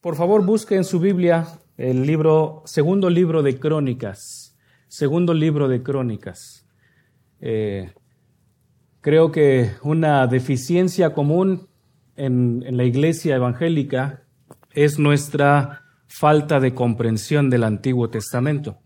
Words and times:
Por 0.00 0.14
favor, 0.14 0.46
busque 0.46 0.76
en 0.76 0.84
su 0.84 1.00
Biblia 1.00 1.48
el 1.76 2.06
libro, 2.06 2.62
segundo 2.66 3.10
libro 3.10 3.42
de 3.42 3.58
Crónicas. 3.58 4.56
Segundo 4.86 5.34
libro 5.34 5.66
de 5.66 5.82
Crónicas. 5.82 6.68
Eh, 7.40 7.92
creo 9.00 9.32
que 9.32 9.72
una 9.82 10.28
deficiencia 10.28 11.14
común 11.14 11.66
en, 12.14 12.62
en 12.64 12.76
la 12.76 12.84
iglesia 12.84 13.34
evangélica 13.34 14.22
es 14.70 15.00
nuestra 15.00 15.82
falta 16.06 16.60
de 16.60 16.74
comprensión 16.74 17.50
del 17.50 17.64
Antiguo 17.64 18.08
Testamento. 18.08 18.78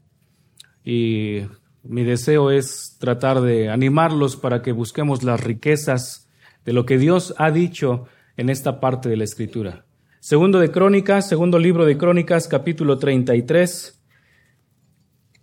Y 0.83 1.43
mi 1.83 2.05
deseo 2.05 2.51
es 2.51 2.97
tratar 2.99 3.43
de 3.43 3.69
animarlos 3.69 4.37
para 4.37 4.63
que 4.63 4.73
busquemos 4.73 5.23
las 5.25 5.45
riquezas 5.45 6.31
de 6.65 6.73
lo 6.73 6.87
que 6.87 6.97
Dios 6.97 7.35
ha 7.37 7.51
dicho 7.51 8.07
en 8.39 8.49
esta 8.49 8.81
parte 8.81 9.11
de 9.11 9.19
la 9.19 9.25
Escritura. 9.25 9.85
Segundo 10.23 10.61
de 10.61 10.71
Crónicas, 10.71 11.29
segundo 11.29 11.59
libro 11.59 11.85
de 11.85 11.99
Crónicas, 11.99 12.47
capítulo 12.47 12.97
33. 12.97 14.01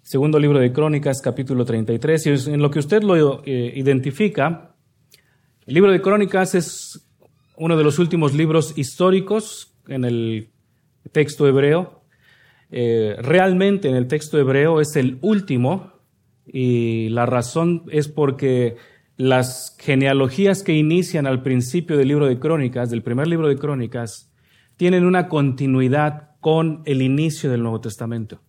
Segundo 0.01 0.39
libro 0.39 0.57
de 0.57 0.71
Crónicas, 0.71 1.21
capítulo 1.21 1.65
33. 1.65 2.25
Y 2.25 2.29
en 2.51 2.61
lo 2.61 2.71
que 2.71 2.79
usted 2.79 3.03
lo 3.03 3.43
eh, 3.43 3.73
identifica, 3.75 4.77
el 5.65 5.73
libro 5.73 5.91
de 5.91 6.01
Crónicas 6.01 6.55
es 6.55 7.05
uno 7.57 7.75
de 7.75 7.83
los 7.83 7.99
últimos 7.99 8.33
libros 8.33 8.77
históricos 8.77 9.75
en 9.89 10.05
el 10.05 10.53
texto 11.11 11.45
hebreo. 11.45 12.05
Eh, 12.71 13.17
realmente 13.19 13.89
en 13.89 13.97
el 13.97 14.07
texto 14.07 14.39
hebreo 14.39 14.79
es 14.79 14.95
el 14.95 15.17
último 15.19 15.91
y 16.45 17.09
la 17.09 17.25
razón 17.25 17.83
es 17.91 18.07
porque 18.07 18.77
las 19.17 19.75
genealogías 19.77 20.63
que 20.63 20.71
inician 20.71 21.27
al 21.27 21.43
principio 21.43 21.97
del 21.97 22.07
libro 22.07 22.27
de 22.27 22.39
Crónicas, 22.39 22.89
del 22.89 23.03
primer 23.03 23.27
libro 23.27 23.49
de 23.49 23.57
Crónicas, 23.57 24.28
tienen 24.79 25.05
una 25.05 25.27
continuidad 25.27 26.29
con 26.39 26.83
el 26.85 27.01
inicio 27.01 27.51
del 27.51 27.63
Nuevo 27.63 27.81
Testamento. 27.81 28.39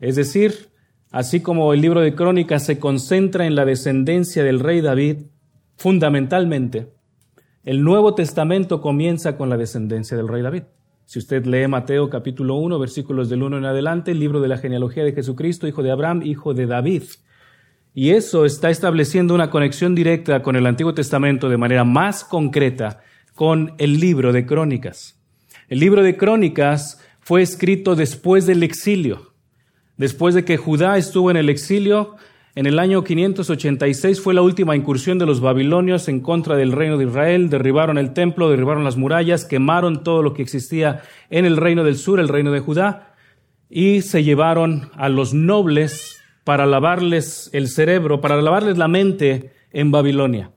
Es 0.00 0.16
decir, 0.16 0.70
así 1.12 1.40
como 1.40 1.72
el 1.72 1.80
libro 1.80 2.00
de 2.00 2.16
Crónicas 2.16 2.66
se 2.66 2.80
concentra 2.80 3.46
en 3.46 3.54
la 3.54 3.64
descendencia 3.64 4.42
del 4.42 4.58
rey 4.58 4.80
David, 4.80 5.18
fundamentalmente, 5.76 6.92
el 7.62 7.84
Nuevo 7.84 8.16
Testamento 8.16 8.80
comienza 8.80 9.36
con 9.36 9.48
la 9.48 9.56
descendencia 9.56 10.16
del 10.16 10.26
rey 10.26 10.42
David. 10.42 10.64
Si 11.04 11.20
usted 11.20 11.46
lee 11.46 11.68
Mateo 11.68 12.10
capítulo 12.10 12.56
1, 12.56 12.80
versículos 12.80 13.28
del 13.28 13.44
1 13.44 13.58
en 13.58 13.66
adelante, 13.66 14.10
el 14.10 14.18
libro 14.18 14.40
de 14.40 14.48
la 14.48 14.58
genealogía 14.58 15.04
de 15.04 15.12
Jesucristo, 15.12 15.68
hijo 15.68 15.84
de 15.84 15.92
Abraham, 15.92 16.22
hijo 16.24 16.54
de 16.54 16.66
David. 16.66 17.04
Y 17.94 18.10
eso 18.10 18.44
está 18.44 18.68
estableciendo 18.68 19.36
una 19.36 19.48
conexión 19.48 19.94
directa 19.94 20.42
con 20.42 20.56
el 20.56 20.66
Antiguo 20.66 20.92
Testamento 20.92 21.48
de 21.48 21.56
manera 21.56 21.84
más 21.84 22.24
concreta 22.24 22.98
con 23.36 23.74
el 23.78 24.00
libro 24.00 24.32
de 24.32 24.44
Crónicas. 24.44 25.19
El 25.70 25.78
libro 25.78 26.02
de 26.02 26.16
Crónicas 26.16 27.00
fue 27.20 27.42
escrito 27.42 27.94
después 27.94 28.44
del 28.44 28.64
exilio. 28.64 29.34
Después 29.96 30.34
de 30.34 30.44
que 30.44 30.56
Judá 30.56 30.98
estuvo 30.98 31.30
en 31.30 31.36
el 31.36 31.48
exilio, 31.48 32.16
en 32.56 32.66
el 32.66 32.80
año 32.80 33.04
586 33.04 34.20
fue 34.20 34.34
la 34.34 34.42
última 34.42 34.74
incursión 34.74 35.20
de 35.20 35.26
los 35.26 35.40
babilonios 35.40 36.08
en 36.08 36.22
contra 36.22 36.56
del 36.56 36.72
reino 36.72 36.98
de 36.98 37.04
Israel. 37.04 37.50
Derribaron 37.50 37.98
el 37.98 38.12
templo, 38.14 38.50
derribaron 38.50 38.82
las 38.82 38.96
murallas, 38.96 39.44
quemaron 39.44 40.02
todo 40.02 40.24
lo 40.24 40.34
que 40.34 40.42
existía 40.42 41.02
en 41.28 41.44
el 41.44 41.56
reino 41.56 41.84
del 41.84 41.98
sur, 41.98 42.18
el 42.18 42.26
reino 42.26 42.50
de 42.50 42.58
Judá, 42.58 43.14
y 43.68 44.02
se 44.02 44.24
llevaron 44.24 44.90
a 44.94 45.08
los 45.08 45.34
nobles 45.34 46.20
para 46.42 46.66
lavarles 46.66 47.48
el 47.52 47.68
cerebro, 47.68 48.20
para 48.20 48.42
lavarles 48.42 48.76
la 48.76 48.88
mente 48.88 49.52
en 49.70 49.92
Babilonia. 49.92 50.50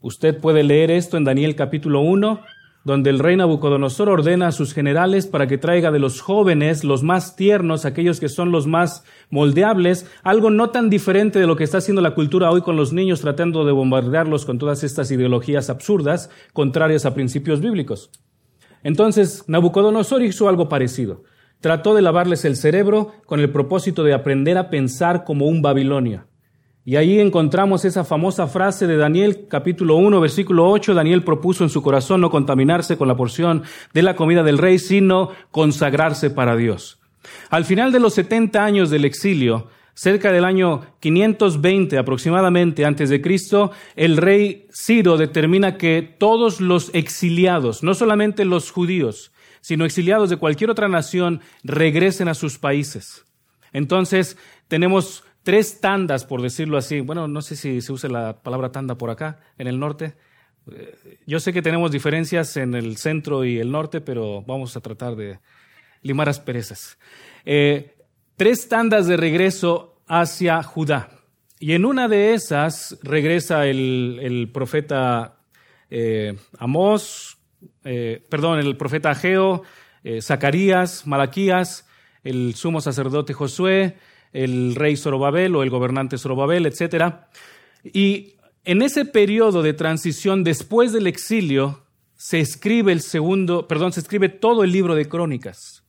Usted 0.00 0.38
puede 0.38 0.62
leer 0.62 0.92
esto 0.92 1.16
en 1.16 1.24
Daniel 1.24 1.56
capítulo 1.56 2.02
1, 2.02 2.40
donde 2.84 3.08
el 3.08 3.18
rey 3.18 3.34
Nabucodonosor 3.36 4.10
ordena 4.10 4.48
a 4.48 4.52
sus 4.52 4.74
generales 4.74 5.26
para 5.26 5.46
que 5.46 5.56
traiga 5.56 5.90
de 5.90 5.98
los 5.98 6.20
jóvenes, 6.20 6.84
los 6.84 7.02
más 7.02 7.34
tiernos, 7.34 7.86
aquellos 7.86 8.20
que 8.20 8.28
son 8.28 8.52
los 8.52 8.66
más 8.66 9.04
moldeables, 9.30 10.06
algo 10.22 10.50
no 10.50 10.68
tan 10.70 10.90
diferente 10.90 11.38
de 11.38 11.46
lo 11.46 11.56
que 11.56 11.64
está 11.64 11.78
haciendo 11.78 12.02
la 12.02 12.14
cultura 12.14 12.50
hoy 12.50 12.60
con 12.60 12.76
los 12.76 12.92
niños, 12.92 13.22
tratando 13.22 13.64
de 13.64 13.72
bombardearlos 13.72 14.44
con 14.44 14.58
todas 14.58 14.84
estas 14.84 15.10
ideologías 15.10 15.70
absurdas, 15.70 16.30
contrarias 16.52 17.06
a 17.06 17.14
principios 17.14 17.62
bíblicos. 17.62 18.10
Entonces, 18.82 19.44
Nabucodonosor 19.48 20.22
hizo 20.22 20.48
algo 20.48 20.68
parecido. 20.68 21.24
Trató 21.60 21.94
de 21.94 22.02
lavarles 22.02 22.44
el 22.44 22.56
cerebro 22.56 23.12
con 23.24 23.40
el 23.40 23.50
propósito 23.50 24.04
de 24.04 24.12
aprender 24.12 24.58
a 24.58 24.68
pensar 24.68 25.24
como 25.24 25.46
un 25.46 25.62
babilonio. 25.62 26.26
Y 26.86 26.96
ahí 26.96 27.18
encontramos 27.18 27.86
esa 27.86 28.04
famosa 28.04 28.46
frase 28.46 28.86
de 28.86 28.98
Daniel 28.98 29.46
capítulo 29.48 29.96
1 29.96 30.20
versículo 30.20 30.68
8. 30.70 30.92
Daniel 30.92 31.24
propuso 31.24 31.64
en 31.64 31.70
su 31.70 31.80
corazón 31.80 32.20
no 32.20 32.30
contaminarse 32.30 32.98
con 32.98 33.08
la 33.08 33.16
porción 33.16 33.62
de 33.94 34.02
la 34.02 34.16
comida 34.16 34.42
del 34.42 34.58
rey, 34.58 34.78
sino 34.78 35.30
consagrarse 35.50 36.28
para 36.28 36.56
Dios. 36.56 36.98
Al 37.48 37.64
final 37.64 37.90
de 37.90 38.00
los 38.00 38.12
70 38.12 38.62
años 38.62 38.90
del 38.90 39.06
exilio, 39.06 39.68
cerca 39.94 40.30
del 40.30 40.44
año 40.44 40.82
520 41.00 41.96
aproximadamente 41.96 42.84
antes 42.84 43.08
de 43.08 43.22
Cristo, 43.22 43.70
el 43.96 44.18
rey 44.18 44.66
Ciro 44.70 45.16
determina 45.16 45.78
que 45.78 46.02
todos 46.02 46.60
los 46.60 46.90
exiliados, 46.92 47.82
no 47.82 47.94
solamente 47.94 48.44
los 48.44 48.70
judíos, 48.70 49.32
sino 49.62 49.86
exiliados 49.86 50.28
de 50.28 50.36
cualquier 50.36 50.68
otra 50.68 50.88
nación, 50.88 51.40
regresen 51.62 52.28
a 52.28 52.34
sus 52.34 52.58
países. 52.58 53.24
Entonces, 53.72 54.36
tenemos 54.68 55.24
tres 55.44 55.80
tandas, 55.80 56.24
por 56.24 56.42
decirlo 56.42 56.76
así. 56.76 57.00
Bueno, 57.00 57.28
no 57.28 57.42
sé 57.42 57.54
si 57.54 57.80
se 57.80 57.92
usa 57.92 58.10
la 58.10 58.42
palabra 58.42 58.72
tanda 58.72 58.96
por 58.96 59.10
acá, 59.10 59.38
en 59.58 59.68
el 59.68 59.78
norte. 59.78 60.16
Eh, 60.72 61.20
yo 61.26 61.38
sé 61.38 61.52
que 61.52 61.62
tenemos 61.62 61.92
diferencias 61.92 62.56
en 62.56 62.74
el 62.74 62.96
centro 62.96 63.44
y 63.44 63.60
el 63.60 63.70
norte, 63.70 64.00
pero 64.00 64.42
vamos 64.42 64.76
a 64.76 64.80
tratar 64.80 65.14
de 65.14 65.38
limar 66.02 66.28
asperezas. 66.28 66.98
Eh, 67.44 67.94
tres 68.36 68.68
tandas 68.68 69.06
de 69.06 69.16
regreso 69.16 70.00
hacia 70.06 70.62
Judá. 70.62 71.10
Y 71.60 71.72
en 71.72 71.84
una 71.84 72.08
de 72.08 72.34
esas 72.34 72.98
regresa 73.02 73.66
el, 73.66 74.50
profeta 74.52 75.36
eh, 75.90 76.36
Amós, 76.58 77.38
eh, 77.84 78.24
perdón, 78.28 78.58
el 78.58 78.76
profeta 78.76 79.10
Ageo, 79.10 79.62
Zacarías, 80.20 81.06
Malaquías, 81.06 81.88
el 82.22 82.54
sumo 82.54 82.82
sacerdote 82.82 83.32
Josué, 83.32 83.96
el 84.34 84.74
rey 84.74 84.96
Zorobabel 84.96 85.56
o 85.56 85.62
el 85.62 85.70
gobernante 85.70 86.18
Zorobabel, 86.18 86.66
etc. 86.66 87.14
Y 87.82 88.34
en 88.64 88.82
ese 88.82 89.06
periodo 89.06 89.62
de 89.62 89.72
transición 89.72 90.44
después 90.44 90.92
del 90.92 91.06
exilio 91.06 91.84
se 92.16 92.40
escribe 92.40 92.92
el 92.92 93.00
segundo, 93.00 93.66
perdón, 93.68 93.92
se 93.92 94.00
escribe 94.00 94.28
todo 94.28 94.64
el 94.64 94.72
libro 94.72 94.94
de 94.94 95.08
Crónicas. 95.08 95.84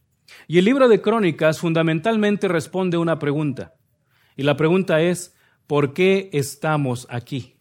Y 0.47 0.59
el 0.59 0.65
libro 0.65 0.87
de 0.87 1.01
Crónicas 1.01 1.59
fundamentalmente 1.59 2.47
responde 2.47 2.97
a 2.97 2.99
una 2.99 3.19
pregunta. 3.19 3.73
Y 4.37 4.43
la 4.43 4.55
pregunta 4.55 5.01
es, 5.01 5.35
¿por 5.65 5.93
qué 5.93 6.29
estamos 6.31 7.07
aquí? 7.09 7.55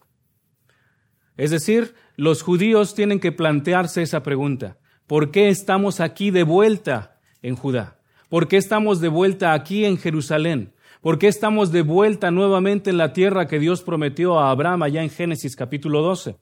Es 1.35 1.51
decir, 1.51 1.95
los 2.15 2.43
judíos 2.43 2.93
tienen 2.93 3.19
que 3.19 3.31
plantearse 3.31 4.03
esa 4.03 4.21
pregunta. 4.21 4.77
¿Por 5.07 5.31
qué 5.31 5.49
estamos 5.49 5.99
aquí 5.99 6.29
de 6.29 6.43
vuelta 6.43 7.19
en 7.41 7.55
Judá? 7.55 7.99
¿Por 8.29 8.47
qué 8.47 8.57
estamos 8.57 9.01
de 9.01 9.07
vuelta 9.07 9.53
aquí 9.53 9.85
en 9.85 9.97
Jerusalén? 9.97 10.74
¿Por 11.05 11.19
qué 11.19 11.27
estamos 11.27 11.71
de 11.71 11.83
vuelta 11.83 12.31
nuevamente 12.31 12.89
en 12.89 12.97
la 12.97 13.13
tierra 13.13 13.47
que 13.47 13.59
Dios 13.59 13.83
prometió 13.83 14.39
a 14.39 14.49
Abraham 14.49 14.81
allá 14.81 15.03
en 15.03 15.11
Génesis 15.11 15.55
capítulo 15.55 16.01
12? 16.01 16.35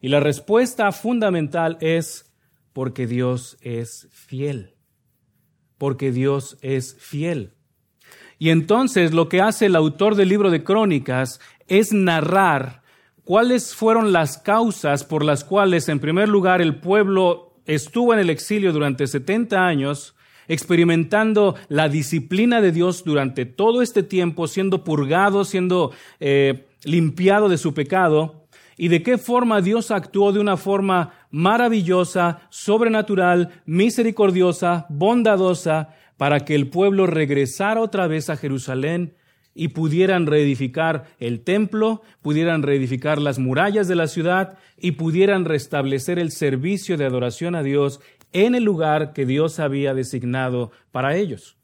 Y 0.00 0.08
la 0.08 0.18
respuesta 0.18 0.90
fundamental 0.90 1.78
es 1.80 2.34
porque 2.72 3.06
Dios 3.06 3.56
es 3.60 4.08
fiel. 4.10 4.74
Porque 5.78 6.10
Dios 6.10 6.58
es 6.62 6.96
fiel. 6.98 7.52
Y 8.40 8.50
entonces 8.50 9.14
lo 9.14 9.28
que 9.28 9.40
hace 9.40 9.66
el 9.66 9.76
autor 9.76 10.16
del 10.16 10.30
libro 10.30 10.50
de 10.50 10.64
Crónicas 10.64 11.38
es 11.68 11.92
narrar 11.92 12.82
cuáles 13.22 13.72
fueron 13.72 14.12
las 14.12 14.36
causas 14.36 15.04
por 15.04 15.24
las 15.24 15.44
cuales, 15.44 15.88
en 15.88 16.00
primer 16.00 16.28
lugar, 16.28 16.60
el 16.60 16.80
pueblo 16.80 17.60
estuvo 17.66 18.12
en 18.12 18.18
el 18.18 18.30
exilio 18.30 18.72
durante 18.72 19.06
70 19.06 19.64
años, 19.64 20.15
experimentando 20.48 21.54
la 21.68 21.88
disciplina 21.88 22.60
de 22.60 22.72
Dios 22.72 23.04
durante 23.04 23.46
todo 23.46 23.82
este 23.82 24.02
tiempo, 24.02 24.46
siendo 24.46 24.84
purgado, 24.84 25.44
siendo 25.44 25.92
eh, 26.20 26.66
limpiado 26.84 27.48
de 27.48 27.58
su 27.58 27.74
pecado, 27.74 28.46
y 28.78 28.88
de 28.88 29.02
qué 29.02 29.16
forma 29.18 29.62
Dios 29.62 29.90
actuó 29.90 30.32
de 30.32 30.40
una 30.40 30.56
forma 30.56 31.14
maravillosa, 31.30 32.40
sobrenatural, 32.50 33.62
misericordiosa, 33.64 34.86
bondadosa, 34.90 35.94
para 36.16 36.40
que 36.40 36.54
el 36.54 36.68
pueblo 36.68 37.06
regresara 37.06 37.80
otra 37.80 38.06
vez 38.06 38.30
a 38.30 38.36
Jerusalén 38.36 39.14
y 39.54 39.68
pudieran 39.68 40.26
reedificar 40.26 41.06
el 41.18 41.40
templo, 41.40 42.02
pudieran 42.20 42.62
reedificar 42.62 43.18
las 43.18 43.38
murallas 43.38 43.88
de 43.88 43.96
la 43.96 44.06
ciudad 44.06 44.58
y 44.78 44.92
pudieran 44.92 45.46
restablecer 45.46 46.18
el 46.18 46.30
servicio 46.30 46.98
de 46.98 47.06
adoración 47.06 47.54
a 47.54 47.62
Dios 47.62 48.00
en 48.44 48.54
el 48.54 48.64
lugar 48.64 49.14
que 49.14 49.24
Dios 49.24 49.58
había 49.58 49.94
designado 49.94 50.70
para 50.92 51.16
ellos. 51.16 51.56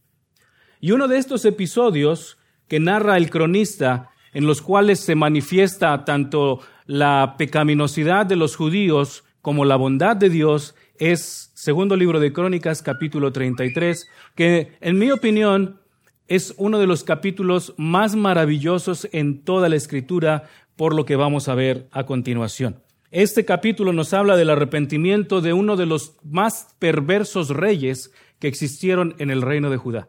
Y 0.81 0.93
uno 0.93 1.07
de 1.07 1.19
estos 1.19 1.45
episodios 1.45 2.39
que 2.67 2.81
narra 2.81 3.19
el 3.19 3.29
cronista, 3.29 4.11
en 4.33 4.47
los 4.47 4.63
cuales 4.63 5.01
se 5.01 5.15
manifiesta 5.15 6.07
tanto 6.07 6.61
la 6.87 7.35
pecaminosidad 7.37 8.25
de 8.25 8.37
los 8.37 8.57
judíos 8.57 9.23
como 9.43 9.67
la 9.67 9.77
bondad 9.77 10.17
de 10.17 10.31
Dios, 10.31 10.75
es 10.99 11.53
segundo 11.55 11.95
libro 11.95 12.21
de 12.21 12.33
Crónicas, 12.33 12.81
capítulo 12.81 13.33
33, 13.33 14.09
que 14.35 14.79
en 14.81 14.99
mi 14.99 15.11
opinión 15.11 15.79
es 16.27 16.55
uno 16.57 16.79
de 16.79 16.87
los 16.87 17.05
capítulos 17.05 17.75
más 17.77 18.17
maravillosos 18.17 19.07
en 19.13 19.43
toda 19.45 19.69
la 19.69 19.77
escritura 19.77 20.45
por 20.77 20.95
lo 20.95 21.05
que 21.05 21.17
vamos 21.17 21.49
a 21.49 21.55
ver 21.55 21.89
a 21.93 22.07
continuación. 22.07 22.83
Este 23.13 23.45
capítulo 23.45 23.93
nos 23.93 24.15
habla 24.15 24.37
del 24.37 24.49
arrepentimiento 24.49 25.43
de 25.43 25.53
uno 25.53 25.77
de 25.77 25.85
los 25.85 26.17
más 26.25 26.75
perversos 26.79 27.51
reyes 27.51 28.11
que 28.39 28.49
existieron 28.49 29.15
en 29.19 29.29
el 29.29 29.43
reino 29.43 29.69
de 29.69 29.77
Judá. 29.77 30.09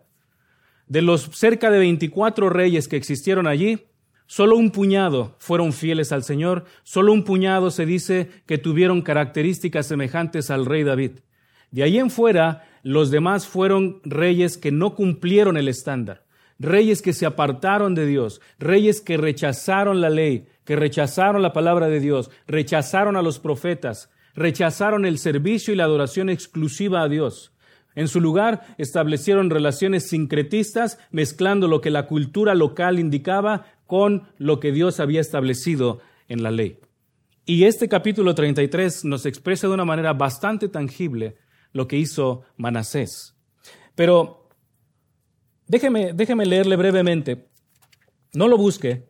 De 0.88 1.02
los 1.02 1.24
cerca 1.34 1.70
de 1.70 1.80
24 1.80 2.50
reyes 2.50 2.88
que 2.88 2.96
existieron 2.96 3.46
allí, 3.46 3.88
solo 4.26 4.56
un 4.56 4.72
puñado 4.72 5.36
fueron 5.40 5.74
fieles 5.74 6.14
al 6.14 6.24
Señor, 6.24 6.64
solo 6.84 7.12
un 7.12 7.26
puñado 7.26 7.72
se 7.72 7.86
dice 7.86 8.30
que 8.46 8.58
tuvieron 8.58 9.02
características 9.02 9.86
semejantes 9.86 10.50
al 10.50 10.66
rey 10.66 10.84
David. 10.84 11.20
De 11.72 11.84
ahí 11.84 11.98
en 11.98 12.10
fuera, 12.10 12.64
los 12.84 13.12
demás 13.12 13.48
fueron 13.48 14.00
reyes 14.06 14.58
que 14.58 14.72
no 14.72 14.96
cumplieron 14.96 15.58
el 15.58 15.68
estándar, 15.68 16.24
reyes 16.64 17.02
que 17.02 17.14
se 17.14 17.26
apartaron 17.26 17.94
de 17.94 18.08
Dios, 18.08 18.42
reyes 18.58 19.02
que 19.02 19.18
rechazaron 19.18 20.02
la 20.02 20.10
ley, 20.10 20.48
que 20.66 20.76
rechazaron 20.76 21.42
la 21.42 21.54
palabra 21.54 21.88
de 21.88 22.00
Dios, 22.00 22.32
rechazaron 22.48 23.16
a 23.16 23.22
los 23.22 23.40
profetas, 23.40 24.10
rechazaron 24.34 25.06
el 25.06 25.20
servicio 25.20 25.74
y 25.74 25.78
la 25.78 25.84
adoración 25.84 26.30
exclusiva 26.30 27.04
a 27.04 27.10
Dios. 27.10 27.52
En 27.96 28.08
su 28.08 28.20
lugar 28.20 28.76
establecieron 28.78 29.52
relaciones 29.52 30.08
sincretistas, 30.08 30.98
mezclando 31.12 31.68
lo 31.68 31.82
que 31.82 31.92
la 31.92 32.08
cultura 32.08 32.56
local 32.56 32.98
indicaba 32.98 33.68
con 33.86 34.30
lo 34.38 34.60
que 34.60 34.72
Dios 34.72 35.00
había 35.00 35.22
establecido 35.22 36.00
en 36.28 36.42
la 36.42 36.50
ley. 36.50 36.80
Y 37.46 37.66
este 37.66 37.90
capítulo 37.90 38.34
33 38.34 39.06
nos 39.06 39.26
expresa 39.26 39.68
de 39.68 39.74
una 39.74 39.86
manera 39.86 40.14
bastante 40.14 40.70
tangible 40.70 41.36
lo 41.74 41.88
que 41.88 41.98
hizo 41.98 42.44
Manasés. 42.56 43.36
Pero 43.96 44.43
déjeme, 45.68 46.14
déjeme 46.14 46.46
leerle 46.46 46.76
brevemente. 46.76 47.48
No 48.34 48.48
lo 48.48 48.58
busque. 48.58 49.10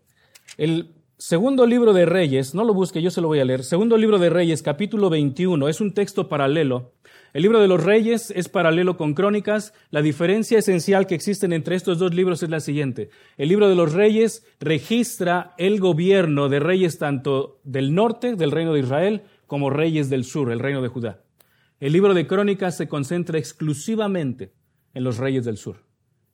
El 0.58 0.96
segundo 1.18 1.66
libro 1.66 1.94
de 1.94 2.06
Reyes, 2.06 2.54
no 2.54 2.64
lo 2.64 2.74
busque, 2.74 3.02
yo 3.02 3.12
se 3.12 3.22
lo 3.22 3.28
voy 3.28 3.40
a 3.40 3.46
leer. 3.46 3.64
Segundo 3.64 3.98
libro 3.98 4.20
de 4.20 4.30
Reyes, 4.30 4.62
capítulo 4.62 5.10
21, 5.10 5.70
es 5.70 5.82
un 5.82 5.94
texto 5.94 6.28
paralelo 6.28 6.94
el 7.34 7.42
libro 7.42 7.60
de 7.60 7.68
los 7.68 7.84
reyes 7.84 8.30
es 8.30 8.48
paralelo 8.48 8.96
con 8.96 9.16
crónicas. 9.16 9.74
La 9.90 10.04
diferencia 10.04 10.60
esencial 10.60 11.08
que 11.08 11.16
existe 11.16 11.48
entre 11.48 11.76
estos 11.76 11.98
dos 11.98 12.14
libros 12.14 12.44
es 12.44 12.50
la 12.52 12.60
siguiente. 12.60 13.10
El 13.38 13.50
libro 13.50 13.68
de 13.68 13.76
los 13.76 13.94
reyes 13.94 14.46
registra 14.60 15.56
el 15.58 15.80
gobierno 15.80 16.48
de 16.48 16.60
reyes 16.60 17.00
tanto 17.00 17.60
del 17.64 17.96
norte, 17.96 18.36
del 18.36 18.52
reino 18.52 18.72
de 18.72 18.82
Israel, 18.82 19.24
como 19.48 19.72
reyes 19.72 20.12
del 20.12 20.26
sur, 20.26 20.52
el 20.52 20.60
reino 20.60 20.84
de 20.84 20.90
Judá. 20.90 21.24
El 21.80 21.94
libro 21.94 22.14
de 22.14 22.28
crónicas 22.28 22.78
se 22.78 22.88
concentra 22.88 23.40
exclusivamente 23.40 24.54
en 24.94 25.04
los 25.04 25.18
reyes 25.18 25.44
del 25.44 25.58
sur. 25.58 25.78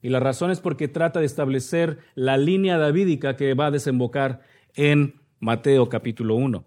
Y 0.02 0.08
la 0.08 0.20
razón 0.20 0.50
es 0.50 0.60
porque 0.60 0.88
trata 0.88 1.20
de 1.20 1.26
establecer 1.26 1.98
la 2.14 2.36
línea 2.36 2.78
davídica 2.78 3.36
que 3.36 3.54
va 3.54 3.66
a 3.66 3.70
desembocar 3.70 4.40
en 4.74 5.20
Mateo 5.40 5.88
capítulo 5.88 6.36
1. 6.36 6.64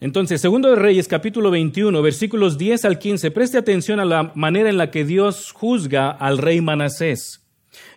Entonces, 0.00 0.40
segundo 0.40 0.68
de 0.68 0.76
Reyes, 0.76 1.08
capítulo 1.08 1.50
21, 1.50 2.02
versículos 2.02 2.58
10 2.58 2.84
al 2.84 2.98
15, 2.98 3.30
preste 3.30 3.56
atención 3.56 4.00
a 4.00 4.04
la 4.04 4.32
manera 4.34 4.68
en 4.68 4.76
la 4.76 4.90
que 4.90 5.04
Dios 5.04 5.52
juzga 5.52 6.10
al 6.10 6.38
rey 6.38 6.60
Manasés. 6.60 7.40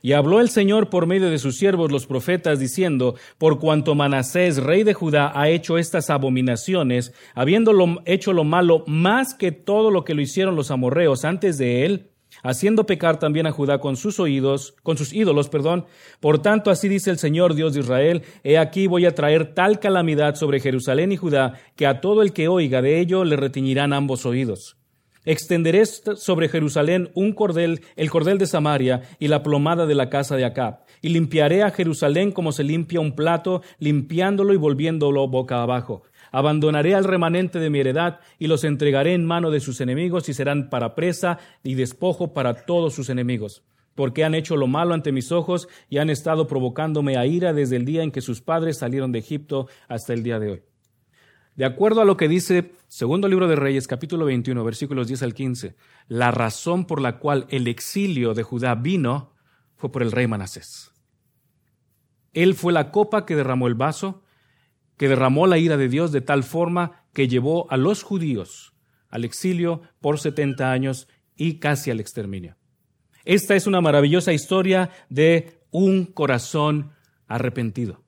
Y 0.02 0.14
habló 0.14 0.40
el 0.40 0.50
Señor 0.50 0.90
por 0.90 1.06
medio 1.06 1.30
de 1.30 1.38
sus 1.38 1.58
siervos 1.58 1.92
los 1.92 2.08
profetas, 2.08 2.60
diciendo, 2.60 3.16
por 3.38 3.60
cuanto 3.60 3.96
Manasés, 3.96 4.58
rey 4.64 4.84
de 4.84 4.94
Judá, 4.94 5.32
ha 5.36 5.50
hecho 5.50 5.78
estas 5.78 6.10
abominaciones, 6.10 7.14
habiéndolo 7.36 8.02
hecho 8.06 8.32
lo 8.32 8.44
malo 8.44 8.84
más 8.88 9.34
que 9.34 9.52
todo 9.52 9.92
lo 9.92 10.04
que 10.04 10.14
lo 10.14 10.22
hicieron 10.22 10.56
los 10.56 10.72
amorreos 10.72 11.26
antes 11.26 11.58
de 11.58 11.86
él, 11.86 12.12
haciendo 12.44 12.86
pecar 12.86 13.20
también 13.20 13.48
a 13.48 13.52
Judá 13.52 13.80
con 13.80 13.96
sus 13.96 14.20
oídos, 14.20 14.76
con 14.84 14.98
sus 14.98 15.14
ídolos, 15.14 15.50
perdón. 15.50 15.86
Por 16.20 16.40
tanto, 16.40 16.72
así 16.72 16.88
dice 16.88 17.10
el 17.10 17.18
Señor 17.18 17.56
Dios 17.56 17.74
de 17.74 17.82
Israel, 17.82 18.24
he 18.44 18.58
aquí 18.58 18.88
voy 18.88 19.06
a 19.06 19.16
traer 19.16 19.54
tal 19.54 19.80
calamidad 19.80 20.36
sobre 20.36 20.60
Jerusalén 20.60 21.12
y 21.12 21.18
Judá, 21.18 21.54
que 21.76 21.88
a 21.88 22.02
todo 22.02 22.22
el 22.22 22.34
que 22.34 22.48
oiga 22.48 22.82
de 22.82 23.00
ello 23.00 23.24
le 23.24 23.36
retiñirán 23.36 23.94
ambos 23.94 24.26
oídos. 24.26 24.78
Extenderé 25.26 25.86
sobre 25.86 26.48
Jerusalén 26.48 27.10
un 27.14 27.34
cordel, 27.34 27.82
el 27.98 28.10
cordel 28.10 28.38
de 28.38 28.46
Samaria 28.46 29.02
y 29.20 29.28
la 29.28 29.44
plomada 29.44 29.86
de 29.86 29.94
la 29.94 30.10
casa 30.10 30.38
de 30.38 30.46
Acab, 30.46 30.86
y 31.02 31.10
limpiaré 31.10 31.64
a 31.64 31.72
Jerusalén 31.72 32.32
como 32.32 32.54
se 32.54 32.64
limpia 32.64 33.02
un 33.02 33.14
plato, 33.14 33.62
limpiándolo 33.78 34.54
y 34.54 34.58
volviéndolo 34.58 35.28
boca 35.28 35.62
abajo 35.62 36.04
Abandonaré 36.32 36.96
al 36.96 37.04
remanente 37.04 37.60
de 37.60 37.70
mi 37.70 37.80
heredad 37.80 38.20
y 38.40 38.48
los 38.48 38.64
entregaré 38.64 39.14
en 39.14 39.26
mano 39.26 39.52
de 39.52 39.60
sus 39.60 39.82
enemigos 39.82 40.30
y 40.30 40.34
serán 40.34 40.70
para 40.70 40.96
presa 40.96 41.40
y 41.64 41.76
despojo 41.76 42.34
para 42.34 42.66
todos 42.66 42.94
sus 42.94 43.10
enemigos, 43.10 43.64
porque 43.96 44.24
han 44.24 44.36
hecho 44.36 44.58
lo 44.58 44.68
malo 44.68 44.94
ante 44.94 45.12
mis 45.12 45.32
ojos 45.32 45.68
y 45.90 45.98
han 45.98 46.10
estado 46.10 46.48
provocándome 46.48 47.18
a 47.18 47.26
ira 47.26 47.54
desde 47.54 47.76
el 47.76 47.86
día 47.86 48.04
en 48.04 48.12
que 48.12 48.22
sus 48.22 48.42
padres 48.42 48.78
salieron 48.78 49.12
de 49.12 49.20
Egipto 49.20 49.68
hasta 49.88 50.14
el 50.14 50.24
día 50.24 50.40
de 50.40 50.52
hoy. 50.52 50.62
De 51.58 51.66
acuerdo 51.66 52.02
a 52.02 52.06
lo 52.06 52.18
que 52.18 52.28
dice 52.28 52.72
segundo 52.88 53.28
libro 53.28 53.48
de 53.48 53.56
Reyes, 53.56 53.88
capítulo 53.88 54.26
21, 54.26 54.64
versículos 54.64 55.08
10 55.08 55.24
al 55.24 55.34
15, 55.34 55.76
la 56.08 56.30
razón 56.30 56.86
por 56.86 57.02
la 57.02 57.18
cual 57.18 57.48
el 57.50 57.68
exilio 57.68 58.36
de 58.36 58.44
Judá 58.44 58.76
vino 58.76 59.34
fue 59.76 59.92
por 59.92 60.04
el 60.04 60.12
rey 60.12 60.28
Manasés. 60.28 60.92
Él 62.34 62.54
fue 62.54 62.74
la 62.74 62.92
copa 62.92 63.26
que 63.26 63.36
derramó 63.36 63.66
el 63.66 63.74
vaso, 63.74 64.22
que 64.98 65.08
derramó 65.08 65.48
la 65.48 65.58
ira 65.58 65.78
de 65.78 65.88
Dios 65.88 66.12
de 66.12 66.22
tal 66.22 66.44
forma 66.44 67.04
que 67.14 67.28
llevó 67.28 67.72
a 67.72 67.78
los 67.78 68.04
judíos 68.04 68.74
al 69.10 69.24
exilio 69.24 69.82
por 70.02 70.20
70 70.20 70.72
años 70.72 71.08
y 71.36 71.60
casi 71.60 71.92
al 71.92 72.00
exterminio. 72.00 72.58
Esta 73.24 73.56
es 73.56 73.68
una 73.68 73.82
maravillosa 73.82 74.34
historia 74.34 74.90
de 75.10 75.62
un 75.72 76.06
corazón 76.06 76.92
arrepentido. 77.28 78.04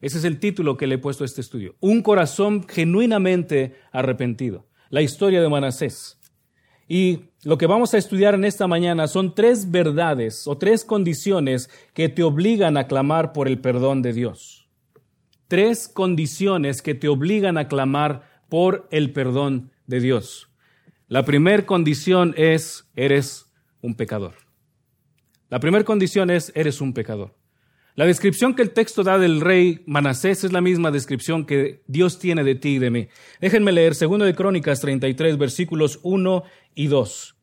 Ese 0.00 0.18
es 0.18 0.24
el 0.24 0.40
título 0.40 0.76
que 0.76 0.86
le 0.86 0.96
he 0.96 0.98
puesto 0.98 1.24
a 1.24 1.26
este 1.26 1.40
estudio. 1.40 1.76
Un 1.80 2.02
corazón 2.02 2.66
genuinamente 2.68 3.76
arrepentido. 3.92 4.66
La 4.90 5.00
historia 5.00 5.40
de 5.40 5.48
Manasés. 5.48 6.18
Y 6.88 7.30
lo 7.44 7.56
que 7.56 7.66
vamos 7.66 7.94
a 7.94 7.98
estudiar 7.98 8.34
en 8.34 8.44
esta 8.44 8.66
mañana 8.66 9.06
son 9.06 9.34
tres 9.34 9.70
verdades 9.70 10.46
o 10.46 10.58
tres 10.58 10.84
condiciones 10.84 11.70
que 11.94 12.08
te 12.08 12.22
obligan 12.22 12.76
a 12.76 12.88
clamar 12.88 13.32
por 13.32 13.46
el 13.46 13.60
perdón 13.60 14.02
de 14.02 14.12
Dios 14.12 14.61
tres 15.52 15.86
condiciones 15.86 16.80
que 16.80 16.94
te 16.94 17.08
obligan 17.08 17.58
a 17.58 17.68
clamar 17.68 18.40
por 18.48 18.88
el 18.90 19.12
perdón 19.12 19.70
de 19.86 20.00
Dios. 20.00 20.48
La 21.08 21.26
primera 21.26 21.66
condición 21.66 22.32
es, 22.38 22.88
eres 22.96 23.52
un 23.82 23.94
pecador. 23.94 24.32
La 25.50 25.60
primera 25.60 25.84
condición 25.84 26.30
es, 26.30 26.52
eres 26.54 26.80
un 26.80 26.94
pecador. 26.94 27.34
La 27.96 28.06
descripción 28.06 28.54
que 28.54 28.62
el 28.62 28.70
texto 28.70 29.02
da 29.02 29.18
del 29.18 29.42
rey 29.42 29.82
Manasés 29.84 30.42
es 30.42 30.52
la 30.52 30.62
misma 30.62 30.90
descripción 30.90 31.44
que 31.44 31.82
Dios 31.86 32.18
tiene 32.18 32.44
de 32.44 32.54
ti 32.54 32.76
y 32.76 32.78
de 32.78 32.90
mí. 32.90 33.08
Déjenme 33.38 33.72
leer 33.72 33.94
2 33.94 34.20
de 34.20 34.34
Crónicas 34.34 34.80
33, 34.80 35.36
versículos 35.36 36.00
1 36.02 36.44
y 36.74 36.86
2. 36.86 37.36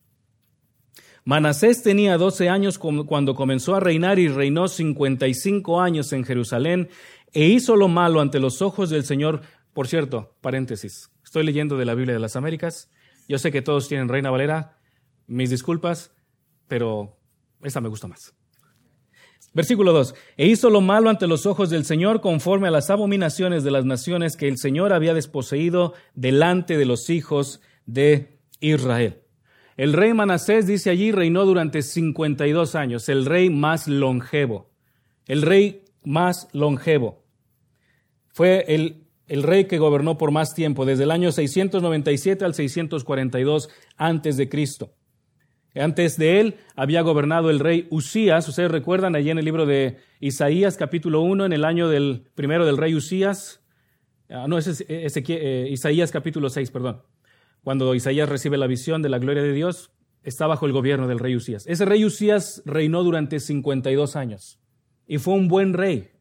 Manasés 1.25 1.83
tenía 1.83 2.17
12 2.17 2.49
años 2.49 2.79
cuando 2.79 3.35
comenzó 3.35 3.75
a 3.75 3.79
reinar 3.79 4.17
y 4.17 4.29
reinó 4.29 4.67
55 4.67 5.79
años 5.79 6.11
en 6.11 6.23
Jerusalén 6.23 6.89
e 7.33 7.45
hizo 7.45 7.75
lo 7.75 7.87
malo 7.87 8.21
ante 8.21 8.39
los 8.39 8.61
ojos 8.61 8.89
del 8.89 9.03
Señor. 9.03 9.41
Por 9.73 9.87
cierto, 9.87 10.35
paréntesis, 10.41 11.11
estoy 11.23 11.43
leyendo 11.43 11.77
de 11.77 11.85
la 11.85 11.95
Biblia 11.95 12.13
de 12.13 12.19
las 12.19 12.35
Américas. 12.35 12.89
Yo 13.27 13.37
sé 13.37 13.51
que 13.51 13.61
todos 13.61 13.87
tienen 13.87 14.09
Reina 14.09 14.31
Valera, 14.31 14.77
mis 15.27 15.49
disculpas, 15.49 16.11
pero 16.67 17.17
esta 17.61 17.81
me 17.81 17.89
gusta 17.89 18.07
más. 18.07 18.33
Versículo 19.53 19.93
2. 19.93 20.15
E 20.37 20.47
hizo 20.47 20.69
lo 20.69 20.81
malo 20.81 21.09
ante 21.09 21.27
los 21.27 21.45
ojos 21.45 21.69
del 21.69 21.85
Señor 21.85 22.21
conforme 22.21 22.67
a 22.67 22.71
las 22.71 22.89
abominaciones 22.89 23.63
de 23.63 23.71
las 23.71 23.85
naciones 23.85 24.37
que 24.37 24.47
el 24.47 24.57
Señor 24.57 24.93
había 24.93 25.13
desposeído 25.13 25.93
delante 26.13 26.77
de 26.77 26.85
los 26.85 27.09
hijos 27.09 27.61
de 27.85 28.39
Israel. 28.59 29.21
El 29.75 29.93
rey 29.93 30.13
Manasés, 30.13 30.67
dice 30.67 30.89
allí, 30.89 31.11
reinó 31.11 31.45
durante 31.45 31.81
52 31.81 32.75
años, 32.75 33.07
el 33.09 33.25
rey 33.25 33.49
más 33.49 33.87
longevo, 33.87 34.69
el 35.25 35.41
rey 35.41 35.85
más 36.03 36.49
longevo. 36.51 37.18
Fue 38.39 38.63
el, 38.69 39.03
rey 39.43 39.65
que 39.65 39.79
gobernó 39.79 40.17
por 40.17 40.31
más 40.31 40.55
tiempo, 40.55 40.85
desde 40.85 41.03
el 41.03 41.11
año 41.11 41.29
697 41.29 42.45
al 42.45 42.53
642 42.53 43.69
antes 43.97 44.37
de 44.37 44.47
Cristo. 44.47 44.93
Antes 45.75 46.15
de 46.15 46.39
él 46.39 46.55
había 46.77 47.01
gobernado 47.01 47.49
el 47.49 47.59
rey 47.59 47.85
Usías. 47.89 48.47
Ustedes 48.47 48.71
recuerdan 48.71 49.17
allí 49.17 49.29
en 49.29 49.39
el 49.39 49.43
libro 49.43 49.65
de 49.65 49.97
Isaías, 50.21 50.77
capítulo 50.77 51.19
1, 51.19 51.47
en 51.47 51.51
el 51.51 51.65
año 51.65 51.89
del 51.89 52.29
primero 52.33 52.65
del 52.65 52.77
rey 52.77 52.95
Usías. 52.95 53.61
Ah, 54.29 54.45
no, 54.47 54.57
es 54.57 54.85
eh, 54.87 55.67
Isaías, 55.69 56.09
capítulo 56.09 56.49
6, 56.49 56.71
perdón. 56.71 57.01
Cuando 57.61 57.93
Isaías 57.93 58.29
recibe 58.29 58.57
la 58.57 58.67
visión 58.67 59.01
de 59.01 59.09
la 59.09 59.19
gloria 59.19 59.43
de 59.43 59.51
Dios, 59.51 59.91
está 60.23 60.47
bajo 60.47 60.65
el 60.65 60.71
gobierno 60.71 61.09
del 61.09 61.19
rey 61.19 61.35
Usías. 61.35 61.67
Ese 61.67 61.83
rey 61.83 62.05
Usías 62.05 62.63
reinó 62.63 63.03
durante 63.03 63.41
52 63.41 64.15
años 64.15 64.61
y 65.07 65.17
fue 65.17 65.33
un 65.33 65.49
buen 65.49 65.73
rey. 65.73 66.11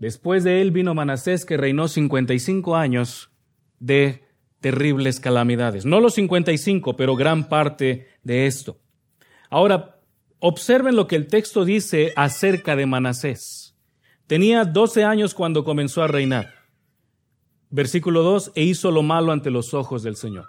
Después 0.00 0.42
de 0.42 0.60
él 0.60 0.72
vino 0.72 0.94
Manasés, 0.94 1.44
que 1.44 1.56
reinó 1.56 1.86
55 1.86 2.74
años 2.74 3.30
de 3.78 4.24
terribles 4.60 5.20
calamidades. 5.20 5.84
No 5.84 6.00
los 6.00 6.14
55, 6.14 6.96
pero 6.96 7.14
gran 7.14 7.48
parte 7.48 8.08
de 8.24 8.46
esto. 8.46 8.80
Ahora, 9.48 10.00
observen 10.40 10.96
lo 10.96 11.06
que 11.06 11.14
el 11.14 11.28
texto 11.28 11.64
dice 11.64 12.12
acerca 12.16 12.74
de 12.74 12.86
Manasés. 12.86 13.76
Tenía 14.26 14.64
12 14.64 15.04
años 15.04 15.34
cuando 15.34 15.62
comenzó 15.62 16.02
a 16.02 16.08
reinar. 16.08 16.52
Versículo 17.70 18.24
2, 18.24 18.52
e 18.56 18.64
hizo 18.64 18.90
lo 18.90 19.04
malo 19.04 19.30
ante 19.30 19.50
los 19.50 19.72
ojos 19.74 20.02
del 20.02 20.16
Señor. 20.16 20.48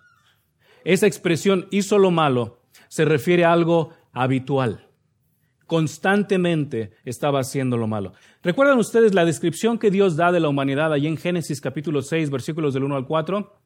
Esa 0.84 1.06
expresión 1.06 1.68
hizo 1.70 2.00
lo 2.00 2.10
malo 2.10 2.62
se 2.92 3.06
refiere 3.06 3.46
a 3.46 3.54
algo 3.54 3.94
habitual. 4.12 4.91
Constantemente 5.72 6.92
estaba 7.06 7.40
haciendo 7.40 7.78
lo 7.78 7.88
malo. 7.88 8.12
¿Recuerdan 8.44 8.78
ustedes 8.78 9.14
la 9.14 9.24
descripción 9.24 9.80
que 9.80 9.90
Dios 9.90 10.18
da 10.18 10.34
de 10.34 10.42
la 10.42 10.50
humanidad 10.50 10.92
allí 10.92 11.08
en 11.08 11.16
Génesis 11.16 11.62
capítulo 11.62 12.02
6, 12.02 12.30
versículos 12.30 12.74
del 12.74 12.84
1 12.84 12.98
al 12.98 13.08
4? 13.08 13.58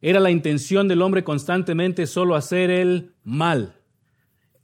Era 0.00 0.20
la 0.20 0.30
intención 0.30 0.86
del 0.86 1.02
hombre 1.02 1.24
constantemente 1.24 2.06
solo 2.06 2.36
hacer 2.36 2.70
el 2.70 3.16
mal. 3.24 3.74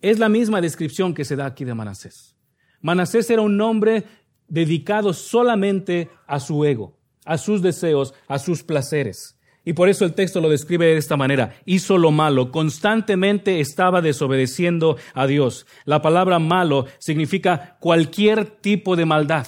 Es 0.00 0.21
la 0.21 0.28
misma 0.28 0.61
descripción 0.61 1.14
que 1.14 1.25
se 1.25 1.35
da 1.35 1.47
aquí 1.47 1.64
de 1.64 1.75
Manasés. 1.75 2.37
Manasés 2.81 3.28
era 3.31 3.42
un 3.42 3.61
hombre 3.61 4.04
dedicado 4.47 5.14
solamente 5.14 6.11
a 6.28 6.38
su 6.38 6.64
ego, 6.64 6.97
a 7.25 7.38
sus 7.38 7.61
deseos, 7.61 8.14
a 8.28 8.38
sus 8.38 8.62
placeres. 8.62 9.37
Y 9.64 9.75
por 9.75 9.88
eso 9.88 10.04
el 10.04 10.14
texto 10.14 10.40
lo 10.40 10.49
describe 10.49 10.87
de 10.87 10.97
esta 10.97 11.16
manera. 11.16 11.54
Hizo 11.64 11.97
lo 11.97 12.11
malo, 12.11 12.50
constantemente 12.50 13.61
estaba 13.61 14.02
desobedeciendo 14.02 14.97
a 15.14 15.26
Dios. 15.26 15.66
La 15.85 16.02
palabra 16.02 16.38
malo 16.38 16.87
significa 16.99 17.76
cualquier 17.81 18.45
tipo 18.45 18.97
de 18.97 19.07
maldad. 19.07 19.47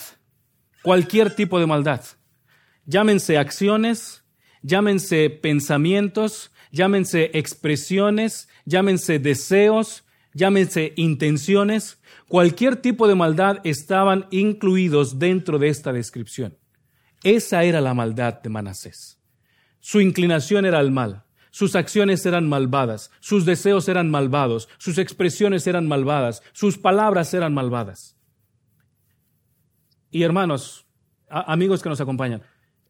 Cualquier 0.82 1.34
tipo 1.34 1.58
de 1.58 1.66
maldad. 1.66 2.02
Llámense 2.86 3.38
acciones, 3.38 4.24
llámense 4.62 5.30
pensamientos, 5.30 6.52
llámense 6.70 7.30
expresiones, 7.34 8.48
llámense 8.66 9.18
deseos, 9.18 10.04
llámense 10.32 10.92
intenciones. 10.96 11.98
Cualquier 12.28 12.76
tipo 12.76 13.08
de 13.08 13.14
maldad 13.16 13.58
estaban 13.64 14.26
incluidos 14.30 15.18
dentro 15.18 15.58
de 15.58 15.68
esta 15.68 15.92
descripción. 15.92 16.56
Esa 17.24 17.64
era 17.64 17.80
la 17.80 17.94
maldad 17.94 18.42
de 18.42 18.50
Manasés. 18.50 19.18
Su 19.86 20.00
inclinación 20.00 20.64
era 20.64 20.78
al 20.78 20.90
mal, 20.90 21.24
sus 21.50 21.76
acciones 21.76 22.24
eran 22.24 22.48
malvadas, 22.48 23.10
sus 23.20 23.44
deseos 23.44 23.86
eran 23.86 24.10
malvados, 24.10 24.66
sus 24.78 24.96
expresiones 24.96 25.66
eran 25.66 25.86
malvadas, 25.86 26.42
sus 26.54 26.78
palabras 26.78 27.34
eran 27.34 27.52
malvadas. 27.52 28.16
Y 30.10 30.22
hermanos, 30.22 30.86
amigos 31.28 31.82
que 31.82 31.90
nos 31.90 32.00
acompañan, 32.00 32.42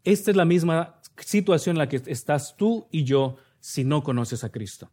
esta 0.05 0.31
es 0.31 0.37
la 0.37 0.45
misma 0.45 1.01
situación 1.17 1.75
en 1.75 1.79
la 1.79 1.89
que 1.89 2.01
estás 2.07 2.57
tú 2.57 2.87
y 2.93 3.03
yo 3.03 3.39
si 3.59 3.83
no 3.83 4.05
conoces 4.05 4.45
a 4.45 4.53
Cristo. 4.53 4.93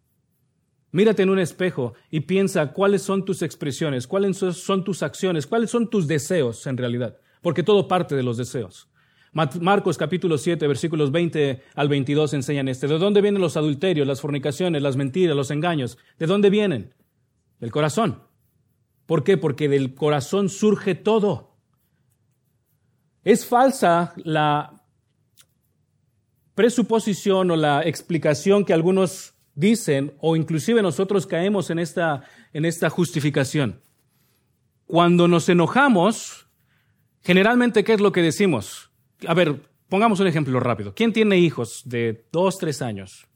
Mírate 0.89 1.21
en 1.21 1.29
un 1.29 1.37
espejo 1.37 1.93
y 2.09 2.21
piensa 2.21 2.73
cuáles 2.73 3.03
son 3.03 3.25
tus 3.25 3.43
expresiones, 3.43 4.07
cuáles 4.07 4.37
son 4.37 4.83
tus 4.83 5.03
acciones, 5.03 5.45
cuáles 5.45 5.69
son 5.69 5.87
tus 5.87 6.07
deseos 6.07 6.65
en 6.65 6.77
realidad, 6.77 7.19
porque 7.43 7.61
todo 7.61 7.87
parte 7.87 8.15
de 8.15 8.23
los 8.23 8.37
deseos. 8.37 8.90
Marcos 9.33 9.97
capítulo 9.97 10.37
7, 10.37 10.67
versículos 10.67 11.11
20 11.11 11.63
al 11.75 11.87
22 11.87 12.33
enseñan 12.33 12.67
este. 12.67 12.87
¿De 12.87 12.97
dónde 12.97 13.21
vienen 13.21 13.41
los 13.41 13.55
adulterios, 13.55 14.05
las 14.05 14.19
fornicaciones, 14.19 14.81
las 14.81 14.97
mentiras, 14.97 15.35
los 15.35 15.51
engaños? 15.51 15.97
¿De 16.19 16.25
dónde 16.25 16.49
vienen? 16.49 16.93
Del 17.59 17.71
corazón. 17.71 18.23
¿Por 19.05 19.23
qué? 19.23 19.37
Porque 19.37 19.69
del 19.69 19.95
corazón 19.95 20.49
surge 20.49 20.95
todo. 20.95 21.55
Es 23.23 23.45
falsa 23.45 24.13
la 24.17 24.83
presuposición 26.53 27.51
o 27.51 27.55
la 27.55 27.83
explicación 27.83 28.65
que 28.65 28.73
algunos 28.73 29.33
dicen, 29.55 30.13
o 30.19 30.35
inclusive 30.35 30.81
nosotros 30.81 31.25
caemos 31.25 31.69
en 31.69 31.79
esta, 31.79 32.23
en 32.51 32.65
esta 32.65 32.89
justificación. 32.89 33.81
Cuando 34.87 35.29
nos 35.29 35.47
enojamos, 35.47 36.47
generalmente, 37.21 37.85
¿qué 37.85 37.93
es 37.93 38.01
lo 38.01 38.11
que 38.11 38.21
decimos? 38.21 38.90
A 39.27 39.33
ver, 39.33 39.69
pongamos 39.89 40.19
un 40.19 40.27
ejemplo 40.27 40.59
rápido. 40.59 40.93
¿Quién 40.93 41.13
tiene 41.13 41.37
hijos 41.37 41.83
de 41.85 42.27
dos, 42.31 42.57
tres 42.57 42.81
años? 42.81 43.27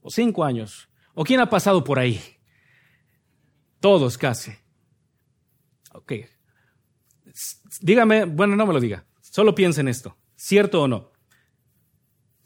¿O 0.00 0.10
cinco 0.10 0.44
años? 0.44 0.88
¿O 1.14 1.24
quién 1.24 1.40
ha 1.40 1.50
pasado 1.50 1.82
por 1.82 1.98
ahí? 1.98 2.20
Todos 3.80 4.18
casi. 4.18 4.52
Ok. 5.92 6.12
Dígame, 7.80 8.24
bueno, 8.24 8.56
no 8.56 8.66
me 8.66 8.72
lo 8.72 8.80
diga. 8.80 9.06
Solo 9.20 9.54
piensa 9.54 9.80
en 9.80 9.88
esto. 9.88 10.16
¿Cierto 10.36 10.82
o 10.82 10.88
no? 10.88 11.12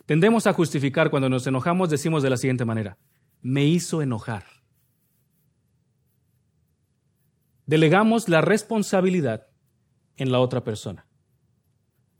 Tendemos 0.07 0.47
a 0.47 0.53
justificar 0.53 1.11
cuando 1.11 1.29
nos 1.29 1.47
enojamos, 1.47 1.91
decimos 1.91 2.23
de 2.23 2.31
la 2.31 2.37
siguiente 2.37 2.65
manera. 2.65 2.99
Me 3.43 3.65
hizo 3.65 4.03
enojar. 4.03 4.45
Delegamos 7.67 8.29
la 8.29 8.41
responsabilidad 8.41 9.47
en 10.17 10.33
la 10.33 10.41
otra 10.41 10.65
persona. 10.65 11.07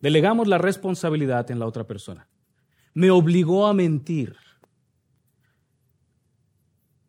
Delegamos 0.01 0.49
la 0.49 0.59
responsabilidad 0.59 1.51
en 1.51 1.59
la 1.59 1.67
otra 1.67 1.87
persona. 1.87 2.29
Me 2.95 3.11
obligó 3.11 3.67
a 3.67 3.75
mentir. 3.75 4.37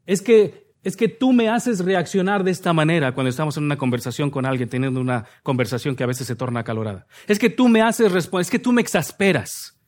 Es 0.05 0.21
que, 0.21 0.74
es 0.83 0.98
que 0.98 1.07
tú 1.07 1.31
me 1.31 1.50
haces 1.50 1.79
reaccionar 1.79 2.43
de 2.43 2.51
esta 2.51 2.74
manera 2.74 3.13
cuando 3.13 3.29
estamos 3.29 3.55
en 3.57 3.63
una 3.63 3.77
conversación 3.77 4.29
con 4.29 4.45
alguien, 4.45 4.69
teniendo 4.69 5.00
una 5.00 5.25
conversación 5.43 5.95
que 5.95 6.03
a 6.03 6.07
veces 6.07 6.27
se 6.27 6.36
torna 6.36 6.62
acalorada. 6.62 7.07
Es 7.27 7.39
que 7.39 7.50
tú 7.50 7.69
me 7.69 7.81
haces 7.81 8.12
responder, 8.12 8.41
es 8.41 8.51
que 8.51 8.60
tú 8.60 8.71
me 8.74 8.81
exasperas. 8.81 9.79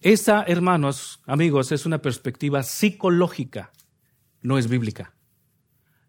Esa, 0.00 0.42
hermanos, 0.44 1.20
amigos, 1.26 1.72
es 1.72 1.86
una 1.86 1.98
perspectiva 1.98 2.62
psicológica, 2.62 3.72
no 4.42 4.58
es 4.58 4.68
bíblica. 4.68 5.17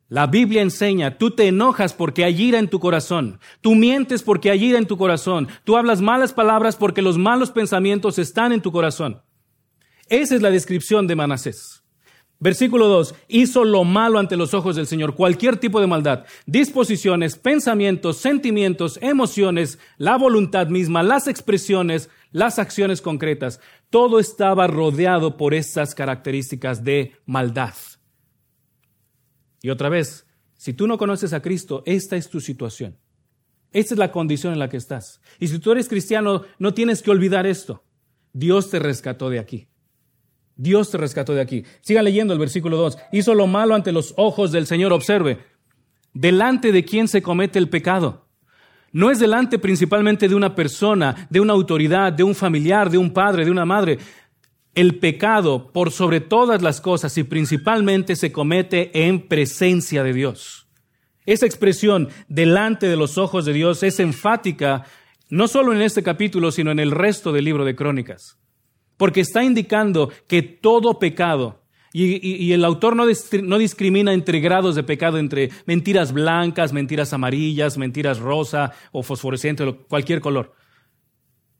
La 0.10 0.26
Biblia 0.26 0.64
enseña, 0.64 1.20
tú 1.20 1.30
te 1.30 1.48
enojas 1.48 1.94
porque 1.94 2.24
hay 2.24 2.42
ira 2.42 2.58
en 2.58 2.68
tu 2.68 2.80
corazón, 2.80 3.40
tú 3.62 3.76
mientes 3.76 4.24
porque 4.24 4.50
hay 4.50 4.66
ira 4.66 4.80
en 4.80 4.88
tu 4.88 4.98
corazón, 4.98 5.48
tú 5.64 5.78
hablas 5.78 6.02
malas 6.02 6.34
palabras 6.34 6.76
porque 6.76 7.04
los 7.04 7.20
malos 7.20 7.52
pensamientos 7.52 8.18
están 8.18 8.52
en 8.52 8.62
tu 8.62 8.72
corazón. 8.72 9.22
Esa 10.08 10.34
es 10.34 10.42
la 10.42 10.50
descripción 10.50 11.06
de 11.06 11.16
Manasés. 11.16 11.84
Versículo 12.40 12.88
2, 12.88 13.14
hizo 13.28 13.66
lo 13.66 13.84
malo 13.84 14.18
ante 14.18 14.36
los 14.36 14.56
ojos 14.56 14.76
del 14.76 14.88
Señor, 14.88 15.14
cualquier 15.14 15.58
tipo 15.58 15.80
de 15.80 15.86
maldad, 15.86 16.26
disposiciones, 16.48 17.36
pensamientos, 17.36 18.18
sentimientos, 18.18 18.98
emociones, 19.04 19.78
la 19.98 20.18
voluntad 20.18 20.70
misma, 20.70 21.04
las 21.04 21.28
expresiones, 21.28 22.10
las 22.32 22.58
acciones 22.58 23.02
concretas, 23.02 23.60
todo 23.92 24.20
estaba 24.20 24.66
rodeado 24.66 25.38
por 25.38 25.54
esas 25.54 25.94
características 25.94 26.84
de 26.84 27.14
maldad. 27.28 27.74
Y 29.62 29.70
otra 29.70 29.90
vez, 29.90 30.26
si 30.58 30.74
tú 30.74 30.88
no 30.88 30.98
conoces 30.98 31.34
a 31.34 31.42
Cristo, 31.42 31.84
esta 31.86 32.16
es 32.16 32.30
tu 32.30 32.40
situación. 32.40 32.98
Esta 33.72 33.94
es 33.94 33.98
la 34.00 34.12
condición 34.12 34.54
en 34.54 34.60
la 34.60 34.70
que 34.70 34.78
estás. 34.78 35.22
Y 35.40 35.48
si 35.48 35.60
tú 35.60 35.72
eres 35.72 35.88
cristiano, 35.88 36.44
no 36.58 36.74
tienes 36.74 37.02
que 37.02 37.12
olvidar 37.12 37.46
esto. 37.46 37.84
Dios 38.34 38.70
te 38.70 38.80
rescató 38.80 39.30
de 39.30 39.40
aquí. 39.40 39.68
Dios 40.56 40.92
te 40.92 40.98
rescató 40.98 41.34
de 41.34 41.42
aquí. 41.42 41.64
Siga 41.82 42.02
leyendo 42.02 42.34
el 42.34 42.40
versículo 42.40 42.78
2. 42.78 42.98
Hizo 43.12 43.34
lo 43.36 43.48
malo 43.48 43.76
ante 43.76 43.92
los 43.92 44.14
ojos 44.18 44.52
del 44.52 44.66
Señor. 44.66 44.92
Observe, 44.92 45.40
delante 46.14 46.72
de 46.72 46.84
quién 46.84 47.08
se 47.08 47.22
comete 47.22 47.60
el 47.60 47.70
pecado. 47.70 48.28
No 48.92 49.12
es 49.12 49.20
delante 49.20 49.60
principalmente 49.60 50.28
de 50.28 50.36
una 50.36 50.56
persona, 50.56 51.28
de 51.30 51.40
una 51.40 51.54
autoridad, 51.54 52.12
de 52.12 52.24
un 52.24 52.34
familiar, 52.34 52.90
de 52.90 52.98
un 52.98 53.14
padre, 53.14 53.46
de 53.46 53.52
una 53.52 53.66
madre 53.66 54.00
el 54.76 55.00
pecado 55.00 55.72
por 55.72 55.92
sobre 55.92 56.22
todas 56.22 56.62
las 56.62 56.82
cosas 56.82 57.18
y 57.18 57.24
principalmente 57.24 58.16
se 58.16 58.32
comete 58.32 59.08
en 59.08 59.28
presencia 59.28 60.04
de 60.04 60.14
Dios. 60.14 60.68
Esa 61.26 61.46
expresión 61.46 62.10
delante 62.28 62.88
de 62.88 62.96
los 62.96 63.18
ojos 63.18 63.46
de 63.46 63.54
Dios 63.54 63.84
es 63.84 64.00
enfática 64.00 64.86
no 65.30 65.48
solo 65.48 65.74
en 65.74 65.82
este 65.82 66.02
capítulo, 66.02 66.52
sino 66.52 66.72
en 66.72 66.80
el 66.80 66.92
resto 66.92 67.32
del 67.32 67.46
libro 67.46 67.66
de 67.66 67.76
Crónicas, 67.76 68.40
porque 68.98 69.22
está 69.22 69.44
indicando 69.44 70.12
que 70.28 70.42
todo 70.42 70.98
pecado, 70.98 71.64
y, 71.92 72.52
el 72.52 72.66
autor 72.66 72.96
no, 72.96 73.06
no 73.44 73.58
discrimina 73.58 74.14
entre 74.14 74.40
grados 74.40 74.76
de 74.76 74.84
pecado, 74.84 75.18
entre 75.18 75.50
mentiras 75.66 76.14
blancas, 76.14 76.72
mentiras 76.72 77.14
amarillas, 77.14 77.80
mentiras 77.80 78.20
rosa 78.20 78.74
o 78.92 79.02
fosforescente, 79.02 79.76
cualquier 79.88 80.22
color. 80.22 80.54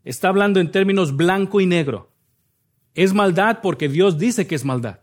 Está 0.04 0.30
hablando 0.30 0.60
en 0.60 0.72
términos 0.72 1.16
blanco 1.16 1.62
y 1.62 1.66
negro. 1.66 2.09
Es 2.94 3.14
maldad 3.14 3.60
porque 3.62 3.88
Dios 3.90 4.18
dice 4.18 4.48
que 4.48 4.56
es 4.56 4.66
maldad. 4.66 5.00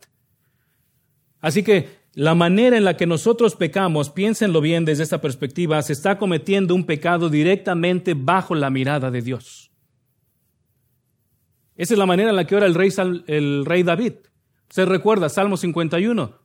Así 1.40 1.62
que 1.62 1.88
la 2.14 2.34
manera 2.34 2.76
en 2.76 2.84
la 2.84 2.96
que 2.96 3.06
nosotros 3.06 3.56
pecamos, 3.56 4.10
piénsenlo 4.10 4.60
bien 4.60 4.84
desde 4.84 5.02
esta 5.02 5.20
perspectiva, 5.20 5.80
se 5.82 5.92
está 5.92 6.18
cometiendo 6.18 6.74
un 6.74 6.84
pecado 6.84 7.28
directamente 7.28 8.14
bajo 8.14 8.54
la 8.54 8.70
mirada 8.70 9.10
de 9.10 9.20
Dios. 9.20 9.70
Esa 11.76 11.92
es 11.92 11.98
la 11.98 12.06
manera 12.06 12.30
en 12.30 12.36
la 12.36 12.46
que 12.46 12.56
ora 12.56 12.66
el 12.66 12.74
rey, 12.74 12.90
el 13.26 13.66
rey 13.66 13.82
David. 13.82 14.14
Se 14.70 14.86
recuerda, 14.86 15.28
Salmo 15.28 15.56
51. 15.56 16.38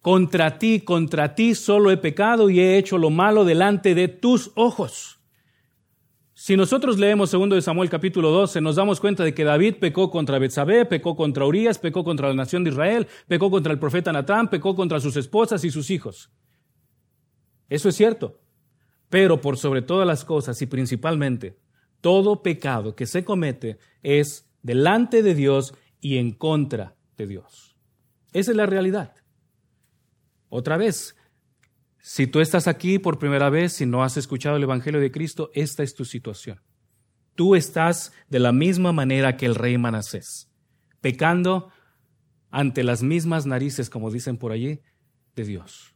Contra 0.00 0.58
ti, 0.58 0.80
contra 0.80 1.34
ti 1.34 1.54
solo 1.54 1.90
he 1.90 1.96
pecado 1.96 2.50
y 2.50 2.60
he 2.60 2.78
hecho 2.78 2.98
lo 2.98 3.10
malo 3.10 3.44
delante 3.44 3.94
de 3.94 4.08
tus 4.08 4.50
ojos. 4.54 5.13
Si 6.44 6.58
nosotros 6.58 6.98
leemos 6.98 7.30
2 7.30 7.48
de 7.48 7.62
Samuel 7.62 7.88
capítulo 7.88 8.28
12, 8.28 8.60
nos 8.60 8.76
damos 8.76 9.00
cuenta 9.00 9.24
de 9.24 9.32
que 9.32 9.44
David 9.44 9.76
pecó 9.80 10.10
contra 10.10 10.38
Betsabé, 10.38 10.84
pecó 10.84 11.16
contra 11.16 11.46
Urias, 11.46 11.78
pecó 11.78 12.04
contra 12.04 12.28
la 12.28 12.34
nación 12.34 12.62
de 12.62 12.68
Israel, 12.68 13.08
pecó 13.26 13.50
contra 13.50 13.72
el 13.72 13.78
profeta 13.78 14.12
Natán, 14.12 14.50
pecó 14.50 14.76
contra 14.76 15.00
sus 15.00 15.16
esposas 15.16 15.64
y 15.64 15.70
sus 15.70 15.88
hijos. 15.88 16.30
Eso 17.70 17.88
es 17.88 17.96
cierto. 17.96 18.42
Pero 19.08 19.40
por 19.40 19.56
sobre 19.56 19.80
todas 19.80 20.06
las 20.06 20.26
cosas 20.26 20.60
y 20.60 20.66
principalmente, 20.66 21.56
todo 22.02 22.42
pecado 22.42 22.94
que 22.94 23.06
se 23.06 23.24
comete 23.24 23.78
es 24.02 24.46
delante 24.62 25.22
de 25.22 25.34
Dios 25.34 25.72
y 25.98 26.18
en 26.18 26.32
contra 26.32 26.94
de 27.16 27.26
Dios. 27.26 27.78
Esa 28.34 28.50
es 28.50 28.56
la 28.58 28.66
realidad. 28.66 29.14
Otra 30.50 30.76
vez, 30.76 31.16
si 32.06 32.26
tú 32.26 32.40
estás 32.40 32.68
aquí 32.68 32.98
por 32.98 33.18
primera 33.18 33.48
vez 33.48 33.80
y 33.80 33.86
no 33.86 34.04
has 34.04 34.18
escuchado 34.18 34.56
el 34.56 34.62
Evangelio 34.62 35.00
de 35.00 35.10
Cristo, 35.10 35.50
esta 35.54 35.82
es 35.82 35.94
tu 35.94 36.04
situación. 36.04 36.60
Tú 37.34 37.54
estás 37.54 38.12
de 38.28 38.40
la 38.40 38.52
misma 38.52 38.92
manera 38.92 39.38
que 39.38 39.46
el 39.46 39.54
rey 39.54 39.78
Manasés, 39.78 40.50
pecando 41.00 41.70
ante 42.50 42.84
las 42.84 43.02
mismas 43.02 43.46
narices, 43.46 43.88
como 43.88 44.10
dicen 44.10 44.36
por 44.36 44.52
allí, 44.52 44.80
de 45.34 45.44
Dios. 45.44 45.94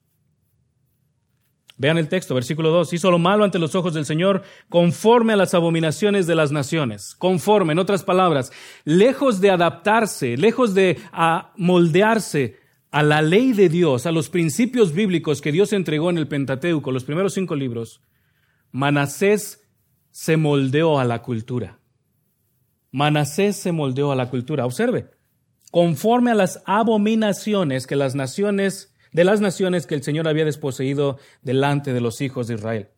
Vean 1.77 1.99
el 1.99 2.09
texto, 2.09 2.35
versículo 2.35 2.71
2. 2.71 2.91
Hizo 2.95 3.11
lo 3.11 3.19
malo 3.19 3.45
ante 3.45 3.59
los 3.59 3.75
ojos 3.75 3.93
del 3.93 4.07
Señor 4.07 4.43
conforme 4.71 5.35
a 5.35 5.37
las 5.37 5.53
abominaciones 5.53 6.27
de 6.27 6.35
las 6.35 6.53
naciones. 6.53 7.17
Conforme, 7.19 7.75
en 7.75 7.81
otras 7.81 8.03
palabras, 8.03 8.51
lejos 8.85 9.43
de 9.43 9.51
adaptarse, 9.51 10.39
lejos 10.39 10.73
de 10.73 10.99
moldearse 11.57 12.58
a 12.91 13.03
la 13.03 13.23
ley 13.23 13.53
de 13.53 13.69
Dios, 13.69 14.07
a 14.07 14.13
los 14.13 14.31
principios 14.31 14.93
bíblicos 14.93 15.41
que 15.41 15.53
Dios 15.53 15.73
entregó 15.73 16.11
en 16.11 16.19
el 16.19 16.29
Pentateuco, 16.29 16.91
los 16.91 17.05
primeros 17.05 17.35
cinco 17.35 17.55
libros, 17.55 18.01
Manasés 18.71 19.63
se 20.11 20.37
moldeó 20.37 20.99
a 20.99 21.05
la 21.05 21.23
cultura. 21.23 21.81
Manasés 22.91 23.57
se 23.57 23.73
moldeó 23.73 24.13
a 24.13 24.17
la 24.17 24.31
cultura. 24.31 24.65
Observe, 24.65 25.11
conforme 25.71 26.31
a 26.31 26.35
las 26.35 26.63
abominaciones 26.67 27.87
que 27.87 27.97
las 27.97 28.15
naciones 28.15 28.95
de 29.13 29.25
las 29.25 29.41
naciones 29.41 29.87
que 29.87 29.95
el 29.95 30.03
Señor 30.03 30.29
había 30.29 30.45
desposeído 30.45 31.19
delante 31.43 31.93
de 31.93 32.01
los 32.01 32.21
hijos 32.21 32.47
de 32.47 32.55
Israel. 32.55 32.89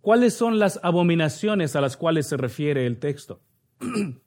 ¿Cuáles 0.00 0.34
son 0.34 0.58
las 0.58 0.80
abominaciones 0.82 1.76
a 1.76 1.80
las 1.80 1.96
cuales 1.96 2.26
se 2.26 2.36
refiere 2.36 2.86
el 2.86 2.98
texto? 2.98 3.42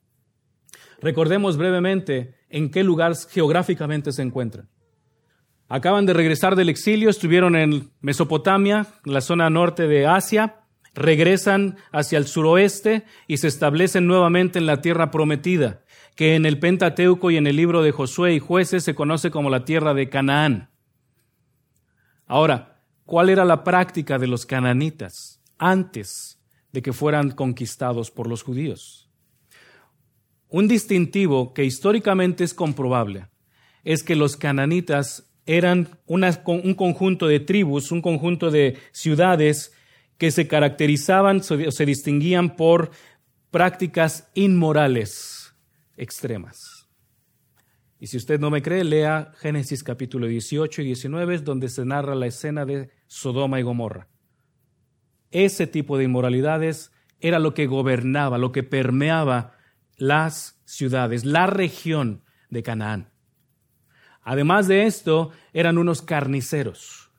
Recordemos 1.00 1.56
brevemente 1.56 2.34
en 2.48 2.70
qué 2.70 2.82
lugar 2.82 3.14
geográficamente 3.16 4.12
se 4.12 4.22
encuentran. 4.22 4.68
Acaban 5.68 6.06
de 6.06 6.14
regresar 6.14 6.56
del 6.56 6.70
exilio, 6.70 7.10
estuvieron 7.10 7.54
en 7.54 7.90
Mesopotamia, 8.00 8.86
la 9.04 9.20
zona 9.20 9.50
norte 9.50 9.86
de 9.86 10.06
Asia, 10.06 10.60
regresan 10.94 11.76
hacia 11.92 12.16
el 12.16 12.26
suroeste 12.26 13.04
y 13.26 13.36
se 13.36 13.48
establecen 13.48 14.06
nuevamente 14.06 14.58
en 14.58 14.66
la 14.66 14.80
tierra 14.80 15.10
prometida, 15.10 15.84
que 16.16 16.36
en 16.36 16.46
el 16.46 16.58
Pentateuco 16.58 17.30
y 17.30 17.36
en 17.36 17.46
el 17.46 17.56
libro 17.56 17.82
de 17.82 17.92
Josué 17.92 18.34
y 18.34 18.38
jueces 18.38 18.82
se 18.82 18.94
conoce 18.94 19.30
como 19.30 19.50
la 19.50 19.66
tierra 19.66 19.92
de 19.92 20.08
Canaán. 20.08 20.70
Ahora, 22.26 22.82
¿cuál 23.04 23.28
era 23.28 23.44
la 23.44 23.62
práctica 23.62 24.18
de 24.18 24.26
los 24.26 24.46
cananitas 24.46 25.42
antes 25.58 26.40
de 26.72 26.80
que 26.80 26.94
fueran 26.94 27.30
conquistados 27.30 28.10
por 28.10 28.26
los 28.26 28.42
judíos? 28.42 29.10
Un 30.48 30.66
distintivo 30.66 31.52
que 31.52 31.64
históricamente 31.64 32.42
es 32.42 32.54
comprobable 32.54 33.28
es 33.84 34.02
que 34.02 34.16
los 34.16 34.36
cananitas 34.36 35.27
eran 35.48 35.88
un 36.06 36.74
conjunto 36.74 37.26
de 37.26 37.40
tribus, 37.40 37.90
un 37.90 38.02
conjunto 38.02 38.50
de 38.50 38.76
ciudades 38.92 39.72
que 40.18 40.30
se 40.30 40.46
caracterizaban 40.46 41.38
o 41.38 41.70
se 41.70 41.86
distinguían 41.86 42.54
por 42.54 42.90
prácticas 43.50 44.28
inmorales 44.34 45.54
extremas. 45.96 46.86
Y 47.98 48.08
si 48.08 48.18
usted 48.18 48.38
no 48.38 48.50
me 48.50 48.60
cree, 48.60 48.84
lea 48.84 49.32
Génesis 49.38 49.82
capítulo 49.82 50.26
18 50.26 50.82
y 50.82 50.84
19, 50.84 51.38
donde 51.38 51.70
se 51.70 51.86
narra 51.86 52.14
la 52.14 52.26
escena 52.26 52.66
de 52.66 52.90
Sodoma 53.06 53.58
y 53.58 53.62
Gomorra. 53.62 54.06
Ese 55.30 55.66
tipo 55.66 55.96
de 55.96 56.04
inmoralidades 56.04 56.92
era 57.20 57.38
lo 57.38 57.54
que 57.54 57.66
gobernaba, 57.66 58.36
lo 58.36 58.52
que 58.52 58.62
permeaba 58.62 59.54
las 59.96 60.60
ciudades, 60.66 61.24
la 61.24 61.46
región 61.46 62.22
de 62.50 62.62
Canaán. 62.62 63.17
Además 64.22 64.68
de 64.68 64.86
esto, 64.86 65.30
eran 65.52 65.78
unos 65.78 66.02
carniceros. 66.02 67.10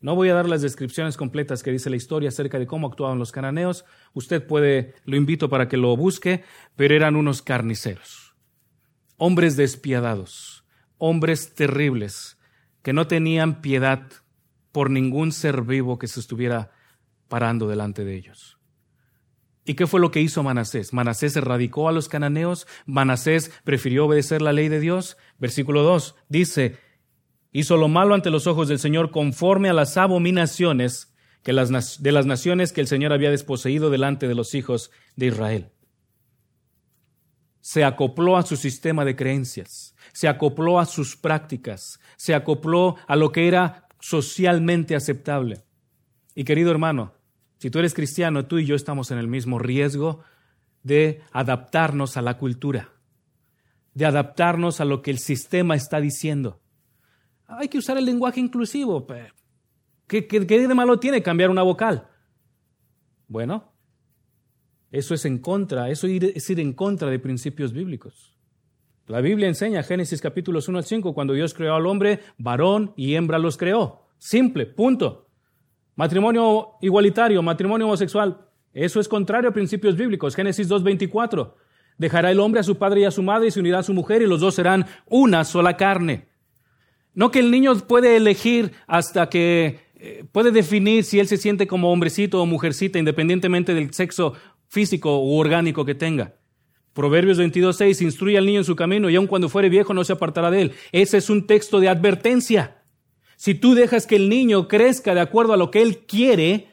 No 0.00 0.14
voy 0.14 0.30
a 0.30 0.34
dar 0.34 0.48
las 0.48 0.62
descripciones 0.62 1.16
completas 1.16 1.62
que 1.62 1.72
dice 1.72 1.90
la 1.90 1.96
historia 1.96 2.30
acerca 2.30 2.58
de 2.58 2.66
cómo 2.66 2.88
actuaban 2.88 3.18
los 3.18 3.32
cananeos. 3.32 3.84
Usted 4.14 4.46
puede, 4.46 4.94
lo 5.04 5.16
invito 5.16 5.50
para 5.50 5.68
que 5.68 5.76
lo 5.76 5.96
busque, 5.96 6.44
pero 6.76 6.94
eran 6.94 7.16
unos 7.16 7.42
carniceros 7.42 8.30
hombres 9.20 9.54
despiadados, 9.54 10.64
hombres 10.96 11.54
terribles, 11.54 12.38
que 12.82 12.94
no 12.94 13.06
tenían 13.06 13.60
piedad 13.60 14.06
por 14.72 14.88
ningún 14.88 15.30
ser 15.32 15.60
vivo 15.60 15.98
que 15.98 16.08
se 16.08 16.20
estuviera 16.20 16.70
parando 17.28 17.68
delante 17.68 18.02
de 18.02 18.16
ellos. 18.16 18.58
¿Y 19.64 19.74
qué 19.74 19.86
fue 19.86 20.00
lo 20.00 20.10
que 20.10 20.20
hizo 20.20 20.42
Manasés? 20.42 20.92
Manasés 20.92 21.36
erradicó 21.36 21.88
a 21.88 21.92
los 21.92 22.08
cananeos, 22.08 22.66
Manasés 22.86 23.52
prefirió 23.64 24.06
obedecer 24.06 24.42
la 24.42 24.52
ley 24.52 24.68
de 24.68 24.80
Dios. 24.80 25.16
Versículo 25.38 25.82
2 25.82 26.16
dice, 26.28 26.78
hizo 27.52 27.76
lo 27.76 27.88
malo 27.88 28.14
ante 28.14 28.30
los 28.30 28.46
ojos 28.46 28.68
del 28.68 28.78
Señor 28.78 29.10
conforme 29.10 29.68
a 29.68 29.74
las 29.74 29.96
abominaciones 29.96 31.14
que 31.42 31.52
de 31.52 32.12
las 32.12 32.26
naciones 32.26 32.72
que 32.72 32.80
el 32.80 32.86
Señor 32.86 33.12
había 33.12 33.30
desposeído 33.30 33.90
delante 33.90 34.28
de 34.28 34.34
los 34.34 34.54
hijos 34.54 34.90
de 35.16 35.26
Israel 35.26 35.70
se 37.60 37.84
acopló 37.84 38.36
a 38.36 38.42
su 38.42 38.56
sistema 38.56 39.04
de 39.04 39.16
creencias, 39.16 39.94
se 40.12 40.28
acopló 40.28 40.80
a 40.80 40.86
sus 40.86 41.16
prácticas, 41.16 42.00
se 42.16 42.34
acopló 42.34 42.96
a 43.06 43.16
lo 43.16 43.32
que 43.32 43.48
era 43.48 43.88
socialmente 44.00 44.96
aceptable. 44.96 45.62
Y 46.34 46.44
querido 46.44 46.70
hermano, 46.70 47.12
si 47.60 47.68
tú 47.68 47.78
eres 47.78 47.92
cristiano, 47.92 48.46
tú 48.46 48.58
y 48.58 48.64
yo 48.64 48.74
estamos 48.74 49.10
en 49.10 49.18
el 49.18 49.28
mismo 49.28 49.58
riesgo 49.58 50.20
de 50.82 51.20
adaptarnos 51.30 52.16
a 52.16 52.22
la 52.22 52.38
cultura, 52.38 52.94
de 53.92 54.06
adaptarnos 54.06 54.80
a 54.80 54.86
lo 54.86 55.02
que 55.02 55.10
el 55.10 55.18
sistema 55.18 55.74
está 55.74 56.00
diciendo. 56.00 56.62
Hay 57.46 57.68
que 57.68 57.76
usar 57.76 57.98
el 57.98 58.06
lenguaje 58.06 58.40
inclusivo. 58.40 59.06
¿Qué, 60.06 60.26
qué, 60.26 60.40
de 60.40 60.74
malo 60.74 60.98
tiene 60.98 61.22
cambiar 61.22 61.50
una 61.50 61.60
vocal? 61.60 62.08
Bueno, 63.28 63.74
eso 64.90 65.12
es 65.12 65.26
en 65.26 65.36
contra, 65.36 65.90
eso 65.90 66.06
es 66.06 66.48
ir 66.48 66.60
en 66.60 66.72
contra 66.72 67.10
de 67.10 67.18
principios 67.18 67.74
bíblicos. 67.74 68.38
La 69.06 69.20
Biblia 69.20 69.48
enseña, 69.48 69.82
Génesis 69.82 70.22
capítulos 70.22 70.66
1 70.66 70.78
al 70.78 70.84
5, 70.84 71.12
cuando 71.12 71.34
Dios 71.34 71.52
creó 71.52 71.74
al 71.74 71.86
hombre, 71.86 72.20
varón 72.38 72.94
y 72.96 73.16
hembra 73.16 73.38
los 73.38 73.58
creó. 73.58 74.06
Simple, 74.16 74.64
punto. 74.64 75.29
Matrimonio 76.00 76.78
igualitario, 76.80 77.42
matrimonio 77.42 77.86
homosexual, 77.86 78.38
eso 78.72 79.00
es 79.00 79.06
contrario 79.06 79.50
a 79.50 79.52
principios 79.52 79.98
bíblicos. 79.98 80.34
Génesis 80.34 80.66
2.24, 80.66 81.52
dejará 81.98 82.30
el 82.30 82.40
hombre 82.40 82.60
a 82.60 82.62
su 82.62 82.78
padre 82.78 83.02
y 83.02 83.04
a 83.04 83.10
su 83.10 83.22
madre 83.22 83.48
y 83.48 83.50
se 83.50 83.60
unirá 83.60 83.80
a 83.80 83.82
su 83.82 83.92
mujer 83.92 84.22
y 84.22 84.26
los 84.26 84.40
dos 84.40 84.54
serán 84.54 84.86
una 85.04 85.44
sola 85.44 85.76
carne. 85.76 86.28
No 87.12 87.30
que 87.30 87.40
el 87.40 87.50
niño 87.50 87.74
puede 87.86 88.16
elegir 88.16 88.72
hasta 88.86 89.28
que 89.28 89.80
eh, 89.96 90.24
puede 90.32 90.52
definir 90.52 91.04
si 91.04 91.20
él 91.20 91.28
se 91.28 91.36
siente 91.36 91.66
como 91.66 91.92
hombrecito 91.92 92.40
o 92.40 92.46
mujercita, 92.46 92.98
independientemente 92.98 93.74
del 93.74 93.92
sexo 93.92 94.32
físico 94.68 95.22
u 95.22 95.36
orgánico 95.36 95.84
que 95.84 95.94
tenga. 95.94 96.32
Proverbios 96.94 97.38
22.6, 97.38 98.00
instruye 98.00 98.38
al 98.38 98.46
niño 98.46 98.60
en 98.60 98.64
su 98.64 98.74
camino 98.74 99.10
y 99.10 99.16
aun 99.16 99.26
cuando 99.26 99.50
fuere 99.50 99.68
viejo 99.68 99.92
no 99.92 100.02
se 100.04 100.14
apartará 100.14 100.50
de 100.50 100.62
él. 100.62 100.72
Ese 100.92 101.18
es 101.18 101.28
un 101.28 101.46
texto 101.46 101.78
de 101.78 101.90
advertencia. 101.90 102.79
Si 103.40 103.54
tú 103.54 103.74
dejas 103.74 104.06
que 104.06 104.16
el 104.16 104.28
niño 104.28 104.68
crezca 104.68 105.14
de 105.14 105.22
acuerdo 105.22 105.54
a 105.54 105.56
lo 105.56 105.70
que 105.70 105.80
él 105.80 106.04
quiere, 106.04 106.68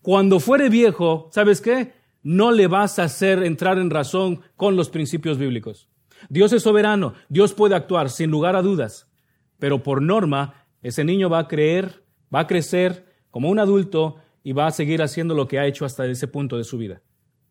cuando 0.00 0.40
fuere 0.40 0.70
viejo, 0.70 1.28
¿sabes 1.32 1.60
qué? 1.60 1.92
No 2.22 2.50
le 2.50 2.66
vas 2.66 2.98
a 2.98 3.04
hacer 3.04 3.42
entrar 3.42 3.76
en 3.76 3.90
razón 3.90 4.40
con 4.56 4.74
los 4.74 4.88
principios 4.88 5.36
bíblicos. 5.36 5.86
Dios 6.30 6.54
es 6.54 6.62
soberano, 6.62 7.12
Dios 7.28 7.52
puede 7.52 7.74
actuar 7.74 8.08
sin 8.08 8.30
lugar 8.30 8.56
a 8.56 8.62
dudas, 8.62 9.12
pero 9.58 9.82
por 9.82 10.00
norma, 10.00 10.64
ese 10.80 11.04
niño 11.04 11.28
va 11.28 11.40
a 11.40 11.48
creer, 11.48 12.02
va 12.34 12.40
a 12.40 12.46
crecer 12.46 13.04
como 13.30 13.50
un 13.50 13.58
adulto 13.58 14.16
y 14.42 14.52
va 14.52 14.66
a 14.66 14.70
seguir 14.70 15.02
haciendo 15.02 15.34
lo 15.34 15.46
que 15.46 15.58
ha 15.58 15.66
hecho 15.66 15.84
hasta 15.84 16.06
ese 16.06 16.26
punto 16.26 16.56
de 16.56 16.64
su 16.64 16.78
vida, 16.78 17.02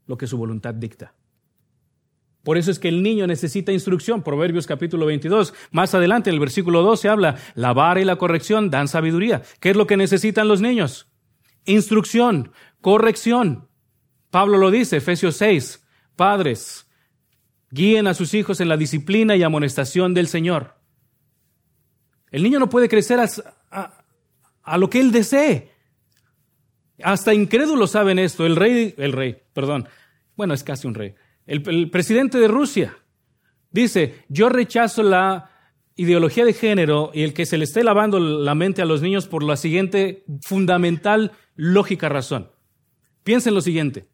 lo 0.08 0.18
que 0.18 0.26
su 0.26 0.40
voluntad 0.40 0.74
dicta. 0.74 1.14
Por 2.44 2.58
eso 2.58 2.72
es 2.72 2.80
que 2.80 2.90
el 2.90 3.02
niño 3.02 3.26
necesita 3.26 3.72
instrucción. 3.72 4.22
Proverbios 4.22 4.68
capítulo 4.68 5.06
22. 5.06 5.54
Más 5.72 5.94
adelante, 5.96 6.30
en 6.30 6.36
el 6.36 6.40
versículo 6.42 6.82
12 6.82 7.08
habla, 7.08 7.38
la 7.56 7.72
vara 7.72 8.02
y 8.02 8.06
la 8.06 8.18
corrección 8.18 8.70
dan 8.70 8.90
sabiduría. 8.90 9.42
¿Qué 9.62 9.70
es 9.70 9.78
lo 9.78 9.88
que 9.88 9.96
necesitan 9.96 10.50
los 10.50 10.60
niños? 10.60 11.08
Instrucción, 11.66 12.52
corrección. 12.82 13.70
Pablo 14.30 14.58
lo 14.58 14.72
dice, 14.72 14.98
Efesios 14.98 15.38
6. 15.38 15.88
Padres, 16.18 16.86
guíen 17.72 18.08
a 18.08 18.14
sus 18.14 18.34
hijos 18.34 18.60
en 18.60 18.68
la 18.68 18.76
disciplina 18.76 19.38
y 19.38 19.44
amonestación 19.44 20.14
del 20.14 20.28
Señor. 20.28 20.76
El 22.30 22.44
niño 22.44 22.60
no 22.60 22.70
puede 22.70 22.90
crecer 22.90 23.22
a, 23.22 24.04
a 24.64 24.78
lo 24.78 24.90
que 24.90 25.00
él 25.00 25.14
desee. 25.14 25.72
Hasta 27.02 27.34
incrédulos 27.34 27.92
saben 27.92 28.20
esto. 28.20 28.46
El 28.46 28.58
rey, 28.58 28.94
el 28.98 29.14
rey, 29.14 29.38
perdón, 29.54 29.88
bueno, 30.36 30.54
es 30.54 30.64
casi 30.64 30.88
un 30.88 30.96
rey. 30.96 31.16
El, 31.46 31.90
presidente 31.90 32.38
de 32.38 32.48
Rusia 32.48 32.98
dice, 33.72 34.24
yo 34.30 34.50
rechazo 34.50 35.04
la 35.04 35.50
ideología 35.96 36.46
de 36.46 36.54
género 36.54 37.12
y 37.14 37.24
el 37.24 37.34
que 37.34 37.46
se 37.46 37.58
le 37.58 37.66
esté 37.66 37.84
lavando 37.84 38.20
la 38.20 38.56
mente 38.56 38.82
a 38.82 38.86
los 38.86 39.02
niños 39.02 39.28
por 39.28 39.44
la 39.44 39.58
siguiente 39.58 40.24
fundamental 40.42 41.34
lógica 41.56 42.10
razón. 42.10 42.50
Piensen 43.24 43.54
lo 43.54 43.62
siguiente. 43.62 44.08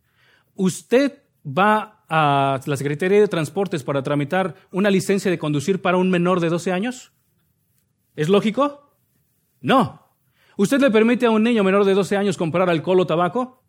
Usted 0.56 1.24
va 1.46 2.04
a 2.10 2.60
la 2.65 2.78
Secretaría 2.78 3.20
de 3.20 3.28
Transportes 3.28 3.84
para 3.84 4.04
tramitar 4.04 4.56
una 4.72 4.89
licencia 4.89 5.30
de 5.30 5.38
conducir 5.38 5.82
para 5.82 5.98
un 5.98 6.10
menor 6.10 6.39
de 6.39 6.50
12 6.50 6.72
años. 6.72 7.13
¿Es 8.15 8.28
lógico? 8.28 8.96
No. 9.62 10.10
¿Usted 10.58 10.82
le 10.82 10.92
permite 10.92 11.28
a 11.28 11.32
un 11.32 11.44
niño 11.44 11.63
menor 11.63 11.86
de 11.86 11.94
12 11.94 12.18
años 12.18 12.38
comprar 12.38 12.70
alcohol 12.70 13.00
o 13.00 13.08
tabaco? 13.08 13.63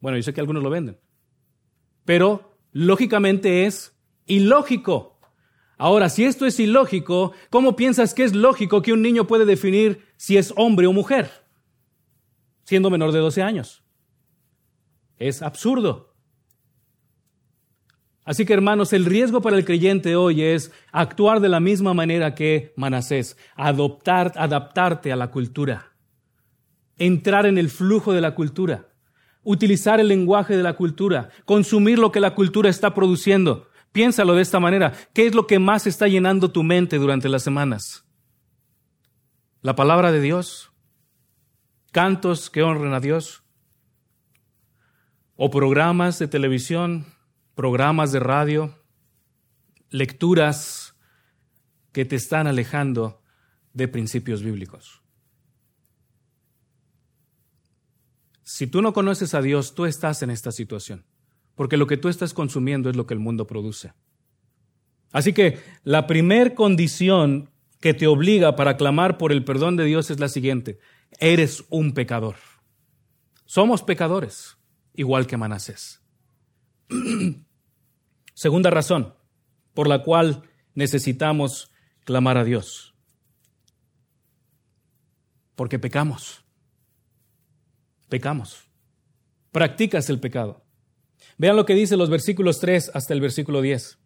Bueno, 0.00 0.18
yo 0.18 0.22
sé 0.22 0.34
que 0.34 0.40
algunos 0.40 0.62
lo 0.62 0.68
venden. 0.68 0.98
Pero 2.06 2.56
lógicamente 2.72 3.66
es 3.66 3.94
ilógico. 4.24 5.18
Ahora, 5.76 6.08
si 6.08 6.24
esto 6.24 6.46
es 6.46 6.58
ilógico, 6.58 7.32
¿cómo 7.50 7.76
piensas 7.76 8.14
que 8.14 8.24
es 8.24 8.34
lógico 8.34 8.80
que 8.80 8.94
un 8.94 9.02
niño 9.02 9.26
puede 9.26 9.44
definir 9.44 10.06
si 10.16 10.38
es 10.38 10.54
hombre 10.56 10.86
o 10.86 10.94
mujer, 10.94 11.30
siendo 12.64 12.88
menor 12.88 13.12
de 13.12 13.18
12 13.18 13.42
años? 13.42 13.82
Es 15.18 15.42
absurdo. 15.42 16.14
Así 18.24 18.44
que 18.44 18.54
hermanos, 18.54 18.92
el 18.92 19.04
riesgo 19.04 19.40
para 19.42 19.56
el 19.56 19.64
creyente 19.64 20.16
hoy 20.16 20.42
es 20.42 20.72
actuar 20.92 21.40
de 21.40 21.48
la 21.48 21.60
misma 21.60 21.94
manera 21.94 22.34
que 22.34 22.72
Manasés, 22.76 23.36
adoptar, 23.54 24.32
adaptarte 24.36 25.12
a 25.12 25.16
la 25.16 25.30
cultura, 25.30 25.92
entrar 26.98 27.46
en 27.46 27.58
el 27.58 27.68
flujo 27.68 28.12
de 28.12 28.20
la 28.20 28.34
cultura, 28.34 28.88
utilizar 29.46 30.00
el 30.00 30.08
lenguaje 30.08 30.56
de 30.56 30.62
la 30.62 30.74
cultura, 30.74 31.30
consumir 31.44 32.00
lo 32.00 32.10
que 32.10 32.20
la 32.20 32.34
cultura 32.34 32.68
está 32.68 32.92
produciendo. 32.94 33.70
Piénsalo 33.92 34.34
de 34.34 34.42
esta 34.42 34.58
manera. 34.58 34.92
¿Qué 35.14 35.26
es 35.26 35.34
lo 35.34 35.46
que 35.46 35.60
más 35.60 35.86
está 35.86 36.08
llenando 36.08 36.50
tu 36.50 36.64
mente 36.64 36.98
durante 36.98 37.28
las 37.28 37.44
semanas? 37.44 38.04
La 39.62 39.76
palabra 39.76 40.10
de 40.10 40.20
Dios, 40.20 40.72
cantos 41.92 42.50
que 42.50 42.64
honren 42.64 42.92
a 42.92 43.00
Dios, 43.00 43.44
o 45.36 45.48
programas 45.48 46.18
de 46.18 46.26
televisión, 46.26 47.06
programas 47.54 48.10
de 48.10 48.20
radio, 48.20 48.74
lecturas 49.90 50.96
que 51.92 52.04
te 52.04 52.16
están 52.16 52.48
alejando 52.48 53.22
de 53.74 53.86
principios 53.86 54.42
bíblicos. 54.42 55.05
Si 58.46 58.66
tú 58.66 58.80
no 58.80 58.94
conoces 58.94 59.34
a 59.34 59.42
Dios, 59.42 59.74
tú 59.74 59.84
estás 59.84 60.22
en 60.22 60.30
esta 60.30 60.52
situación 60.52 61.04
porque 61.56 61.78
lo 61.78 61.88
que 61.88 61.96
tú 61.96 62.08
estás 62.08 62.32
consumiendo 62.32 62.88
es 62.88 62.96
lo 62.96 63.06
que 63.06 63.14
el 63.14 63.20
mundo 63.20 63.46
produce. 63.46 63.92
Así 65.10 65.32
que 65.32 65.58
la 65.82 66.06
primer 66.06 66.54
condición 66.54 67.50
que 67.80 67.94
te 67.94 68.06
obliga 68.06 68.54
para 68.54 68.76
clamar 68.76 69.18
por 69.18 69.32
el 69.32 69.42
perdón 69.42 69.76
de 69.76 69.84
Dios 69.84 70.10
es 70.10 70.20
la 70.20 70.28
siguiente. 70.28 70.78
Eres 71.18 71.64
un 71.70 71.92
pecador. 71.92 72.36
Somos 73.46 73.82
pecadores, 73.82 74.58
igual 74.94 75.26
que 75.26 75.38
Manasés. 75.38 76.02
Segunda 78.34 78.70
razón 78.70 79.14
por 79.72 79.88
la 79.88 80.02
cual 80.02 80.42
necesitamos 80.74 81.70
clamar 82.04 82.36
a 82.36 82.44
Dios. 82.44 82.94
Porque 85.54 85.78
pecamos. 85.78 86.44
Pecamos. 88.08 88.68
Practicas 89.52 90.08
el 90.10 90.20
pecado. 90.20 90.64
Vean 91.38 91.56
lo 91.56 91.66
que 91.66 91.74
dice 91.74 91.96
los 91.96 92.10
versículos 92.10 92.60
3 92.60 92.92
hasta 92.94 93.14
el 93.14 93.20
versículo 93.20 93.60
10. 93.60 93.98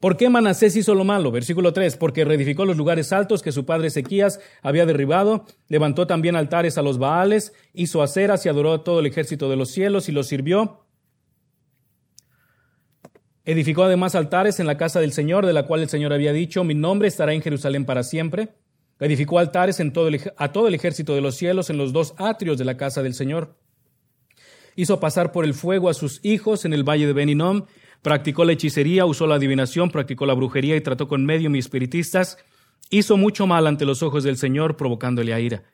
¿Por 0.00 0.16
qué 0.16 0.28
Manasés 0.28 0.76
hizo 0.76 0.94
lo 0.94 1.04
malo? 1.04 1.32
Versículo 1.32 1.72
3. 1.72 1.96
Porque 1.96 2.24
reedificó 2.24 2.64
los 2.64 2.76
lugares 2.76 3.12
altos 3.12 3.42
que 3.42 3.50
su 3.50 3.66
padre 3.66 3.88
Ezequías 3.88 4.38
había 4.62 4.86
derribado, 4.86 5.44
levantó 5.66 6.06
también 6.06 6.36
altares 6.36 6.78
a 6.78 6.82
los 6.82 6.98
Baales, 6.98 7.52
hizo 7.72 8.02
aceras 8.02 8.46
y 8.46 8.48
adoró 8.48 8.72
a 8.72 8.84
todo 8.84 9.00
el 9.00 9.06
ejército 9.06 9.50
de 9.50 9.56
los 9.56 9.70
cielos 9.70 10.08
y 10.08 10.12
los 10.12 10.28
sirvió. 10.28 10.84
Edificó 13.44 13.84
además 13.84 14.14
altares 14.14 14.60
en 14.60 14.66
la 14.66 14.76
casa 14.76 15.00
del 15.00 15.12
Señor, 15.12 15.46
de 15.46 15.52
la 15.52 15.66
cual 15.66 15.80
el 15.80 15.88
Señor 15.88 16.12
había 16.12 16.32
dicho, 16.32 16.64
mi 16.64 16.74
nombre 16.74 17.08
estará 17.08 17.32
en 17.32 17.42
Jerusalén 17.42 17.84
para 17.84 18.04
siempre. 18.04 18.50
Edificó 19.00 19.38
altares 19.38 19.80
a 19.80 20.52
todo 20.52 20.68
el 20.68 20.74
ejército 20.74 21.14
de 21.14 21.20
los 21.20 21.36
cielos 21.36 21.70
en 21.70 21.78
los 21.78 21.92
dos 21.92 22.14
atrios 22.18 22.58
de 22.58 22.64
la 22.64 22.76
casa 22.76 23.02
del 23.02 23.14
Señor 23.14 23.56
hizo 24.78 25.00
pasar 25.00 25.32
por 25.32 25.44
el 25.44 25.54
fuego 25.54 25.88
a 25.88 25.94
sus 25.94 26.20
hijos 26.22 26.64
en 26.64 26.72
el 26.72 26.88
valle 26.88 27.08
de 27.08 27.12
Beninom, 27.12 27.64
practicó 28.00 28.44
la 28.44 28.52
hechicería, 28.52 29.06
usó 29.06 29.26
la 29.26 29.34
adivinación, 29.34 29.90
practicó 29.90 30.24
la 30.24 30.34
brujería 30.34 30.76
y 30.76 30.80
trató 30.80 31.08
con 31.08 31.26
medio 31.26 31.50
y 31.52 31.58
espiritistas, 31.58 32.38
hizo 32.88 33.16
mucho 33.16 33.48
mal 33.48 33.66
ante 33.66 33.84
los 33.84 34.04
ojos 34.04 34.22
del 34.22 34.36
Señor, 34.36 34.76
provocándole 34.76 35.34
a 35.34 35.40
ira. 35.40 35.64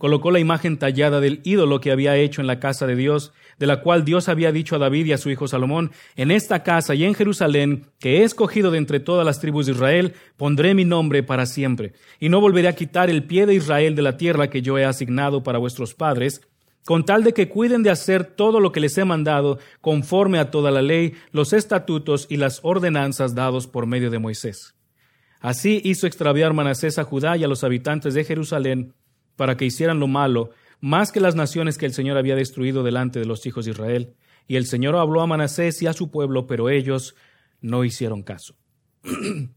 Colocó 0.00 0.30
la 0.30 0.40
imagen 0.40 0.78
tallada 0.78 1.20
del 1.20 1.42
ídolo 1.44 1.82
que 1.82 1.90
había 1.90 2.16
hecho 2.16 2.40
en 2.40 2.46
la 2.46 2.58
casa 2.58 2.86
de 2.86 2.96
Dios, 2.96 3.34
de 3.58 3.66
la 3.66 3.82
cual 3.82 4.02
Dios 4.02 4.30
había 4.30 4.50
dicho 4.50 4.76
a 4.76 4.78
David 4.78 5.04
y 5.04 5.12
a 5.12 5.18
su 5.18 5.28
hijo 5.28 5.46
Salomón, 5.46 5.92
en 6.16 6.30
esta 6.30 6.62
casa 6.62 6.94
y 6.94 7.04
en 7.04 7.12
Jerusalén, 7.12 7.84
que 7.98 8.16
he 8.16 8.22
escogido 8.22 8.70
de 8.70 8.78
entre 8.78 8.98
todas 8.98 9.26
las 9.26 9.40
tribus 9.40 9.66
de 9.66 9.72
Israel, 9.72 10.14
pondré 10.38 10.72
mi 10.72 10.86
nombre 10.86 11.22
para 11.22 11.44
siempre, 11.44 11.92
y 12.18 12.30
no 12.30 12.40
volveré 12.40 12.68
a 12.68 12.74
quitar 12.74 13.10
el 13.10 13.24
pie 13.24 13.44
de 13.44 13.52
Israel 13.52 13.94
de 13.94 14.00
la 14.00 14.16
tierra 14.16 14.48
que 14.48 14.62
yo 14.62 14.78
he 14.78 14.86
asignado 14.86 15.42
para 15.42 15.58
vuestros 15.58 15.92
padres, 15.92 16.40
con 16.86 17.04
tal 17.04 17.22
de 17.22 17.34
que 17.34 17.50
cuiden 17.50 17.82
de 17.82 17.90
hacer 17.90 18.24
todo 18.24 18.58
lo 18.58 18.72
que 18.72 18.80
les 18.80 18.96
he 18.96 19.04
mandado 19.04 19.58
conforme 19.82 20.38
a 20.38 20.50
toda 20.50 20.70
la 20.70 20.80
ley, 20.80 21.12
los 21.30 21.52
estatutos 21.52 22.26
y 22.30 22.38
las 22.38 22.60
ordenanzas 22.62 23.34
dados 23.34 23.66
por 23.66 23.84
medio 23.84 24.10
de 24.10 24.18
Moisés. 24.18 24.74
Así 25.40 25.82
hizo 25.84 26.06
extraviar 26.06 26.54
Manasés 26.54 26.98
a 26.98 27.04
Judá 27.04 27.36
y 27.36 27.44
a 27.44 27.48
los 27.48 27.64
habitantes 27.64 28.14
de 28.14 28.24
Jerusalén 28.24 28.94
para 29.40 29.56
que 29.56 29.64
hicieran 29.64 30.00
lo 30.00 30.06
malo, 30.06 30.50
más 30.80 31.12
que 31.12 31.18
las 31.20 31.34
naciones 31.34 31.78
que 31.78 31.86
el 31.86 31.94
Señor 31.94 32.18
había 32.18 32.36
destruido 32.36 32.82
delante 32.82 33.20
de 33.20 33.24
los 33.24 33.46
hijos 33.46 33.64
de 33.64 33.70
Israel. 33.70 34.14
Y 34.46 34.56
el 34.56 34.66
Señor 34.66 34.94
habló 34.96 35.22
a 35.22 35.26
Manasés 35.26 35.80
y 35.80 35.86
a 35.86 35.94
su 35.94 36.10
pueblo, 36.10 36.46
pero 36.46 36.68
ellos 36.68 37.14
no 37.62 37.82
hicieron 37.82 38.22
caso. 38.22 38.54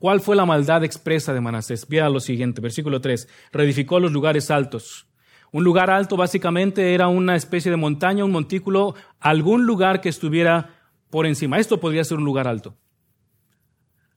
¿Cuál 0.00 0.20
fue 0.20 0.34
la 0.34 0.44
maldad 0.44 0.82
expresa 0.82 1.32
de 1.32 1.40
Manasés? 1.40 1.86
Vea 1.86 2.08
lo 2.08 2.18
siguiente, 2.18 2.60
versículo 2.60 3.00
3. 3.00 3.28
Reedificó 3.52 4.00
los 4.00 4.10
lugares 4.10 4.50
altos 4.50 5.06
un 5.54 5.62
lugar 5.62 5.88
alto 5.88 6.16
básicamente 6.16 6.94
era 6.94 7.06
una 7.06 7.36
especie 7.36 7.70
de 7.70 7.76
montaña, 7.76 8.24
un 8.24 8.32
montículo, 8.32 8.96
algún 9.20 9.66
lugar 9.66 10.00
que 10.00 10.08
estuviera 10.08 10.90
por 11.10 11.26
encima. 11.26 11.60
Esto 11.60 11.78
podría 11.78 12.02
ser 12.02 12.18
un 12.18 12.24
lugar 12.24 12.48
alto. 12.48 12.76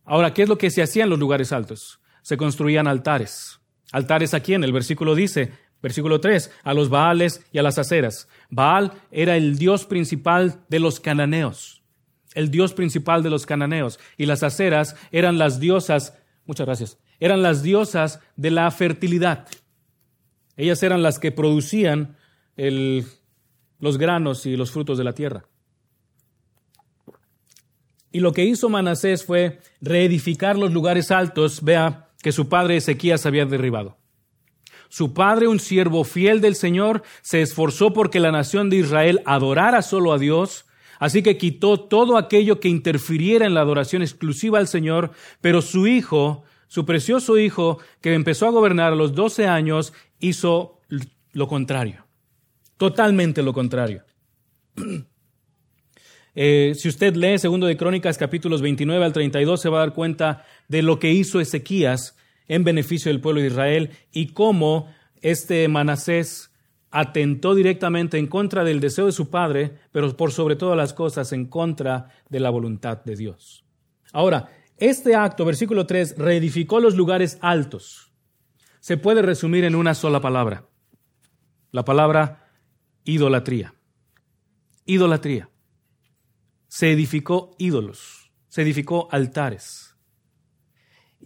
Ahora, 0.03 0.33
¿qué 0.33 0.41
es 0.41 0.49
lo 0.49 0.57
que 0.57 0.71
se 0.71 0.81
hacía 0.81 1.03
en 1.03 1.11
los 1.11 1.19
lugares 1.19 1.53
altos? 1.53 2.01
Se 2.23 2.37
construían 2.37 2.87
altares. 2.87 3.59
¿Altares 3.91 4.33
a 4.33 4.41
quién? 4.41 4.63
El 4.63 4.73
versículo 4.73 5.15
dice, 5.15 5.53
versículo 5.81 6.19
3, 6.19 6.51
a 6.63 6.73
los 6.73 6.89
Baales 6.89 7.45
y 7.51 7.57
a 7.57 7.63
las 7.63 7.77
aceras. 7.77 8.27
Baal 8.49 8.93
era 9.11 9.37
el 9.37 9.57
dios 9.57 9.85
principal 9.85 10.61
de 10.67 10.79
los 10.79 10.99
cananeos, 10.99 11.81
el 12.33 12.51
dios 12.51 12.73
principal 12.73 13.23
de 13.23 13.29
los 13.29 13.45
cananeos. 13.45 13.99
Y 14.17 14.25
las 14.25 14.43
aceras 14.43 14.95
eran 15.11 15.37
las 15.37 15.59
diosas, 15.59 16.17
muchas 16.45 16.65
gracias, 16.65 16.97
eran 17.19 17.41
las 17.41 17.63
diosas 17.63 18.19
de 18.35 18.51
la 18.51 18.69
fertilidad. 18.71 19.47
Ellas 20.55 20.81
eran 20.83 21.03
las 21.03 21.19
que 21.19 21.31
producían 21.31 22.17
los 22.57 23.97
granos 23.97 24.45
y 24.45 24.57
los 24.57 24.71
frutos 24.71 24.97
de 24.97 25.03
la 25.03 25.13
tierra. 25.13 25.45
Y 28.11 28.19
lo 28.19 28.33
que 28.33 28.45
hizo 28.45 28.69
Manasés 28.69 29.23
fue 29.23 29.59
reedificar 29.79 30.57
los 30.57 30.73
lugares 30.73 31.11
altos, 31.11 31.63
vea, 31.63 32.06
que 32.21 32.31
su 32.31 32.49
padre 32.49 32.77
Ezequías 32.77 33.25
había 33.25 33.45
derribado. 33.45 33.97
Su 34.89 35.13
padre, 35.13 35.47
un 35.47 35.59
siervo 35.59 36.03
fiel 36.03 36.41
del 36.41 36.55
Señor, 36.55 37.03
se 37.21 37.41
esforzó 37.41 37.93
porque 37.93 38.19
la 38.19 38.31
nación 38.31 38.69
de 38.69 38.77
Israel 38.77 39.21
adorara 39.25 39.81
solo 39.81 40.13
a 40.13 40.17
Dios, 40.17 40.65
así 40.99 41.21
que 41.21 41.37
quitó 41.37 41.79
todo 41.79 42.17
aquello 42.17 42.59
que 42.59 42.69
interfiriera 42.69 43.45
en 43.45 43.53
la 43.53 43.61
adoración 43.61 44.01
exclusiva 44.01 44.59
al 44.59 44.67
Señor, 44.67 45.11
pero 45.41 45.61
su 45.61 45.87
hijo, 45.87 46.43
su 46.67 46.85
precioso 46.85 47.37
hijo, 47.37 47.79
que 48.01 48.13
empezó 48.13 48.47
a 48.47 48.51
gobernar 48.51 48.93
a 48.93 48.95
los 48.95 49.13
12 49.13 49.47
años, 49.47 49.93
hizo 50.19 50.79
lo 51.33 51.47
contrario, 51.47 52.05
totalmente 52.77 53.43
lo 53.43 53.53
contrario. 53.53 54.03
Eh, 56.39 56.73
si 56.75 56.87
usted 56.87 57.15
lee 57.15 57.39
Segundo 57.39 57.65
de 57.65 57.77
Crónicas 57.77 58.19
capítulos 58.19 58.61
29 58.61 59.03
al 59.03 59.11
32 59.11 59.59
se 59.59 59.69
va 59.69 59.77
a 59.77 59.85
dar 59.87 59.95
cuenta 59.95 60.45
de 60.67 60.83
lo 60.83 60.99
que 60.99 61.11
hizo 61.11 61.39
Ezequías 61.39 62.15
en 62.47 62.63
beneficio 62.63 63.11
del 63.11 63.21
pueblo 63.21 63.41
de 63.41 63.47
Israel 63.47 63.89
y 64.11 64.27
cómo 64.27 64.87
este 65.21 65.67
Manasés 65.67 66.51
atentó 66.91 67.55
directamente 67.55 68.19
en 68.19 68.27
contra 68.27 68.63
del 68.63 68.79
deseo 68.79 69.07
de 69.07 69.13
su 69.13 69.31
padre, 69.31 69.79
pero 69.91 70.15
por 70.15 70.31
sobre 70.31 70.55
todas 70.55 70.77
las 70.77 70.93
cosas 70.93 71.33
en 71.33 71.47
contra 71.47 72.09
de 72.29 72.39
la 72.39 72.51
voluntad 72.51 73.03
de 73.03 73.15
Dios. 73.15 73.65
Ahora, 74.13 74.49
este 74.77 75.15
acto, 75.15 75.43
versículo 75.43 75.87
3, 75.87 76.19
reedificó 76.19 76.79
los 76.79 76.95
lugares 76.95 77.39
altos 77.41 78.07
se 78.87 78.95
puede 78.95 79.21
resumir 79.21 79.65
en 79.65 79.75
una 79.75 79.93
sola 79.93 80.21
palabra. 80.21 80.63
La 81.71 81.83
palabra 81.83 82.47
idolatría. 83.03 83.73
Idolatría. 84.85 85.49
Se 86.77 86.91
edificó 86.91 87.55
ídolos, 87.57 88.29
se 88.49 88.61
edificó 88.61 89.07
altares. 89.11 89.95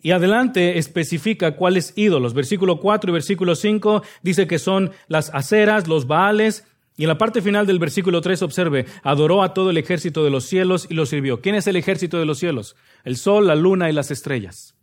Y 0.01 0.11
adelante 0.11 0.77
especifica 0.77 1.57
cuáles 1.57 1.91
ídolos. 1.97 2.33
Versículo 2.33 2.79
4 2.79 3.09
y 3.09 3.13
versículo 3.13 3.55
5 3.55 4.01
dice 4.21 4.47
que 4.47 4.59
son 4.59 4.91
las 5.09 5.29
aceras, 5.33 5.89
los 5.89 6.07
baales. 6.07 6.63
Y 6.95 7.03
en 7.03 7.09
la 7.09 7.17
parte 7.17 7.41
final 7.41 7.67
del 7.67 7.79
versículo 7.79 8.21
3 8.21 8.43
observe, 8.43 8.85
adoró 9.03 9.43
a 9.43 9.53
todo 9.53 9.71
el 9.71 9.77
ejército 9.77 10.23
de 10.23 10.29
los 10.29 10.45
cielos 10.45 10.87
y 10.89 10.93
lo 10.93 11.05
sirvió. 11.05 11.41
¿Quién 11.41 11.55
es 11.55 11.67
el 11.67 11.75
ejército 11.75 12.17
de 12.17 12.25
los 12.25 12.39
cielos? 12.39 12.77
El 13.03 13.17
sol, 13.17 13.45
la 13.45 13.55
luna 13.55 13.89
y 13.89 13.93
las 13.93 14.09
estrellas. 14.09 14.77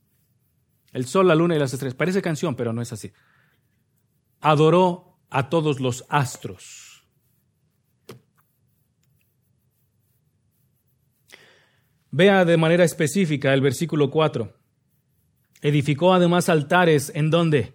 El 0.92 1.06
sol, 1.06 1.28
la 1.28 1.34
luna 1.34 1.56
y 1.56 1.58
las 1.58 1.72
estrellas. 1.72 1.94
Parece 1.94 2.20
canción, 2.20 2.56
pero 2.56 2.74
no 2.74 2.82
es 2.82 2.92
así. 2.92 3.10
Adoró 4.42 5.16
a 5.30 5.48
todos 5.48 5.80
los 5.80 6.04
astros. 6.10 6.87
Vea 12.10 12.44
de 12.44 12.56
manera 12.56 12.84
específica 12.84 13.52
el 13.52 13.60
versículo 13.60 14.10
4. 14.10 14.54
Edificó 15.60 16.14
además 16.14 16.48
altares 16.48 17.12
en 17.14 17.30
dónde? 17.30 17.74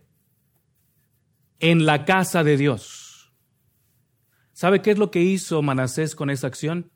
En 1.60 1.86
la 1.86 2.06
casa 2.06 2.44
de 2.44 2.58
Dios. 2.58 3.34
¿Sabe 4.54 4.82
qué 4.82 4.92
es 4.92 4.98
lo 4.98 5.12
que 5.12 5.22
hizo 5.22 5.62
Manasés 5.62 6.16
con 6.16 6.30
esa 6.30 6.48
acción? 6.48 6.92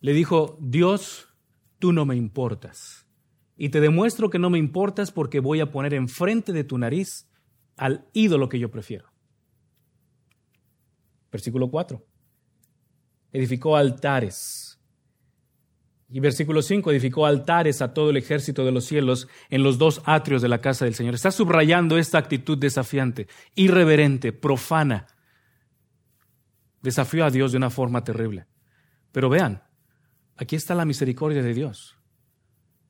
Le 0.00 0.12
dijo, 0.12 0.58
Dios, 0.60 1.28
tú 1.78 1.92
no 1.92 2.04
me 2.04 2.16
importas. 2.16 3.06
Y 3.56 3.68
te 3.68 3.80
demuestro 3.80 4.30
que 4.30 4.38
no 4.38 4.50
me 4.50 4.58
importas 4.58 5.12
porque 5.12 5.40
voy 5.40 5.60
a 5.60 5.70
poner 5.70 5.94
enfrente 5.94 6.52
de 6.52 6.64
tu 6.64 6.76
nariz 6.76 7.28
al 7.76 8.08
ídolo 8.12 8.48
que 8.48 8.58
yo 8.58 8.70
prefiero. 8.70 9.12
Versículo 11.30 11.70
4. 11.70 12.04
Edificó 13.32 13.76
altares 13.76 14.73
y 16.14 16.20
versículo 16.20 16.62
5, 16.62 16.92
edificó 16.92 17.26
altares 17.26 17.82
a 17.82 17.92
todo 17.92 18.10
el 18.10 18.16
ejército 18.16 18.64
de 18.64 18.70
los 18.70 18.84
cielos 18.84 19.26
en 19.50 19.64
los 19.64 19.78
dos 19.78 20.00
atrios 20.04 20.42
de 20.42 20.48
la 20.48 20.60
casa 20.60 20.84
del 20.84 20.94
Señor. 20.94 21.14
Está 21.14 21.32
subrayando 21.32 21.98
esta 21.98 22.18
actitud 22.18 22.56
desafiante, 22.56 23.26
irreverente, 23.56 24.32
profana. 24.32 25.08
Desafió 26.82 27.24
a 27.24 27.32
Dios 27.32 27.50
de 27.50 27.58
una 27.58 27.68
forma 27.68 28.04
terrible. 28.04 28.46
Pero 29.10 29.28
vean, 29.28 29.64
aquí 30.36 30.54
está 30.54 30.76
la 30.76 30.84
misericordia 30.84 31.42
de 31.42 31.52
Dios. 31.52 31.96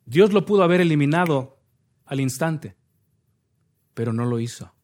Dios 0.04 0.34
lo 0.34 0.44
pudo 0.44 0.62
haber 0.62 0.82
eliminado 0.82 1.62
al 2.04 2.20
instante, 2.20 2.76
pero 3.94 4.12
no 4.12 4.26
lo 4.26 4.38
hizo. 4.38 4.74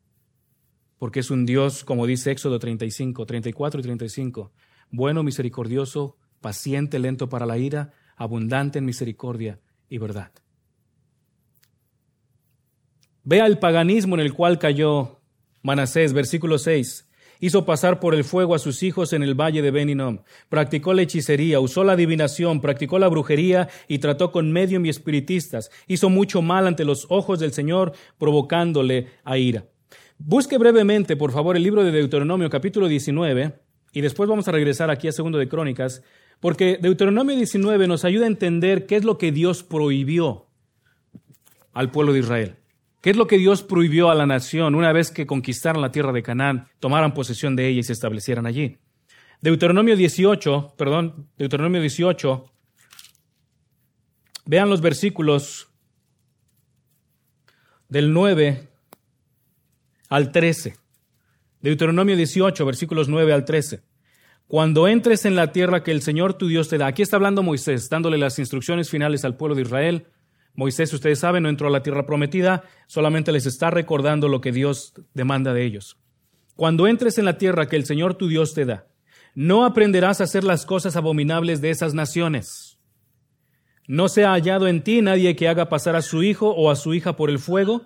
Porque 0.96 1.20
es 1.20 1.30
un 1.30 1.44
Dios, 1.44 1.84
como 1.84 2.06
dice 2.06 2.30
Éxodo 2.30 2.58
35, 2.58 3.26
34 3.26 3.80
y 3.80 3.82
35, 3.82 4.50
bueno, 4.88 5.22
misericordioso, 5.22 6.16
paciente, 6.40 6.98
lento 6.98 7.28
para 7.28 7.44
la 7.44 7.58
ira, 7.58 7.92
abundante 8.20 8.78
en 8.78 8.84
misericordia 8.84 9.58
y 9.88 9.96
verdad. 9.96 10.30
Vea 13.24 13.46
el 13.46 13.58
paganismo 13.58 14.14
en 14.14 14.20
el 14.20 14.34
cual 14.34 14.58
cayó 14.58 15.20
Manasés, 15.62 16.12
versículo 16.12 16.58
6. 16.58 17.08
Hizo 17.40 17.64
pasar 17.64 17.98
por 17.98 18.14
el 18.14 18.24
fuego 18.24 18.54
a 18.54 18.58
sus 18.58 18.82
hijos 18.82 19.14
en 19.14 19.22
el 19.22 19.34
valle 19.34 19.62
de 19.62 19.70
Beninom. 19.70 20.18
Practicó 20.50 20.92
la 20.92 21.00
hechicería, 21.00 21.60
usó 21.60 21.82
la 21.82 21.92
adivinación, 21.92 22.60
practicó 22.60 22.98
la 22.98 23.08
brujería 23.08 23.70
y 23.88 24.00
trató 24.00 24.30
con 24.32 24.52
medium 24.52 24.84
y 24.84 24.90
espiritistas. 24.90 25.70
Hizo 25.86 26.10
mucho 26.10 26.42
mal 26.42 26.66
ante 26.66 26.84
los 26.84 27.06
ojos 27.08 27.40
del 27.40 27.54
Señor, 27.54 27.94
provocándole 28.18 29.06
a 29.24 29.38
ira. 29.38 29.64
Busque 30.18 30.58
brevemente, 30.58 31.16
por 31.16 31.32
favor, 31.32 31.56
el 31.56 31.62
libro 31.62 31.84
de 31.84 31.92
Deuteronomio, 31.92 32.50
capítulo 32.50 32.86
19, 32.86 33.54
y 33.94 34.02
después 34.02 34.28
vamos 34.28 34.46
a 34.46 34.52
regresar 34.52 34.90
aquí 34.90 35.08
a 35.08 35.12
segundo 35.12 35.38
de 35.38 35.48
Crónicas, 35.48 36.02
porque 36.40 36.78
Deuteronomio 36.80 37.36
19 37.36 37.86
nos 37.86 38.04
ayuda 38.04 38.24
a 38.24 38.28
entender 38.28 38.86
qué 38.86 38.96
es 38.96 39.04
lo 39.04 39.18
que 39.18 39.30
Dios 39.30 39.62
prohibió 39.62 40.46
al 41.72 41.90
pueblo 41.90 42.12
de 42.12 42.20
Israel. 42.20 42.56
¿Qué 43.02 43.10
es 43.10 43.16
lo 43.16 43.26
que 43.26 43.38
Dios 43.38 43.62
prohibió 43.62 44.10
a 44.10 44.14
la 44.14 44.26
nación 44.26 44.74
una 44.74 44.92
vez 44.92 45.10
que 45.10 45.26
conquistaran 45.26 45.80
la 45.80 45.90
tierra 45.90 46.12
de 46.12 46.22
Canaán, 46.22 46.68
tomaran 46.80 47.14
posesión 47.14 47.56
de 47.56 47.68
ella 47.68 47.80
y 47.80 47.82
se 47.82 47.92
establecieran 47.92 48.46
allí? 48.46 48.78
Deuteronomio 49.40 49.96
18, 49.96 50.74
perdón, 50.76 51.28
Deuteronomio 51.38 51.80
18, 51.80 52.44
vean 54.44 54.68
los 54.68 54.82
versículos 54.82 55.68
del 57.88 58.12
9 58.12 58.68
al 60.10 60.32
13. 60.32 60.76
Deuteronomio 61.62 62.16
18, 62.16 62.66
versículos 62.66 63.08
9 63.08 63.32
al 63.32 63.44
13. 63.46 63.82
Cuando 64.50 64.88
entres 64.88 65.26
en 65.26 65.36
la 65.36 65.52
tierra 65.52 65.84
que 65.84 65.92
el 65.92 66.02
Señor 66.02 66.34
tu 66.34 66.48
Dios 66.48 66.68
te 66.68 66.76
da. 66.76 66.88
Aquí 66.88 67.02
está 67.02 67.14
hablando 67.14 67.44
Moisés, 67.44 67.88
dándole 67.88 68.18
las 68.18 68.36
instrucciones 68.40 68.90
finales 68.90 69.24
al 69.24 69.36
pueblo 69.36 69.54
de 69.54 69.62
Israel. 69.62 70.08
Moisés, 70.54 70.92
ustedes 70.92 71.20
saben, 71.20 71.44
no 71.44 71.48
entró 71.48 71.68
a 71.68 71.70
la 71.70 71.84
tierra 71.84 72.04
prometida, 72.04 72.64
solamente 72.88 73.30
les 73.30 73.46
está 73.46 73.70
recordando 73.70 74.26
lo 74.26 74.40
que 74.40 74.50
Dios 74.50 74.92
demanda 75.14 75.54
de 75.54 75.64
ellos. 75.64 75.98
Cuando 76.56 76.88
entres 76.88 77.16
en 77.18 77.26
la 77.26 77.38
tierra 77.38 77.68
que 77.68 77.76
el 77.76 77.84
Señor 77.84 78.14
tu 78.14 78.26
Dios 78.26 78.52
te 78.52 78.64
da, 78.64 78.88
no 79.36 79.64
aprenderás 79.64 80.20
a 80.20 80.24
hacer 80.24 80.42
las 80.42 80.66
cosas 80.66 80.96
abominables 80.96 81.60
de 81.60 81.70
esas 81.70 81.94
naciones. 81.94 82.76
No 83.86 84.08
se 84.08 84.24
ha 84.24 84.32
hallado 84.32 84.66
en 84.66 84.82
ti 84.82 85.00
nadie 85.00 85.36
que 85.36 85.46
haga 85.46 85.68
pasar 85.68 85.94
a 85.94 86.02
su 86.02 86.24
hijo 86.24 86.50
o 86.50 86.72
a 86.72 86.74
su 86.74 86.92
hija 86.92 87.14
por 87.14 87.30
el 87.30 87.38
fuego, 87.38 87.82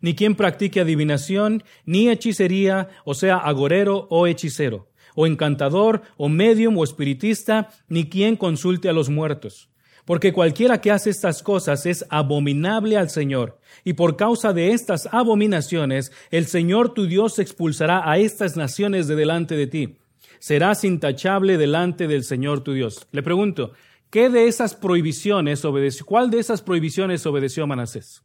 ni 0.00 0.14
quien 0.14 0.36
practique 0.36 0.82
adivinación, 0.82 1.64
ni 1.84 2.08
hechicería, 2.10 2.90
o 3.04 3.14
sea, 3.14 3.38
agorero 3.38 4.06
o 4.08 4.28
hechicero 4.28 4.86
o 5.16 5.26
encantador, 5.26 6.02
o 6.16 6.28
medium, 6.28 6.78
o 6.78 6.84
espiritista, 6.84 7.70
ni 7.88 8.08
quien 8.08 8.36
consulte 8.36 8.88
a 8.88 8.92
los 8.92 9.08
muertos. 9.08 9.68
Porque 10.04 10.32
cualquiera 10.32 10.80
que 10.80 10.92
hace 10.92 11.10
estas 11.10 11.42
cosas 11.42 11.84
es 11.84 12.06
abominable 12.10 12.96
al 12.96 13.10
Señor, 13.10 13.58
y 13.82 13.94
por 13.94 14.16
causa 14.16 14.52
de 14.52 14.70
estas 14.70 15.08
abominaciones, 15.10 16.12
el 16.30 16.46
Señor 16.46 16.94
tu 16.94 17.06
Dios 17.06 17.40
expulsará 17.40 18.08
a 18.08 18.18
estas 18.18 18.56
naciones 18.56 19.08
de 19.08 19.16
delante 19.16 19.56
de 19.56 19.66
ti. 19.66 19.96
Serás 20.38 20.84
intachable 20.84 21.58
delante 21.58 22.06
del 22.06 22.22
Señor 22.22 22.60
tu 22.60 22.72
Dios. 22.72 23.08
Le 23.10 23.22
pregunto, 23.22 23.72
¿qué 24.10 24.30
de 24.30 24.46
esas 24.46 24.76
prohibiciones 24.76 25.64
obedeció? 25.64 26.06
¿Cuál 26.06 26.30
de 26.30 26.38
esas 26.38 26.62
prohibiciones 26.62 27.26
obedeció 27.26 27.66
Manasés? 27.66 28.22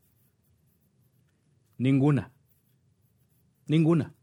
Ninguna. 1.77 2.31
Ninguna. 3.65 4.13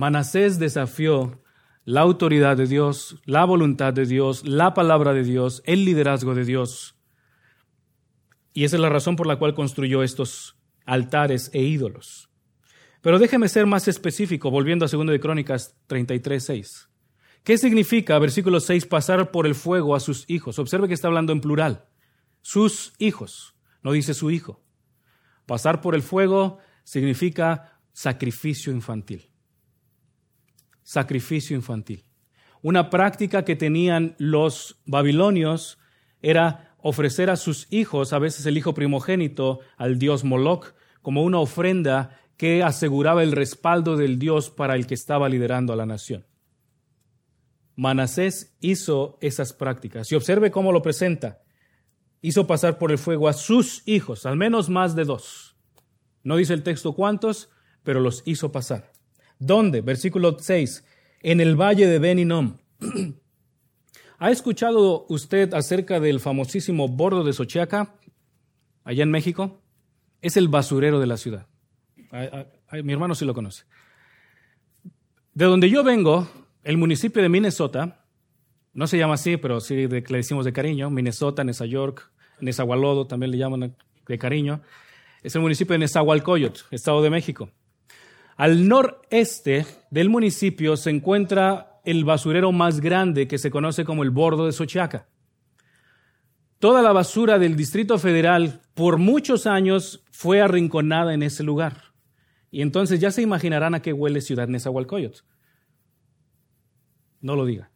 Manasés 0.00 0.58
desafió 0.58 1.42
la 1.84 2.00
autoridad 2.00 2.56
de 2.56 2.66
Dios, 2.66 3.20
la 3.26 3.44
voluntad 3.44 3.92
de 3.92 4.06
Dios, 4.06 4.46
la 4.48 4.72
palabra 4.72 5.12
de 5.12 5.24
Dios, 5.24 5.62
el 5.66 5.84
liderazgo 5.84 6.34
de 6.34 6.46
Dios. 6.46 6.96
Y 8.54 8.64
esa 8.64 8.76
es 8.76 8.80
la 8.80 8.88
razón 8.88 9.14
por 9.14 9.26
la 9.26 9.36
cual 9.36 9.52
construyó 9.52 10.02
estos 10.02 10.56
altares 10.86 11.50
e 11.52 11.60
ídolos. 11.60 12.30
Pero 13.02 13.18
déjeme 13.18 13.50
ser 13.50 13.66
más 13.66 13.88
específico, 13.88 14.50
volviendo 14.50 14.86
a 14.86 14.88
2 14.88 15.06
de 15.06 15.20
Crónicas 15.20 15.76
33, 15.86 16.42
6. 16.42 16.88
¿Qué 17.44 17.58
significa, 17.58 18.18
versículo 18.18 18.60
6, 18.60 18.86
pasar 18.86 19.30
por 19.30 19.46
el 19.46 19.54
fuego 19.54 19.94
a 19.94 20.00
sus 20.00 20.24
hijos? 20.30 20.58
Observe 20.58 20.88
que 20.88 20.94
está 20.94 21.08
hablando 21.08 21.34
en 21.34 21.42
plural. 21.42 21.90
Sus 22.40 22.94
hijos, 22.96 23.54
no 23.82 23.92
dice 23.92 24.14
su 24.14 24.30
hijo. 24.30 24.64
Pasar 25.44 25.82
por 25.82 25.94
el 25.94 26.00
fuego 26.00 26.56
significa 26.84 27.82
sacrificio 27.92 28.72
infantil 28.72 29.29
sacrificio 30.90 31.54
infantil. 31.54 32.04
Una 32.62 32.90
práctica 32.90 33.44
que 33.44 33.54
tenían 33.54 34.16
los 34.18 34.80
babilonios 34.86 35.78
era 36.20 36.74
ofrecer 36.78 37.30
a 37.30 37.36
sus 37.36 37.72
hijos, 37.72 38.12
a 38.12 38.18
veces 38.18 38.44
el 38.46 38.58
hijo 38.58 38.74
primogénito, 38.74 39.60
al 39.76 40.00
dios 40.00 40.24
Moloch, 40.24 40.74
como 41.00 41.22
una 41.22 41.38
ofrenda 41.38 42.18
que 42.36 42.64
aseguraba 42.64 43.22
el 43.22 43.30
respaldo 43.30 43.96
del 43.96 44.18
dios 44.18 44.50
para 44.50 44.74
el 44.74 44.88
que 44.88 44.94
estaba 44.94 45.28
liderando 45.28 45.72
a 45.72 45.76
la 45.76 45.86
nación. 45.86 46.26
Manasés 47.76 48.56
hizo 48.60 49.16
esas 49.20 49.52
prácticas 49.52 50.10
y 50.10 50.16
observe 50.16 50.50
cómo 50.50 50.72
lo 50.72 50.82
presenta. 50.82 51.40
Hizo 52.20 52.48
pasar 52.48 52.78
por 52.78 52.90
el 52.90 52.98
fuego 52.98 53.28
a 53.28 53.32
sus 53.32 53.86
hijos, 53.86 54.26
al 54.26 54.36
menos 54.36 54.68
más 54.68 54.96
de 54.96 55.04
dos. 55.04 55.56
No 56.24 56.34
dice 56.34 56.52
el 56.52 56.64
texto 56.64 56.94
cuántos, 56.94 57.48
pero 57.84 58.00
los 58.00 58.24
hizo 58.26 58.50
pasar. 58.50 58.90
¿Dónde? 59.40 59.80
Versículo 59.80 60.38
6. 60.38 60.84
En 61.22 61.40
el 61.40 61.56
valle 61.56 61.88
de 61.88 61.98
Beninom. 61.98 62.58
¿Ha 64.18 64.30
escuchado 64.30 65.06
usted 65.08 65.54
acerca 65.54 65.98
del 65.98 66.20
famosísimo 66.20 66.88
bordo 66.88 67.24
de 67.24 67.32
Sochiaca, 67.32 67.94
allá 68.84 69.02
en 69.02 69.10
México? 69.10 69.62
Es 70.20 70.36
el 70.36 70.48
basurero 70.48 71.00
de 71.00 71.06
la 71.06 71.16
ciudad. 71.16 71.46
mi 72.84 72.92
hermano 72.92 73.14
sí 73.14 73.24
lo 73.24 73.32
conoce. 73.32 73.64
De 75.32 75.46
donde 75.46 75.70
yo 75.70 75.82
vengo, 75.82 76.28
el 76.62 76.76
municipio 76.76 77.22
de 77.22 77.30
Minnesota, 77.30 78.04
no 78.74 78.86
se 78.86 78.98
llama 78.98 79.14
así, 79.14 79.38
pero 79.38 79.60
sí 79.60 79.88
le 79.88 80.02
decimos 80.02 80.44
de 80.44 80.52
cariño, 80.52 80.90
Minnesota, 80.90 81.44
Nueva 81.44 81.64
York, 81.64 82.12
también 83.08 83.30
le 83.30 83.38
llaman 83.38 83.74
de 84.06 84.18
cariño, 84.18 84.60
es 85.22 85.34
el 85.34 85.40
municipio 85.40 85.72
de 85.72 85.78
Nezahualcóyotl, 85.78 86.60
Estado 86.70 87.00
de 87.00 87.08
México. 87.08 87.50
Al 88.40 88.68
noreste 88.68 89.66
del 89.90 90.08
municipio 90.08 90.78
se 90.78 90.88
encuentra 90.88 91.78
el 91.84 92.06
basurero 92.06 92.52
más 92.52 92.80
grande 92.80 93.28
que 93.28 93.36
se 93.36 93.50
conoce 93.50 93.84
como 93.84 94.02
el 94.02 94.08
Bordo 94.08 94.46
de 94.46 94.52
Sochiaca. 94.52 95.08
Toda 96.58 96.80
la 96.80 96.92
basura 96.92 97.38
del 97.38 97.54
Distrito 97.54 97.98
Federal 97.98 98.62
por 98.72 98.96
muchos 98.96 99.46
años 99.46 100.02
fue 100.10 100.40
arrinconada 100.40 101.12
en 101.12 101.22
ese 101.22 101.42
lugar. 101.42 101.92
Y 102.50 102.62
entonces 102.62 102.98
ya 102.98 103.10
se 103.10 103.20
imaginarán 103.20 103.74
a 103.74 103.82
qué 103.82 103.92
huele 103.92 104.22
Ciudad 104.22 104.48
Nezahualcóyotl. 104.48 105.20
No 107.20 107.36
lo 107.36 107.44
diga. 107.44 107.70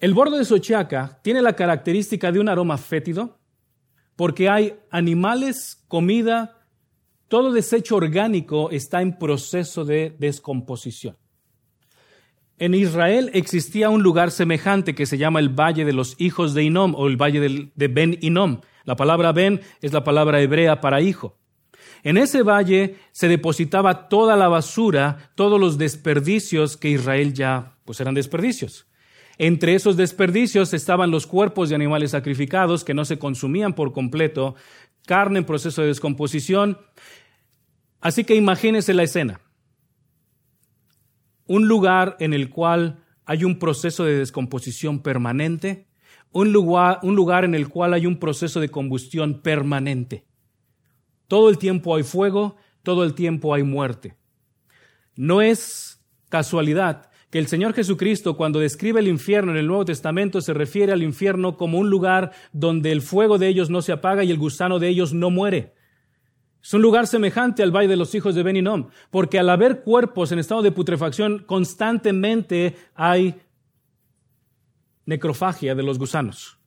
El 0.00 0.12
bordo 0.12 0.38
de 0.38 0.44
Sochiaca 0.44 1.20
tiene 1.22 1.40
la 1.40 1.54
característica 1.54 2.32
de 2.32 2.40
un 2.40 2.48
aroma 2.48 2.78
fétido 2.78 3.38
porque 4.16 4.48
hay 4.48 4.76
animales, 4.90 5.84
comida, 5.86 6.59
todo 7.30 7.52
desecho 7.52 7.94
orgánico 7.94 8.72
está 8.72 9.00
en 9.02 9.16
proceso 9.16 9.84
de 9.84 10.16
descomposición. 10.18 11.16
En 12.58 12.74
Israel 12.74 13.30
existía 13.34 13.88
un 13.88 14.02
lugar 14.02 14.32
semejante 14.32 14.96
que 14.96 15.06
se 15.06 15.16
llama 15.16 15.38
el 15.38 15.48
Valle 15.48 15.84
de 15.84 15.92
los 15.92 16.16
Hijos 16.18 16.54
de 16.54 16.64
Inom 16.64 16.96
o 16.96 17.06
el 17.06 17.16
Valle 17.16 17.70
de 17.72 17.88
Ben 17.88 18.18
Inom. 18.20 18.60
La 18.84 18.96
palabra 18.96 19.30
Ben 19.30 19.60
es 19.80 19.92
la 19.92 20.02
palabra 20.02 20.42
hebrea 20.42 20.80
para 20.80 21.00
hijo. 21.00 21.38
En 22.02 22.18
ese 22.18 22.42
valle 22.42 22.96
se 23.12 23.28
depositaba 23.28 24.08
toda 24.08 24.36
la 24.36 24.48
basura, 24.48 25.30
todos 25.36 25.60
los 25.60 25.78
desperdicios 25.78 26.76
que 26.76 26.90
Israel 26.90 27.32
ya 27.32 27.76
pues 27.84 28.00
eran 28.00 28.14
desperdicios. 28.14 28.88
Entre 29.38 29.74
esos 29.74 29.96
desperdicios 29.96 30.74
estaban 30.74 31.10
los 31.10 31.26
cuerpos 31.26 31.70
de 31.70 31.74
animales 31.74 32.10
sacrificados 32.10 32.84
que 32.84 32.92
no 32.92 33.06
se 33.06 33.18
consumían 33.18 33.72
por 33.72 33.92
completo, 33.92 34.54
carne 35.10 35.40
en 35.40 35.44
proceso 35.44 35.82
de 35.82 35.88
descomposición. 35.88 36.78
Así 38.00 38.22
que 38.22 38.36
imagínense 38.36 38.94
la 38.94 39.02
escena. 39.02 39.40
Un 41.46 41.66
lugar 41.66 42.16
en 42.20 42.32
el 42.32 42.48
cual 42.48 43.02
hay 43.24 43.42
un 43.42 43.58
proceso 43.58 44.04
de 44.04 44.16
descomposición 44.16 45.00
permanente, 45.00 45.88
un 46.30 46.52
lugar, 46.52 47.00
un 47.02 47.16
lugar 47.16 47.44
en 47.44 47.56
el 47.56 47.68
cual 47.68 47.92
hay 47.92 48.06
un 48.06 48.20
proceso 48.20 48.60
de 48.60 48.68
combustión 48.68 49.42
permanente. 49.42 50.28
Todo 51.26 51.50
el 51.50 51.58
tiempo 51.58 51.96
hay 51.96 52.04
fuego, 52.04 52.54
todo 52.84 53.02
el 53.02 53.14
tiempo 53.14 53.52
hay 53.52 53.64
muerte. 53.64 54.16
No 55.16 55.42
es 55.42 56.06
casualidad 56.28 57.09
que 57.30 57.38
el 57.38 57.46
Señor 57.46 57.74
Jesucristo 57.74 58.36
cuando 58.36 58.58
describe 58.58 59.00
el 59.00 59.08
infierno 59.08 59.52
en 59.52 59.58
el 59.58 59.66
Nuevo 59.66 59.84
Testamento 59.84 60.40
se 60.40 60.52
refiere 60.52 60.92
al 60.92 61.02
infierno 61.02 61.56
como 61.56 61.78
un 61.78 61.88
lugar 61.88 62.32
donde 62.52 62.92
el 62.92 63.02
fuego 63.02 63.38
de 63.38 63.48
ellos 63.48 63.70
no 63.70 63.82
se 63.82 63.92
apaga 63.92 64.24
y 64.24 64.30
el 64.30 64.38
gusano 64.38 64.78
de 64.78 64.88
ellos 64.88 65.14
no 65.14 65.30
muere. 65.30 65.74
Es 66.62 66.74
un 66.74 66.82
lugar 66.82 67.06
semejante 67.06 67.62
al 67.62 67.74
Valle 67.74 67.88
de 67.88 67.96
los 67.96 68.14
Hijos 68.14 68.34
de 68.34 68.42
Beninom, 68.42 68.90
porque 69.10 69.38
al 69.38 69.48
haber 69.48 69.82
cuerpos 69.82 70.30
en 70.30 70.38
estado 70.38 70.60
de 70.60 70.72
putrefacción, 70.72 71.38
constantemente 71.46 72.76
hay 72.94 73.40
necrofagia 75.06 75.74
de 75.74 75.82
los 75.82 75.98
gusanos. 75.98 76.58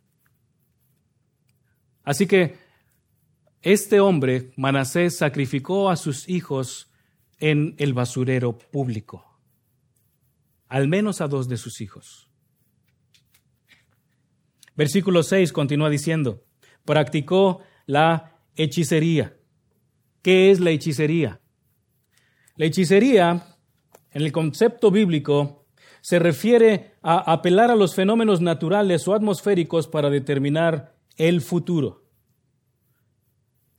Así 2.03 2.25
que 2.25 2.57
este 3.61 3.99
hombre, 3.99 4.51
Manasés, 4.57 5.17
sacrificó 5.17 5.89
a 5.89 5.95
sus 5.95 6.27
hijos 6.27 6.91
en 7.39 7.75
el 7.77 7.93
basurero 7.93 8.57
público, 8.57 9.32
al 10.73 10.87
menos 10.87 11.21
a 11.21 11.27
dos 11.27 11.47
de 11.47 11.57
sus 11.57 11.81
hijos. 11.81 12.27
Versículo 14.75 15.21
6 15.21 15.53
continúa 15.53 15.89
diciendo, 15.89 16.43
practicó 16.83 17.61
la 17.85 18.39
hechicería. 18.55 19.37
¿Qué 20.21 20.51
es 20.51 20.59
la 20.59 20.71
hechicería? 20.71 21.41
La 22.55 22.65
hechicería, 22.65 23.57
en 24.11 24.21
el 24.21 24.31
concepto 24.31 24.89
bíblico, 24.89 25.67
se 26.01 26.17
refiere 26.19 26.95
a 27.01 27.31
apelar 27.31 27.69
a 27.69 27.75
los 27.75 27.93
fenómenos 27.93 28.41
naturales 28.41 29.07
o 29.07 29.13
atmosféricos 29.13 29.87
para 29.87 30.09
determinar 30.09 30.95
el 31.17 31.41
futuro 31.41 32.03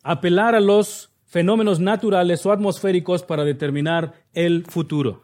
apelar 0.04 0.54
a 0.54 0.60
los 0.60 1.10
fenómenos 1.24 1.80
naturales 1.80 2.44
o 2.46 2.52
atmosféricos 2.52 3.24
para 3.24 3.42
determinar 3.42 4.26
el 4.34 4.64
futuro. 4.66 5.23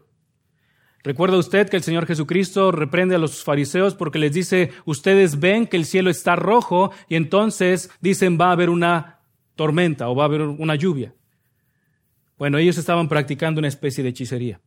¿Recuerda 1.02 1.38
usted 1.38 1.68
que 1.68 1.76
el 1.76 1.82
Señor 1.82 2.06
Jesucristo 2.06 2.72
reprende 2.72 3.14
a 3.14 3.18
los 3.18 3.42
fariseos 3.42 3.94
porque 3.94 4.18
les 4.18 4.32
dice, 4.32 4.70
ustedes 4.84 5.40
ven 5.40 5.66
que 5.66 5.76
el 5.76 5.86
cielo 5.86 6.10
está 6.10 6.36
rojo 6.36 6.92
y 7.08 7.16
entonces 7.16 7.90
dicen 8.00 8.38
va 8.38 8.48
a 8.48 8.52
haber 8.52 8.68
una 8.68 9.20
tormenta 9.54 10.08
o 10.08 10.14
va 10.14 10.24
a 10.24 10.26
haber 10.26 10.42
una 10.42 10.74
lluvia? 10.74 11.14
Bueno, 12.36 12.58
ellos 12.58 12.76
estaban 12.76 13.08
practicando 13.08 13.58
una 13.58 13.68
especie 13.68 14.04
de 14.04 14.10
hechicería. 14.10 14.60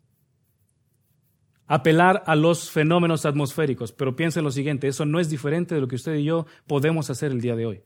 Apelar 1.67 2.23
a 2.25 2.35
los 2.35 2.71
fenómenos 2.71 3.25
atmosféricos, 3.25 3.91
pero 3.91 4.15
piensen 4.15 4.43
lo 4.43 4.51
siguiente, 4.51 4.87
eso 4.87 5.05
no 5.05 5.19
es 5.19 5.29
diferente 5.29 5.75
de 5.75 5.81
lo 5.81 5.87
que 5.87 5.95
usted 5.95 6.15
y 6.15 6.23
yo 6.23 6.45
podemos 6.67 7.09
hacer 7.09 7.31
el 7.31 7.41
día 7.41 7.55
de 7.55 7.65
hoy 7.65 7.83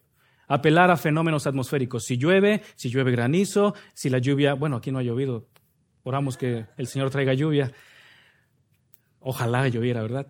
apelar 0.48 0.90
a 0.92 0.98
fenómenos 0.98 1.46
atmosféricos. 1.46 2.06
Si 2.06 2.18
llueve, 2.18 2.62
si 2.76 2.90
llueve 2.90 3.12
granizo, 3.12 3.76
si 3.94 4.10
la 4.10 4.18
lluvia, 4.18 4.54
bueno, 4.54 4.78
aquí 4.78 4.92
no 4.92 5.00
ha 5.00 5.04
llovido, 5.04 5.48
oramos 6.04 6.38
que 6.38 6.66
el 6.78 6.88
Señor 6.88 7.10
traiga 7.10 7.34
lluvia. 7.34 7.72
Ojalá 9.28 9.68
lloviera, 9.68 10.02
¿verdad? 10.02 10.28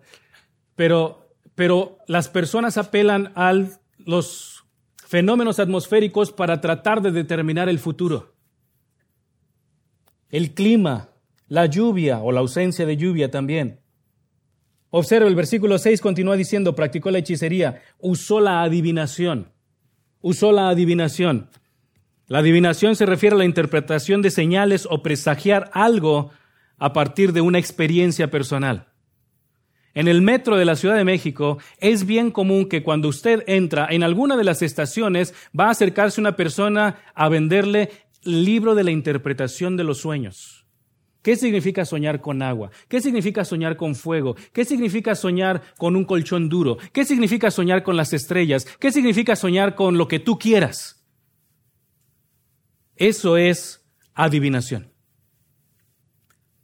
Pero, 0.74 1.34
pero 1.54 1.98
las 2.06 2.28
personas 2.28 2.78
apelan 2.78 3.32
a 3.36 3.52
los 3.98 4.64
fenómenos 5.06 5.60
atmosféricos 5.60 6.32
para 6.32 6.60
tratar 6.60 7.00
de 7.02 7.12
determinar 7.12 7.68
el 7.68 7.78
futuro. 7.78 8.34
El 10.30 10.52
clima, 10.54 11.10
la 11.46 11.66
lluvia 11.66 12.18
o 12.20 12.32
la 12.32 12.40
ausencia 12.40 12.86
de 12.86 12.96
lluvia 12.96 13.30
también. 13.30 13.80
Observa, 14.90 15.28
el 15.28 15.34
versículo 15.34 15.78
6 15.78 16.00
continúa 16.00 16.36
diciendo, 16.36 16.74
practicó 16.74 17.10
la 17.10 17.18
hechicería, 17.18 17.82
usó 17.98 18.40
la 18.40 18.62
adivinación 18.62 19.52
usó 20.20 20.52
la 20.52 20.68
adivinación. 20.68 21.50
La 22.26 22.38
adivinación 22.38 22.96
se 22.96 23.06
refiere 23.06 23.34
a 23.34 23.38
la 23.38 23.44
interpretación 23.44 24.22
de 24.22 24.30
señales 24.30 24.86
o 24.90 25.02
presagiar 25.02 25.70
algo 25.72 26.30
a 26.76 26.92
partir 26.92 27.32
de 27.32 27.40
una 27.40 27.58
experiencia 27.58 28.30
personal. 28.30 28.87
En 29.94 30.06
el 30.06 30.22
metro 30.22 30.56
de 30.56 30.64
la 30.64 30.76
Ciudad 30.76 30.96
de 30.96 31.04
México 31.04 31.58
es 31.78 32.06
bien 32.06 32.30
común 32.30 32.68
que 32.68 32.82
cuando 32.82 33.08
usted 33.08 33.42
entra 33.46 33.88
en 33.90 34.02
alguna 34.02 34.36
de 34.36 34.44
las 34.44 34.62
estaciones 34.62 35.34
va 35.58 35.66
a 35.66 35.70
acercarse 35.70 36.20
una 36.20 36.36
persona 36.36 36.98
a 37.14 37.28
venderle 37.28 37.90
libro 38.22 38.74
de 38.74 38.84
la 38.84 38.90
interpretación 38.90 39.76
de 39.76 39.84
los 39.84 39.98
sueños. 39.98 40.66
¿Qué 41.22 41.36
significa 41.36 41.84
soñar 41.84 42.20
con 42.20 42.42
agua? 42.42 42.70
¿Qué 42.88 43.00
significa 43.00 43.44
soñar 43.44 43.76
con 43.76 43.94
fuego? 43.94 44.36
¿Qué 44.52 44.64
significa 44.64 45.14
soñar 45.14 45.62
con 45.76 45.96
un 45.96 46.04
colchón 46.04 46.48
duro? 46.48 46.78
¿Qué 46.92 47.04
significa 47.04 47.50
soñar 47.50 47.82
con 47.82 47.96
las 47.96 48.12
estrellas? 48.12 48.66
¿Qué 48.78 48.92
significa 48.92 49.36
soñar 49.36 49.74
con 49.74 49.98
lo 49.98 50.06
que 50.06 50.20
tú 50.20 50.38
quieras? 50.38 51.04
Eso 52.96 53.36
es 53.36 53.84
adivinación. 54.14 54.92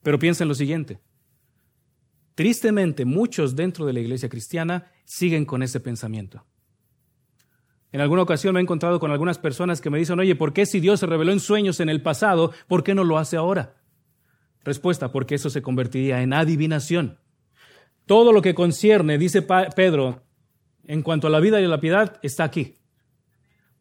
Pero 0.02 0.18
piensa 0.18 0.44
en 0.44 0.48
lo 0.48 0.54
siguiente. 0.54 1.00
Tristemente, 2.34 3.04
muchos 3.04 3.54
dentro 3.54 3.86
de 3.86 3.92
la 3.92 4.00
iglesia 4.00 4.28
cristiana 4.28 4.90
siguen 5.04 5.44
con 5.44 5.62
ese 5.62 5.80
pensamiento. 5.80 6.44
En 7.92 8.00
alguna 8.00 8.22
ocasión 8.22 8.54
me 8.54 8.60
he 8.60 8.62
encontrado 8.62 8.98
con 8.98 9.12
algunas 9.12 9.38
personas 9.38 9.80
que 9.80 9.88
me 9.88 9.98
dicen, 9.98 10.18
oye, 10.18 10.34
¿por 10.34 10.52
qué 10.52 10.66
si 10.66 10.80
Dios 10.80 10.98
se 10.98 11.06
reveló 11.06 11.30
en 11.30 11.38
sueños 11.38 11.78
en 11.78 11.88
el 11.88 12.02
pasado, 12.02 12.52
por 12.66 12.82
qué 12.82 12.92
no 12.92 13.04
lo 13.04 13.18
hace 13.18 13.36
ahora? 13.36 13.76
Respuesta, 14.64 15.12
porque 15.12 15.36
eso 15.36 15.48
se 15.48 15.62
convertiría 15.62 16.20
en 16.22 16.32
adivinación. 16.32 17.18
Todo 18.06 18.32
lo 18.32 18.42
que 18.42 18.54
concierne, 18.54 19.16
dice 19.16 19.42
Pedro, 19.42 20.24
en 20.86 21.02
cuanto 21.02 21.28
a 21.28 21.30
la 21.30 21.38
vida 21.38 21.60
y 21.60 21.64
a 21.64 21.68
la 21.68 21.80
piedad, 21.80 22.18
está 22.22 22.42
aquí. 22.42 22.74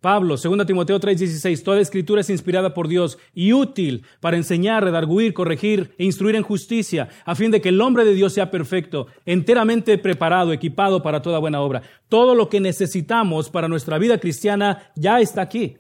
Pablo, 0.03 0.35
2 0.35 0.65
Timoteo 0.65 0.99
3:16, 0.99 1.63
toda 1.63 1.79
escritura 1.79 2.19
es 2.19 2.29
inspirada 2.29 2.73
por 2.73 2.89
Dios 2.89 3.17
y 3.33 3.53
útil 3.53 4.03
para 4.19 4.35
enseñar, 4.35 4.83
redarguir, 4.83 5.33
corregir 5.33 5.95
e 5.97 6.03
instruir 6.03 6.35
en 6.35 6.43
justicia, 6.43 7.07
a 7.23 7.35
fin 7.35 7.51
de 7.51 7.61
que 7.61 7.69
el 7.69 7.79
hombre 7.79 8.03
de 8.03 8.13
Dios 8.13 8.33
sea 8.33 8.51
perfecto, 8.51 9.07
enteramente 9.25 9.97
preparado, 9.97 10.51
equipado 10.51 11.01
para 11.01 11.21
toda 11.21 11.39
buena 11.39 11.61
obra. 11.61 11.83
Todo 12.09 12.35
lo 12.35 12.49
que 12.49 12.59
necesitamos 12.59 13.49
para 13.49 13.69
nuestra 13.69 13.97
vida 13.97 14.17
cristiana 14.17 14.91
ya 14.97 15.21
está 15.21 15.41
aquí. 15.41 15.77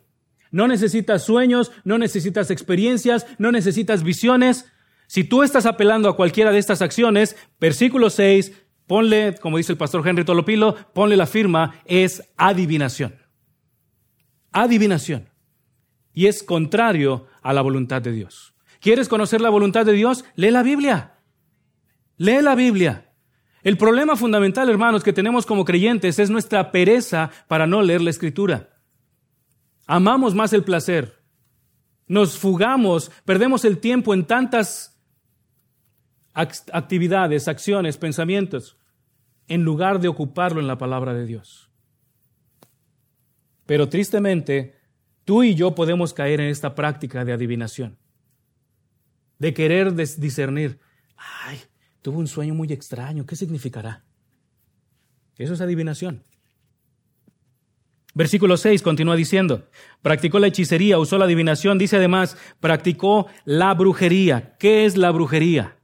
No 0.51 0.69
necesitas 0.69 1.25
sueños, 1.25 1.73
no 1.83 1.97
necesitas 1.97 2.49
experiencias, 2.49 3.27
no 3.39 3.51
necesitas 3.51 4.03
visiones, 4.03 4.71
si 5.07 5.25
tú 5.25 5.43
estás 5.43 5.65
apelando 5.65 6.07
a 6.07 6.15
cualquiera 6.15 6.53
de 6.53 6.59
estas 6.59 6.81
acciones, 6.81 7.35
versículo 7.59 8.09
6, 8.09 8.53
ponle, 8.87 9.35
como 9.35 9.57
dice 9.57 9.73
el 9.73 9.77
pastor 9.77 10.07
Henry 10.07 10.23
Tolopilo, 10.23 10.77
ponle 10.93 11.17
la 11.17 11.27
firma, 11.27 11.75
es 11.85 12.23
adivinación. 12.37 13.22
Adivinación. 14.53 15.29
Y 16.13 16.27
es 16.27 16.43
contrario 16.43 17.27
a 17.41 17.53
la 17.53 17.61
voluntad 17.61 18.01
de 18.01 18.11
Dios. 18.11 18.53
¿Quieres 18.79 19.09
conocer 19.09 19.41
la 19.41 19.49
voluntad 19.49 19.85
de 19.85 19.93
Dios? 19.93 20.25
Lee 20.35 20.51
la 20.51 20.63
Biblia. 20.63 21.13
Lee 22.17 22.41
la 22.41 22.55
Biblia. 22.55 23.09
El 23.63 23.77
problema 23.77 24.15
fundamental, 24.15 24.69
hermanos, 24.69 25.03
que 25.03 25.13
tenemos 25.13 25.45
como 25.45 25.65
creyentes 25.65 26.19
es 26.19 26.29
nuestra 26.29 26.71
pereza 26.71 27.31
para 27.47 27.65
no 27.65 27.81
leer 27.81 28.01
la 28.01 28.09
Escritura. 28.09 28.69
Amamos 29.87 30.35
más 30.35 30.53
el 30.53 30.63
placer. 30.63 31.23
Nos 32.07 32.37
fugamos, 32.37 33.11
perdemos 33.25 33.65
el 33.65 33.79
tiempo 33.79 34.13
en 34.13 34.25
tantas 34.25 35.01
actividades, 36.33 37.47
acciones, 37.47 37.97
pensamientos, 37.97 38.77
en 39.47 39.63
lugar 39.63 39.99
de 39.99 40.09
ocuparlo 40.09 40.59
en 40.59 40.67
la 40.67 40.77
palabra 40.77 41.13
de 41.13 41.25
Dios. 41.25 41.69
Pero 43.65 43.89
tristemente, 43.89 44.75
tú 45.25 45.43
y 45.43 45.55
yo 45.55 45.73
podemos 45.75 46.13
caer 46.13 46.41
en 46.41 46.49
esta 46.49 46.75
práctica 46.75 47.23
de 47.23 47.33
adivinación, 47.33 47.97
de 49.39 49.53
querer 49.53 49.93
discernir, 49.93 50.79
ay, 51.15 51.59
tuve 52.01 52.17
un 52.17 52.27
sueño 52.27 52.53
muy 52.53 52.71
extraño, 52.71 53.25
¿qué 53.25 53.35
significará? 53.35 54.03
Eso 55.37 55.53
es 55.53 55.61
adivinación. 55.61 56.23
Versículo 58.15 58.57
6 58.57 58.83
continúa 58.83 59.15
diciendo, 59.15 59.67
practicó 60.03 60.37
la 60.37 60.47
hechicería, 60.47 60.99
usó 60.99 61.17
la 61.17 61.25
adivinación, 61.25 61.79
dice 61.79 61.95
además, 61.95 62.37
practicó 62.59 63.27
la 63.43 63.73
brujería. 63.73 64.55
¿Qué 64.59 64.85
es 64.85 64.97
la 64.97 65.09
brujería? 65.09 65.77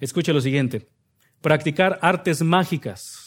Escuche 0.00 0.32
lo 0.32 0.40
siguiente, 0.40 0.88
practicar 1.42 1.98
artes 2.00 2.42
mágicas 2.42 3.23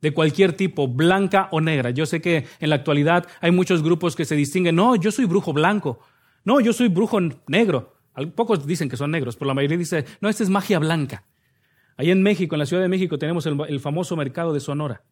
de 0.00 0.12
cualquier 0.12 0.54
tipo, 0.54 0.88
blanca 0.88 1.48
o 1.52 1.60
negra. 1.60 1.90
Yo 1.90 2.06
sé 2.06 2.20
que 2.20 2.46
en 2.58 2.70
la 2.70 2.76
actualidad 2.76 3.26
hay 3.40 3.50
muchos 3.50 3.82
grupos 3.82 4.16
que 4.16 4.24
se 4.24 4.34
distinguen, 4.34 4.76
no, 4.76 4.96
yo 4.96 5.10
soy 5.10 5.26
brujo 5.26 5.52
blanco, 5.52 6.00
no, 6.44 6.60
yo 6.60 6.72
soy 6.72 6.88
brujo 6.88 7.18
negro. 7.46 7.96
Pocos 8.34 8.66
dicen 8.66 8.88
que 8.88 8.96
son 8.96 9.10
negros, 9.10 9.36
pero 9.36 9.48
la 9.48 9.54
mayoría 9.54 9.78
dice, 9.78 10.04
no, 10.20 10.28
esta 10.28 10.42
es 10.42 10.50
magia 10.50 10.78
blanca. 10.78 11.24
Ahí 11.96 12.10
en 12.10 12.22
México, 12.22 12.54
en 12.54 12.60
la 12.60 12.66
Ciudad 12.66 12.82
de 12.82 12.88
México, 12.88 13.18
tenemos 13.18 13.46
el 13.46 13.80
famoso 13.80 14.16
mercado 14.16 14.52
de 14.52 14.60
Sonora 14.60 15.02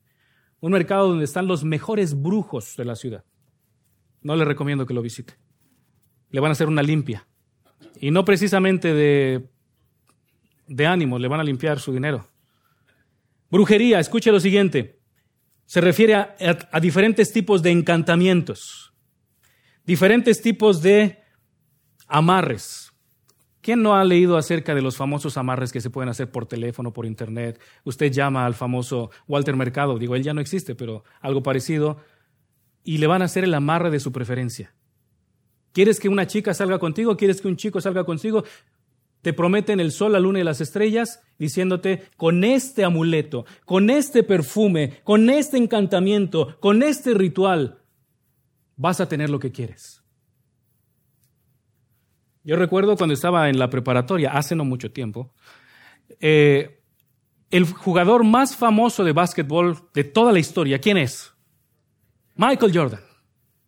un 0.61 0.72
mercado 0.72 1.09
donde 1.09 1.24
están 1.24 1.47
los 1.47 1.64
mejores 1.64 2.20
brujos 2.20 2.76
de 2.76 2.84
la 2.84 2.97
ciudad. 2.97 3.24
No 4.22 4.34
le 4.36 4.45
recomiendo 4.45 4.86
que 4.86 4.95
lo 4.95 5.03
visite. 5.03 5.34
Le 6.30 6.41
van 6.41 6.51
a 6.51 6.53
hacer 6.53 6.68
una 6.68 6.82
limpia. 6.82 7.26
Y 8.01 8.11
no 8.11 8.24
precisamente 8.24 8.93
de, 8.93 9.49
de 10.66 10.86
ánimo, 10.86 11.18
le 11.18 11.28
van 11.28 11.41
a 11.41 11.45
limpiar 11.45 11.78
su 11.78 11.93
dinero. 11.93 12.26
Brujería, 13.51 13.99
escuche 13.99 14.31
lo 14.31 14.41
siguiente. 14.41 15.01
Se 15.65 15.81
refiere 15.81 16.15
a, 16.15 16.81
diferentes 16.81 17.33
tipos 17.33 17.63
de 17.63 17.71
encantamientos, 17.71 18.93
diferentes 19.85 20.41
tipos 20.41 20.81
de 20.81 21.19
amarres. 22.07 22.93
¿Quién 23.61 23.83
no 23.83 23.95
ha 23.95 24.05
leído 24.05 24.39
acerca 24.39 24.75
de 24.75 24.81
los 24.81 24.97
famosos 24.97 25.37
amarres 25.37 25.73
que 25.73 25.81
se 25.81 25.91
pueden 25.91 26.09
hacer 26.09 26.31
por 26.31 26.47
teléfono, 26.47 26.93
por 26.93 27.05
internet? 27.05 27.61
Usted 27.85 28.11
llama 28.11 28.47
al 28.47 28.55
famoso 28.55 29.11
Walter 29.27 29.57
Mercado, 29.57 29.99
digo, 29.99 30.15
él 30.17 30.23
ya 30.23 30.33
no 30.33 30.41
existe, 30.41 30.75
pero 30.75 31.05
algo 31.21 31.43
parecido, 31.43 31.99
y 32.83 32.97
le 32.97 33.07
van 33.07 33.21
a 33.21 33.27
hacer 33.27 33.45
el 33.45 33.53
amarre 33.53 33.91
de 33.91 34.01
su 34.01 34.11
preferencia. 34.11 34.75
¿Quieres 35.73 36.01
que 36.01 36.09
una 36.09 36.27
chica 36.27 36.55
salga 36.55 36.79
contigo? 36.79 37.17
¿Quieres 37.17 37.43
que 37.43 37.49
un 37.49 37.57
chico 37.57 37.81
salga 37.81 38.05
contigo? 38.05 38.43
Te 39.23 39.33
prometen 39.33 39.81
el 39.81 39.93
sol, 39.93 40.12
la 40.12 40.21
luna 40.21 40.41
y 40.41 40.45
las 40.45 40.61
estrellas, 40.61 41.21
diciéndote, 41.39 42.05
con 42.16 42.45
este 42.45 42.85
amuleto, 42.85 43.47
con 43.64 43.91
este 43.91 44.23
perfume, 44.23 45.01
con 45.05 45.29
este 45.29 45.57
encantamiento, 45.57 46.59
con 46.61 46.83
este 46.83 47.14
ritual, 47.14 47.83
vas 48.77 49.01
a 49.01 49.09
tener 49.09 49.29
lo 49.29 49.39
que 49.39 49.53
quieres. 49.53 50.03
Yo 52.45 52.57
recuerdo 52.57 52.97
cuando 52.97 53.14
estaba 53.14 53.49
en 53.51 53.59
la 53.59 53.69
preparatoria, 53.69 54.31
hace 54.31 54.55
no 54.55 54.64
mucho 54.64 54.91
tiempo, 54.91 55.35
eh, 56.21 56.81
el 57.51 57.64
jugador 57.64 58.25
más 58.25 58.57
famoso 58.57 59.05
de 59.05 59.12
básquetbol 59.12 59.77
de 59.93 60.05
toda 60.05 60.33
la 60.33 60.39
historia, 60.39 60.79
¿quién 60.79 60.97
es? 60.97 61.33
Michael 62.37 62.73
Jordan. 62.75 63.01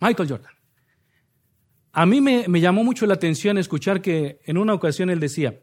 Michael 0.01 0.28
Jordan. 0.28 0.53
A 1.93 2.07
mí 2.07 2.20
me, 2.20 2.61
llamó 2.61 2.84
mucho 2.84 3.07
la 3.07 3.14
atención 3.14 3.59
escuchar 3.59 4.01
que 4.01 4.41
en 4.45 4.59
una 4.59 4.74
ocasión 4.74 5.11
él 5.11 5.18
decía, 5.18 5.62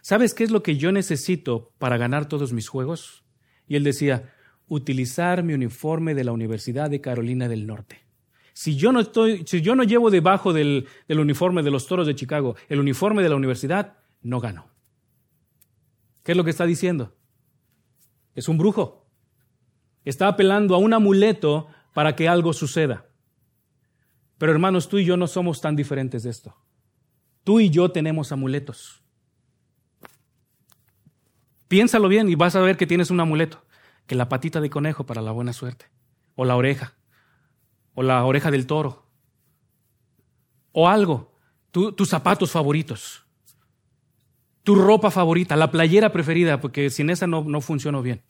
¿sabes 0.00 0.32
qué 0.32 0.44
es 0.44 0.50
lo 0.50 0.62
que 0.62 0.76
yo 0.76 0.92
necesito 0.92 1.72
para 1.78 1.96
ganar 1.96 2.28
todos 2.28 2.52
mis 2.52 2.68
juegos? 2.68 3.24
Y 3.66 3.74
él 3.74 3.82
decía, 3.82 4.32
utilizar 4.68 5.42
mi 5.42 5.54
uniforme 5.54 6.14
de 6.14 6.24
la 6.24 6.32
Universidad 6.32 6.88
de 6.88 7.00
Carolina 7.00 7.48
del 7.48 7.66
Norte. 7.66 8.06
Si 8.52 8.76
yo 8.76 8.92
no, 8.92 9.00
estoy, 9.00 9.42
si 9.46 9.60
yo 9.60 9.74
no 9.74 9.82
llevo 9.82 10.10
debajo 10.10 10.52
del, 10.52 10.86
del 11.08 11.20
uniforme 11.20 11.62
de 11.62 11.70
los 11.70 11.86
toros 11.86 12.06
de 12.06 12.14
Chicago 12.14 12.56
el 12.68 12.80
uniforme 12.80 13.22
de 13.22 13.28
la 13.28 13.36
universidad, 13.36 13.98
no 14.22 14.40
gano. 14.40 14.70
¿Qué 16.22 16.32
es 16.32 16.38
lo 16.38 16.44
que 16.44 16.50
está 16.50 16.64
diciendo? 16.64 17.14
Es 18.34 18.48
un 18.48 18.56
brujo. 18.56 19.06
Está 20.04 20.28
apelando 20.28 20.74
a 20.74 20.78
un 20.78 20.94
amuleto 20.94 21.66
para 21.92 22.14
que 22.14 22.28
algo 22.28 22.52
suceda. 22.52 23.05
Pero 24.38 24.52
hermanos, 24.52 24.88
tú 24.88 24.98
y 24.98 25.04
yo 25.04 25.16
no 25.16 25.26
somos 25.26 25.60
tan 25.60 25.76
diferentes 25.76 26.22
de 26.22 26.30
esto. 26.30 26.56
Tú 27.44 27.60
y 27.60 27.70
yo 27.70 27.90
tenemos 27.90 28.32
amuletos. 28.32 29.02
Piénsalo 31.68 32.08
bien 32.08 32.28
y 32.28 32.34
vas 32.34 32.54
a 32.54 32.60
ver 32.60 32.76
que 32.76 32.86
tienes 32.86 33.10
un 33.10 33.20
amuleto, 33.20 33.64
que 34.06 34.14
la 34.14 34.28
patita 34.28 34.60
de 34.60 34.70
conejo 34.70 35.04
para 35.04 35.22
la 35.22 35.32
buena 35.32 35.52
suerte, 35.52 35.86
o 36.34 36.44
la 36.44 36.56
oreja, 36.56 36.94
o 37.94 38.02
la 38.02 38.24
oreja 38.24 38.50
del 38.50 38.66
toro, 38.66 39.06
o 40.72 40.88
algo, 40.88 41.32
tus 41.70 42.08
zapatos 42.08 42.50
favoritos, 42.52 43.24
tu 44.62 44.74
ropa 44.74 45.10
favorita, 45.10 45.56
la 45.56 45.70
playera 45.70 46.12
preferida, 46.12 46.60
porque 46.60 46.90
sin 46.90 47.10
esa 47.10 47.26
no, 47.26 47.42
no 47.42 47.60
funcionó 47.60 48.02
bien. 48.02 48.22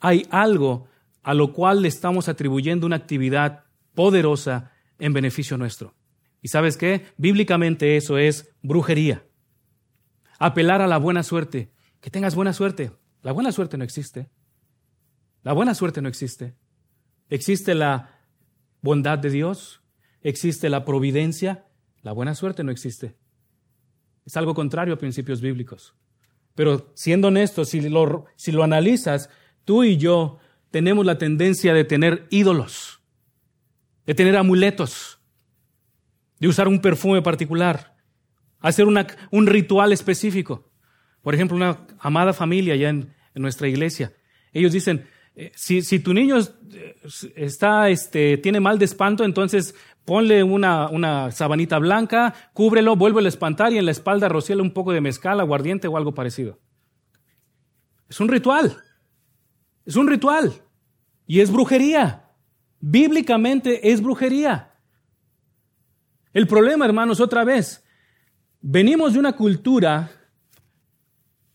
Hay 0.00 0.26
algo 0.30 0.88
a 1.22 1.34
lo 1.34 1.52
cual 1.52 1.82
le 1.82 1.88
estamos 1.88 2.28
atribuyendo 2.28 2.86
una 2.86 2.96
actividad 2.96 3.64
poderosa 3.94 4.72
en 4.98 5.12
beneficio 5.12 5.56
nuestro. 5.56 5.94
¿Y 6.42 6.48
sabes 6.48 6.76
qué? 6.76 7.06
Bíblicamente 7.16 7.96
eso 7.96 8.18
es 8.18 8.50
brujería. 8.62 9.24
Apelar 10.38 10.82
a 10.82 10.86
la 10.86 10.98
buena 10.98 11.22
suerte. 11.22 11.72
Que 12.00 12.10
tengas 12.10 12.34
buena 12.34 12.52
suerte. 12.52 12.92
La 13.22 13.32
buena 13.32 13.50
suerte 13.52 13.76
no 13.76 13.84
existe. 13.84 14.30
La 15.42 15.52
buena 15.52 15.74
suerte 15.74 16.00
no 16.00 16.08
existe. 16.08 16.54
Existe 17.28 17.74
la 17.74 18.18
bondad 18.80 19.18
de 19.18 19.30
Dios, 19.30 19.82
existe 20.22 20.68
la 20.68 20.84
providencia, 20.84 21.66
la 22.02 22.12
buena 22.12 22.34
suerte 22.34 22.64
no 22.64 22.70
existe. 22.70 23.16
Es 24.24 24.36
algo 24.36 24.54
contrario 24.54 24.94
a 24.94 24.98
principios 24.98 25.40
bíblicos. 25.40 25.94
Pero 26.54 26.90
siendo 26.94 27.28
honestos, 27.28 27.68
si 27.68 27.80
lo, 27.80 28.26
si 28.36 28.52
lo 28.52 28.62
analizas, 28.62 29.30
tú 29.64 29.84
y 29.84 29.96
yo 29.96 30.38
tenemos 30.70 31.06
la 31.06 31.18
tendencia 31.18 31.72
de 31.72 31.84
tener 31.84 32.26
ídolos, 32.30 32.97
de 34.08 34.14
tener 34.14 34.38
amuletos, 34.38 35.20
de 36.40 36.48
usar 36.48 36.66
un 36.66 36.80
perfume 36.80 37.20
particular, 37.20 37.94
hacer 38.58 38.86
un 38.86 39.46
ritual 39.46 39.92
específico. 39.92 40.72
Por 41.20 41.34
ejemplo, 41.34 41.58
una 41.58 41.86
amada 41.98 42.32
familia 42.32 42.72
allá 42.72 42.88
en 42.88 43.14
nuestra 43.34 43.68
iglesia. 43.68 44.14
Ellos 44.50 44.72
dicen, 44.72 45.06
eh, 45.36 45.52
si, 45.54 45.98
tu 45.98 46.14
niño 46.14 46.38
eh, 46.38 46.96
está, 47.36 47.90
este, 47.90 48.38
tiene 48.38 48.60
mal 48.60 48.78
de 48.78 48.86
espanto, 48.86 49.24
entonces 49.24 49.74
ponle 50.06 50.42
una, 50.42 50.88
una 50.88 51.30
sabanita 51.30 51.78
blanca, 51.78 52.34
cúbrelo, 52.54 52.96
vuelve 52.96 53.22
a 53.22 53.28
espantar 53.28 53.74
y 53.74 53.76
en 53.76 53.84
la 53.84 53.90
espalda 53.90 54.30
rociale 54.30 54.62
un 54.62 54.72
poco 54.72 54.90
de 54.94 55.02
mezcal, 55.02 55.38
aguardiente 55.38 55.86
o 55.86 55.98
algo 55.98 56.14
parecido. 56.14 56.58
Es 58.08 58.20
un 58.20 58.28
ritual. 58.28 58.82
Es 59.84 59.96
un 59.96 60.08
ritual. 60.08 60.54
Y 61.26 61.40
es 61.40 61.52
brujería. 61.52 62.27
Bíblicamente 62.80 63.90
es 63.90 64.00
brujería. 64.00 64.74
El 66.32 66.46
problema, 66.46 66.84
hermanos, 66.84 67.20
otra 67.20 67.44
vez, 67.44 67.84
venimos 68.60 69.12
de 69.14 69.18
una 69.18 69.32
cultura 69.34 70.10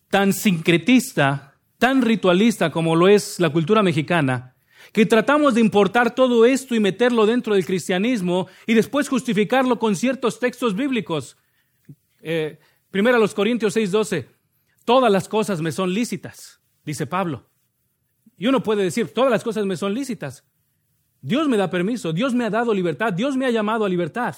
tan 0.09 0.33
sincretista 0.33 1.53
tan 1.83 2.01
ritualista 2.01 2.71
como 2.71 2.95
lo 2.95 3.09
es 3.09 3.41
la 3.41 3.49
cultura 3.49 3.83
mexicana, 3.83 4.55
que 4.93 5.05
tratamos 5.05 5.55
de 5.55 5.59
importar 5.59 6.15
todo 6.15 6.45
esto 6.45 6.75
y 6.75 6.79
meterlo 6.79 7.25
dentro 7.25 7.55
del 7.55 7.65
cristianismo 7.65 8.47
y 8.65 8.73
después 8.73 9.09
justificarlo 9.09 9.77
con 9.79 9.97
ciertos 9.97 10.39
textos 10.39 10.77
bíblicos. 10.77 11.35
Eh, 12.21 12.57
primero 12.89 13.17
a 13.17 13.19
los 13.19 13.33
Corintios 13.33 13.75
6:12, 13.75 14.29
todas 14.85 15.11
las 15.11 15.27
cosas 15.27 15.59
me 15.59 15.73
son 15.73 15.93
lícitas, 15.93 16.61
dice 16.85 17.05
Pablo. 17.05 17.49
Y 18.37 18.47
uno 18.47 18.63
puede 18.63 18.83
decir, 18.83 19.13
todas 19.13 19.29
las 19.29 19.43
cosas 19.43 19.65
me 19.65 19.75
son 19.75 19.93
lícitas. 19.93 20.45
Dios 21.23 21.47
me 21.47 21.55
da 21.55 21.69
permiso, 21.69 22.11
Dios 22.11 22.33
me 22.33 22.43
ha 22.43 22.49
dado 22.49 22.73
libertad, 22.73 23.13
Dios 23.13 23.37
me 23.37 23.45
ha 23.45 23.49
llamado 23.49 23.85
a 23.85 23.89
libertad. 23.89 24.35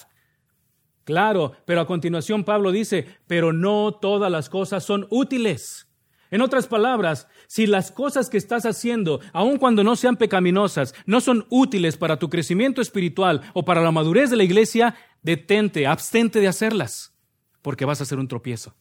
Claro, 1.02 1.52
pero 1.64 1.80
a 1.80 1.86
continuación 1.86 2.44
Pablo 2.44 2.70
dice, 2.70 3.06
pero 3.26 3.52
no 3.52 3.92
todas 3.92 4.30
las 4.30 4.48
cosas 4.48 4.84
son 4.84 5.08
útiles. 5.10 5.88
En 6.30 6.42
otras 6.42 6.68
palabras, 6.68 7.26
si 7.48 7.66
las 7.66 7.90
cosas 7.90 8.30
que 8.30 8.38
estás 8.38 8.66
haciendo, 8.66 9.20
aun 9.32 9.58
cuando 9.58 9.82
no 9.82 9.96
sean 9.96 10.16
pecaminosas, 10.16 10.94
no 11.06 11.20
son 11.20 11.46
útiles 11.50 11.96
para 11.96 12.20
tu 12.20 12.30
crecimiento 12.30 12.80
espiritual 12.80 13.42
o 13.52 13.64
para 13.64 13.82
la 13.82 13.90
madurez 13.90 14.30
de 14.30 14.36
la 14.36 14.44
iglesia, 14.44 14.94
detente, 15.22 15.88
abstente 15.88 16.40
de 16.40 16.48
hacerlas, 16.48 17.16
porque 17.62 17.84
vas 17.84 17.98
a 18.00 18.04
hacer 18.04 18.18
un 18.18 18.28
tropiezo. 18.28 18.76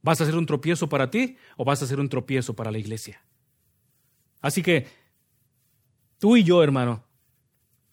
¿Vas 0.00 0.20
a 0.20 0.24
hacer 0.24 0.36
un 0.36 0.46
tropiezo 0.46 0.88
para 0.88 1.10
ti 1.10 1.36
o 1.58 1.64
vas 1.64 1.82
a 1.82 1.84
hacer 1.84 2.00
un 2.00 2.08
tropiezo 2.08 2.54
para 2.54 2.70
la 2.70 2.78
iglesia? 2.78 3.22
Así 4.40 4.62
que 4.62 4.86
tú 6.18 6.36
y 6.36 6.44
yo, 6.44 6.62
hermano, 6.62 7.04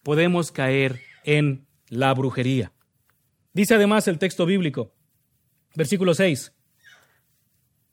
podemos 0.02 0.52
caer 0.52 1.00
en 1.24 1.66
la 1.88 2.12
brujería. 2.14 2.72
Dice 3.52 3.74
además 3.74 4.08
el 4.08 4.18
texto 4.18 4.46
bíblico, 4.46 4.94
versículo 5.74 6.14
6, 6.14 6.52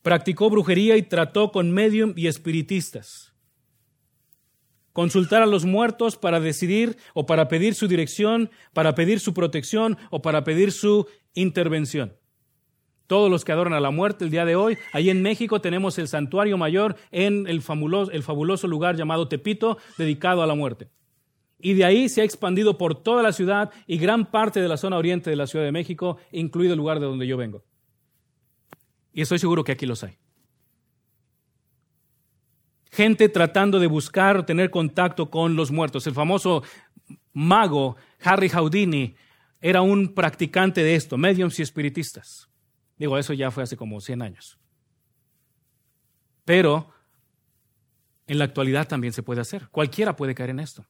practicó 0.01 0.49
brujería 0.49 0.97
y 0.97 1.03
trató 1.03 1.51
con 1.51 1.71
medium 1.71 2.13
y 2.15 2.27
espiritistas. 2.27 3.33
Consultar 4.93 5.41
a 5.41 5.45
los 5.45 5.65
muertos 5.65 6.17
para 6.17 6.39
decidir 6.39 6.97
o 7.13 7.25
para 7.25 7.47
pedir 7.47 7.75
su 7.75 7.87
dirección, 7.87 8.49
para 8.73 8.95
pedir 8.95 9.19
su 9.19 9.33
protección 9.33 9.97
o 10.09 10.21
para 10.21 10.43
pedir 10.43 10.71
su 10.71 11.07
intervención. 11.33 12.15
Todos 13.07 13.29
los 13.29 13.43
que 13.43 13.51
adoran 13.51 13.73
a 13.73 13.79
la 13.79 13.91
muerte 13.91 14.23
el 14.23 14.31
día 14.31 14.45
de 14.45 14.55
hoy, 14.55 14.77
ahí 14.93 15.09
en 15.09 15.21
México 15.21 15.61
tenemos 15.61 15.97
el 15.97 16.07
santuario 16.07 16.57
mayor 16.57 16.95
en 17.11 17.47
el 17.47 17.61
fabuloso, 17.61 18.11
el 18.11 18.23
fabuloso 18.23 18.67
lugar 18.67 18.95
llamado 18.95 19.27
Tepito, 19.27 19.77
dedicado 19.97 20.43
a 20.43 20.47
la 20.47 20.53
muerte. 20.53 20.89
Y 21.59 21.73
de 21.73 21.83
ahí 21.83 22.07
se 22.07 22.21
ha 22.21 22.23
expandido 22.23 22.77
por 22.77 22.95
toda 23.03 23.21
la 23.21 23.33
ciudad 23.33 23.71
y 23.85 23.97
gran 23.97 24.31
parte 24.31 24.61
de 24.61 24.67
la 24.69 24.77
zona 24.77 24.97
oriente 24.97 25.29
de 25.29 25.35
la 25.35 25.45
Ciudad 25.45 25.65
de 25.65 25.73
México, 25.73 26.17
incluido 26.31 26.73
el 26.73 26.79
lugar 26.79 26.99
de 26.99 27.05
donde 27.05 27.27
yo 27.27 27.35
vengo. 27.35 27.65
Y 29.11 29.21
estoy 29.21 29.39
seguro 29.39 29.63
que 29.63 29.73
aquí 29.73 29.85
los 29.85 30.03
hay. 30.03 30.17
Gente 32.91 33.27
tratando 33.27 33.79
de 33.79 33.87
buscar 33.87 34.37
o 34.37 34.45
tener 34.45 34.71
contacto 34.71 35.29
con 35.29 35.55
los 35.55 35.69
muertos. 35.69 36.07
El 36.07 36.13
famoso 36.13 36.63
mago 37.33 37.97
Harry 38.23 38.49
Houdini 38.49 39.15
era 39.61 39.81
un 39.81 40.13
practicante 40.13 40.81
de 40.81 40.95
esto, 40.95 41.17
mediums 41.17 41.59
y 41.59 41.63
espiritistas. 41.63 42.49
Digo, 42.97 43.17
eso 43.17 43.33
ya 43.33 43.51
fue 43.51 43.63
hace 43.63 43.75
como 43.77 43.99
100 43.99 44.21
años. 44.21 44.57
Pero 46.45 46.89
en 48.27 48.39
la 48.39 48.45
actualidad 48.45 48.87
también 48.87 49.13
se 49.13 49.23
puede 49.23 49.41
hacer. 49.41 49.69
Cualquiera 49.69 50.15
puede 50.15 50.33
caer 50.33 50.51
en 50.51 50.59
esto. 50.59 50.85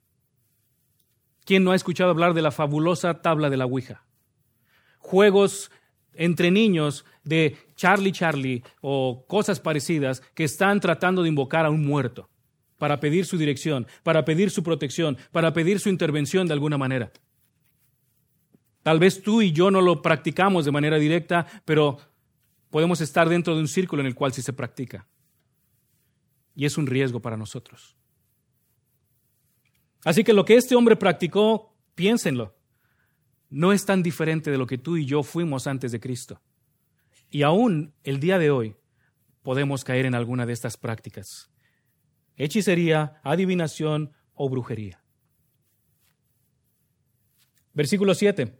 ¿Quién 1.49 1.63
no 1.63 1.71
ha 1.71 1.75
escuchado 1.75 2.11
hablar 2.11 2.35
de 2.35 2.43
la 2.43 2.51
fabulosa 2.51 3.23
tabla 3.23 3.49
de 3.49 3.57
la 3.57 3.65
Ouija? 3.65 4.05
Juegos 4.99 5.71
entre 6.13 6.51
niños 6.51 7.05
de 7.23 7.57
Charlie 7.75 8.11
Charlie 8.11 8.63
o 8.81 9.25
cosas 9.27 9.59
parecidas 9.59 10.21
que 10.35 10.43
están 10.43 10.79
tratando 10.79 11.23
de 11.23 11.29
invocar 11.29 11.65
a 11.65 11.71
un 11.71 11.83
muerto 11.83 12.29
para 12.77 12.99
pedir 12.99 13.25
su 13.25 13.35
dirección, 13.35 13.87
para 14.03 14.25
pedir 14.25 14.51
su 14.51 14.61
protección, 14.61 15.17
para 15.31 15.51
pedir 15.51 15.79
su 15.79 15.89
intervención 15.89 16.45
de 16.45 16.53
alguna 16.53 16.77
manera. 16.77 17.11
Tal 18.83 18.99
vez 18.99 19.23
tú 19.23 19.41
y 19.41 19.51
yo 19.51 19.71
no 19.71 19.81
lo 19.81 20.03
practicamos 20.03 20.65
de 20.65 20.71
manera 20.71 20.99
directa, 20.99 21.47
pero 21.65 21.97
podemos 22.69 23.01
estar 23.01 23.27
dentro 23.27 23.55
de 23.55 23.61
un 23.61 23.67
círculo 23.67 24.01
en 24.03 24.05
el 24.05 24.13
cual 24.13 24.33
sí 24.33 24.43
se 24.43 24.53
practica. 24.53 25.07
Y 26.53 26.65
es 26.65 26.77
un 26.77 26.85
riesgo 26.85 27.23
para 27.23 27.37
nosotros. 27.37 27.98
Así 30.05 30.23
que 30.23 30.33
lo 30.33 30.45
que 30.45 30.55
este 30.55 30.75
hombre 30.75 30.95
practicó, 30.95 31.75
piénsenlo, 31.95 32.55
no 33.49 33.73
es 33.73 33.85
tan 33.85 34.03
diferente 34.03 34.51
de 34.51 34.57
lo 34.57 34.67
que 34.67 34.77
tú 34.77 34.97
y 34.97 35.05
yo 35.05 35.23
fuimos 35.23 35.67
antes 35.67 35.91
de 35.91 35.99
Cristo. 35.99 36.41
Y 37.29 37.43
aún 37.43 37.93
el 38.03 38.19
día 38.19 38.39
de 38.39 38.51
hoy 38.51 38.75
podemos 39.43 39.83
caer 39.83 40.05
en 40.05 40.15
alguna 40.15 40.45
de 40.45 40.53
estas 40.53 40.77
prácticas. 40.77 41.49
Hechicería, 42.37 43.19
adivinación 43.23 44.13
o 44.33 44.49
brujería. 44.49 45.03
Versículo 47.73 48.15
7. 48.15 48.55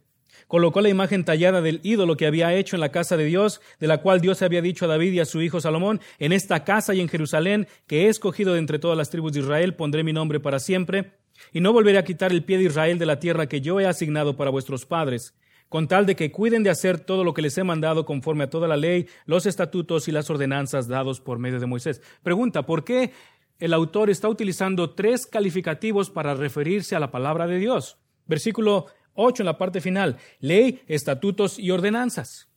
Colocó 0.46 0.80
la 0.80 0.88
imagen 0.88 1.24
tallada 1.24 1.60
del 1.60 1.80
ídolo 1.82 2.16
que 2.16 2.26
había 2.26 2.54
hecho 2.54 2.76
en 2.76 2.80
la 2.80 2.92
casa 2.92 3.16
de 3.16 3.24
Dios, 3.24 3.60
de 3.78 3.86
la 3.86 4.00
cual 4.00 4.20
Dios 4.20 4.42
había 4.42 4.62
dicho 4.62 4.84
a 4.84 4.88
David 4.88 5.12
y 5.12 5.20
a 5.20 5.24
su 5.24 5.42
hijo 5.42 5.60
Salomón, 5.60 6.00
en 6.18 6.32
esta 6.32 6.64
casa 6.64 6.94
y 6.94 7.00
en 7.00 7.08
Jerusalén, 7.08 7.66
que 7.86 8.06
he 8.06 8.08
escogido 8.08 8.52
de 8.52 8.60
entre 8.60 8.78
todas 8.78 8.96
las 8.96 9.10
tribus 9.10 9.32
de 9.32 9.40
Israel, 9.40 9.74
pondré 9.74 10.04
mi 10.04 10.12
nombre 10.12 10.40
para 10.40 10.58
siempre 10.58 11.20
y 11.52 11.60
no 11.60 11.72
volveré 11.72 11.98
a 11.98 12.04
quitar 12.04 12.32
el 12.32 12.44
pie 12.44 12.58
de 12.58 12.64
Israel 12.64 12.98
de 12.98 13.06
la 13.06 13.18
tierra 13.18 13.48
que 13.48 13.60
yo 13.60 13.80
he 13.80 13.86
asignado 13.86 14.36
para 14.36 14.50
vuestros 14.50 14.86
padres, 14.86 15.34
con 15.68 15.86
tal 15.86 16.04
de 16.04 16.16
que 16.16 16.32
cuiden 16.32 16.62
de 16.62 16.70
hacer 16.70 16.98
todo 16.98 17.22
lo 17.22 17.32
que 17.32 17.42
les 17.42 17.56
he 17.56 17.64
mandado 17.64 18.04
conforme 18.04 18.44
a 18.44 18.50
toda 18.50 18.66
la 18.66 18.76
ley, 18.76 19.06
los 19.24 19.46
estatutos 19.46 20.08
y 20.08 20.12
las 20.12 20.28
ordenanzas 20.28 20.88
dados 20.88 21.20
por 21.20 21.38
medio 21.38 21.60
de 21.60 21.66
Moisés. 21.66 22.02
Pregunta, 22.22 22.66
¿por 22.66 22.84
qué 22.84 23.12
el 23.58 23.72
autor 23.72 24.10
está 24.10 24.28
utilizando 24.28 24.90
tres 24.90 25.26
calificativos 25.26 26.10
para 26.10 26.34
referirse 26.34 26.96
a 26.96 27.00
la 27.00 27.12
palabra 27.12 27.46
de 27.46 27.58
Dios? 27.58 27.98
Versículo 28.26 28.86
8 29.14 29.42
en 29.42 29.46
la 29.46 29.58
parte 29.58 29.80
final, 29.80 30.18
ley, 30.40 30.82
estatutos 30.88 31.58
y 31.58 31.70
ordenanzas. 31.70 32.48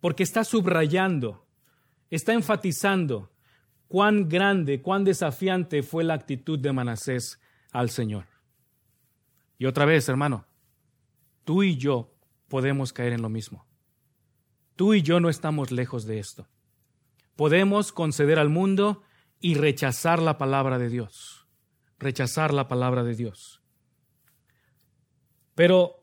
Porque 0.00 0.24
está 0.24 0.44
subrayando, 0.44 1.46
está 2.10 2.34
enfatizando 2.34 3.31
cuán 3.92 4.26
grande, 4.26 4.80
cuán 4.80 5.04
desafiante 5.04 5.82
fue 5.82 6.02
la 6.02 6.14
actitud 6.14 6.58
de 6.58 6.72
Manasés 6.72 7.38
al 7.72 7.90
Señor. 7.90 8.24
Y 9.58 9.66
otra 9.66 9.84
vez, 9.84 10.08
hermano, 10.08 10.46
tú 11.44 11.62
y 11.62 11.76
yo 11.76 12.10
podemos 12.48 12.94
caer 12.94 13.12
en 13.12 13.20
lo 13.20 13.28
mismo. 13.28 13.66
Tú 14.76 14.94
y 14.94 15.02
yo 15.02 15.20
no 15.20 15.28
estamos 15.28 15.70
lejos 15.70 16.06
de 16.06 16.20
esto. 16.20 16.48
Podemos 17.36 17.92
conceder 17.92 18.38
al 18.38 18.48
mundo 18.48 19.02
y 19.40 19.56
rechazar 19.56 20.22
la 20.22 20.38
palabra 20.38 20.78
de 20.78 20.88
Dios. 20.88 21.46
Rechazar 21.98 22.54
la 22.54 22.68
palabra 22.68 23.04
de 23.04 23.14
Dios. 23.14 23.60
Pero 25.54 26.02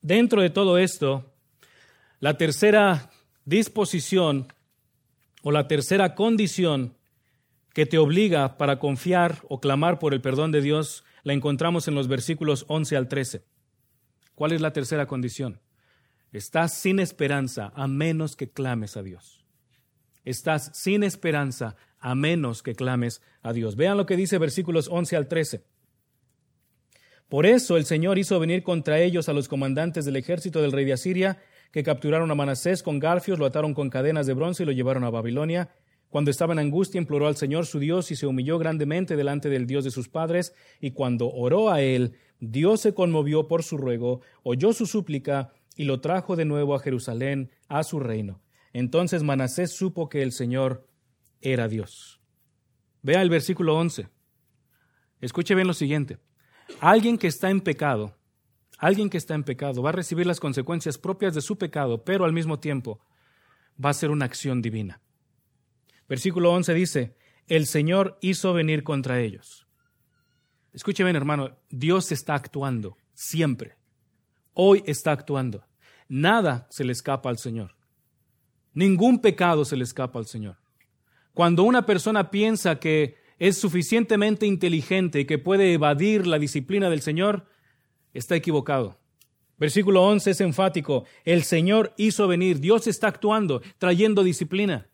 dentro 0.00 0.40
de 0.40 0.48
todo 0.48 0.78
esto, 0.78 1.34
la 2.18 2.38
tercera 2.38 3.10
disposición 3.44 4.50
o 5.42 5.52
la 5.52 5.68
tercera 5.68 6.14
condición 6.14 6.95
que 7.76 7.84
te 7.84 7.98
obliga 7.98 8.56
para 8.56 8.78
confiar 8.78 9.42
o 9.50 9.60
clamar 9.60 9.98
por 9.98 10.14
el 10.14 10.22
perdón 10.22 10.50
de 10.50 10.62
Dios, 10.62 11.04
la 11.24 11.34
encontramos 11.34 11.88
en 11.88 11.94
los 11.94 12.08
versículos 12.08 12.64
11 12.68 12.96
al 12.96 13.06
13. 13.06 13.44
¿Cuál 14.34 14.52
es 14.52 14.62
la 14.62 14.72
tercera 14.72 15.06
condición? 15.06 15.60
Estás 16.32 16.72
sin 16.72 17.00
esperanza 17.00 17.74
a 17.76 17.86
menos 17.86 18.34
que 18.34 18.48
clames 18.48 18.96
a 18.96 19.02
Dios. 19.02 19.44
Estás 20.24 20.70
sin 20.72 21.02
esperanza 21.02 21.76
a 21.98 22.14
menos 22.14 22.62
que 22.62 22.74
clames 22.74 23.20
a 23.42 23.52
Dios. 23.52 23.76
Vean 23.76 23.98
lo 23.98 24.06
que 24.06 24.16
dice 24.16 24.38
versículos 24.38 24.88
11 24.90 25.14
al 25.14 25.28
13. 25.28 25.62
Por 27.28 27.44
eso 27.44 27.76
el 27.76 27.84
Señor 27.84 28.16
hizo 28.16 28.40
venir 28.40 28.62
contra 28.62 29.00
ellos 29.00 29.28
a 29.28 29.34
los 29.34 29.48
comandantes 29.48 30.06
del 30.06 30.16
ejército 30.16 30.62
del 30.62 30.72
rey 30.72 30.86
de 30.86 30.94
Asiria, 30.94 31.42
que 31.72 31.82
capturaron 31.82 32.30
a 32.30 32.34
Manasés 32.34 32.82
con 32.82 32.98
garfios, 33.00 33.38
lo 33.38 33.44
ataron 33.44 33.74
con 33.74 33.90
cadenas 33.90 34.26
de 34.26 34.32
bronce 34.32 34.62
y 34.62 34.66
lo 34.66 34.72
llevaron 34.72 35.04
a 35.04 35.10
Babilonia 35.10 35.68
cuando 36.10 36.30
estaba 36.30 36.52
en 36.52 36.60
angustia, 36.60 36.98
imploró 36.98 37.26
al 37.26 37.36
Señor 37.36 37.66
su 37.66 37.78
Dios 37.78 38.10
y 38.10 38.16
se 38.16 38.26
humilló 38.26 38.58
grandemente 38.58 39.16
delante 39.16 39.48
del 39.48 39.66
Dios 39.66 39.84
de 39.84 39.90
sus 39.90 40.08
padres, 40.08 40.54
y 40.80 40.92
cuando 40.92 41.28
oró 41.30 41.70
a 41.70 41.80
él, 41.80 42.14
Dios 42.40 42.80
se 42.80 42.94
conmovió 42.94 43.48
por 43.48 43.62
su 43.62 43.76
ruego, 43.76 44.20
oyó 44.42 44.72
su 44.72 44.86
súplica 44.86 45.52
y 45.76 45.84
lo 45.84 46.00
trajo 46.00 46.36
de 46.36 46.44
nuevo 46.44 46.74
a 46.74 46.80
Jerusalén, 46.80 47.50
a 47.68 47.82
su 47.82 48.00
reino. 48.00 48.40
Entonces 48.72 49.22
Manasés 49.22 49.72
supo 49.72 50.08
que 50.08 50.22
el 50.22 50.32
Señor 50.32 50.86
era 51.40 51.68
Dios. 51.68 52.20
Vea 53.02 53.22
el 53.22 53.30
versículo 53.30 53.76
11. 53.76 54.08
Escuche 55.20 55.54
bien 55.54 55.66
lo 55.66 55.74
siguiente. 55.74 56.18
Alguien 56.80 57.18
que 57.18 57.26
está 57.26 57.50
en 57.50 57.60
pecado, 57.60 58.16
alguien 58.78 59.08
que 59.08 59.16
está 59.16 59.34
en 59.34 59.44
pecado 59.44 59.82
va 59.82 59.90
a 59.90 59.92
recibir 59.92 60.26
las 60.26 60.40
consecuencias 60.40 60.98
propias 60.98 61.34
de 61.34 61.40
su 61.40 61.56
pecado, 61.56 62.04
pero 62.04 62.24
al 62.24 62.32
mismo 62.32 62.58
tiempo 62.58 63.00
va 63.82 63.90
a 63.90 63.94
ser 63.94 64.10
una 64.10 64.24
acción 64.24 64.60
divina. 64.60 65.00
Versículo 66.08 66.52
11 66.52 66.74
dice, 66.74 67.16
el 67.48 67.66
Señor 67.66 68.18
hizo 68.20 68.52
venir 68.52 68.82
contra 68.82 69.20
ellos. 69.20 69.66
Escúcheme, 70.72 71.10
hermano, 71.10 71.56
Dios 71.70 72.12
está 72.12 72.34
actuando 72.34 72.96
siempre. 73.14 73.76
Hoy 74.52 74.82
está 74.86 75.12
actuando. 75.12 75.64
Nada 76.08 76.66
se 76.70 76.84
le 76.84 76.92
escapa 76.92 77.30
al 77.30 77.38
Señor. 77.38 77.74
Ningún 78.74 79.20
pecado 79.20 79.64
se 79.64 79.76
le 79.76 79.84
escapa 79.84 80.18
al 80.18 80.26
Señor. 80.26 80.58
Cuando 81.32 81.62
una 81.62 81.86
persona 81.86 82.30
piensa 82.30 82.78
que 82.78 83.16
es 83.38 83.58
suficientemente 83.58 84.46
inteligente 84.46 85.20
y 85.20 85.24
que 85.24 85.38
puede 85.38 85.72
evadir 85.72 86.26
la 86.26 86.38
disciplina 86.38 86.88
del 86.90 87.02
Señor, 87.02 87.46
está 88.12 88.36
equivocado. 88.36 88.98
Versículo 89.58 90.02
11 90.04 90.30
es 90.30 90.40
enfático. 90.40 91.04
El 91.24 91.42
Señor 91.42 91.94
hizo 91.96 92.28
venir. 92.28 92.60
Dios 92.60 92.86
está 92.86 93.08
actuando, 93.08 93.62
trayendo 93.78 94.22
disciplina. 94.22 94.88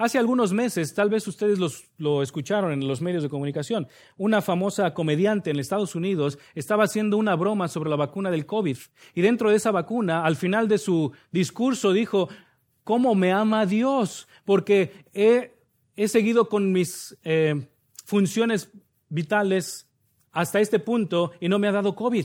Hace 0.00 0.16
algunos 0.16 0.54
meses, 0.54 0.94
tal 0.94 1.10
vez 1.10 1.28
ustedes 1.28 1.58
lo 1.98 2.22
escucharon 2.22 2.72
en 2.72 2.88
los 2.88 3.02
medios 3.02 3.22
de 3.22 3.28
comunicación, 3.28 3.86
una 4.16 4.40
famosa 4.40 4.94
comediante 4.94 5.50
en 5.50 5.58
Estados 5.58 5.94
Unidos 5.94 6.38
estaba 6.54 6.84
haciendo 6.84 7.18
una 7.18 7.34
broma 7.34 7.68
sobre 7.68 7.90
la 7.90 7.96
vacuna 7.96 8.30
del 8.30 8.46
COVID. 8.46 8.78
Y 9.14 9.20
dentro 9.20 9.50
de 9.50 9.56
esa 9.56 9.72
vacuna, 9.72 10.24
al 10.24 10.36
final 10.36 10.68
de 10.68 10.78
su 10.78 11.12
discurso, 11.32 11.92
dijo, 11.92 12.30
¿cómo 12.82 13.14
me 13.14 13.30
ama 13.30 13.66
Dios? 13.66 14.26
Porque 14.46 15.04
he, 15.12 15.52
seguido 16.08 16.48
con 16.48 16.72
mis 16.72 17.14
eh, 17.22 17.68
funciones 18.06 18.72
vitales 19.10 19.86
hasta 20.32 20.60
este 20.60 20.78
punto 20.78 21.32
y 21.40 21.50
no 21.50 21.58
me 21.58 21.68
ha 21.68 21.72
dado 21.72 21.94
COVID. 21.94 22.24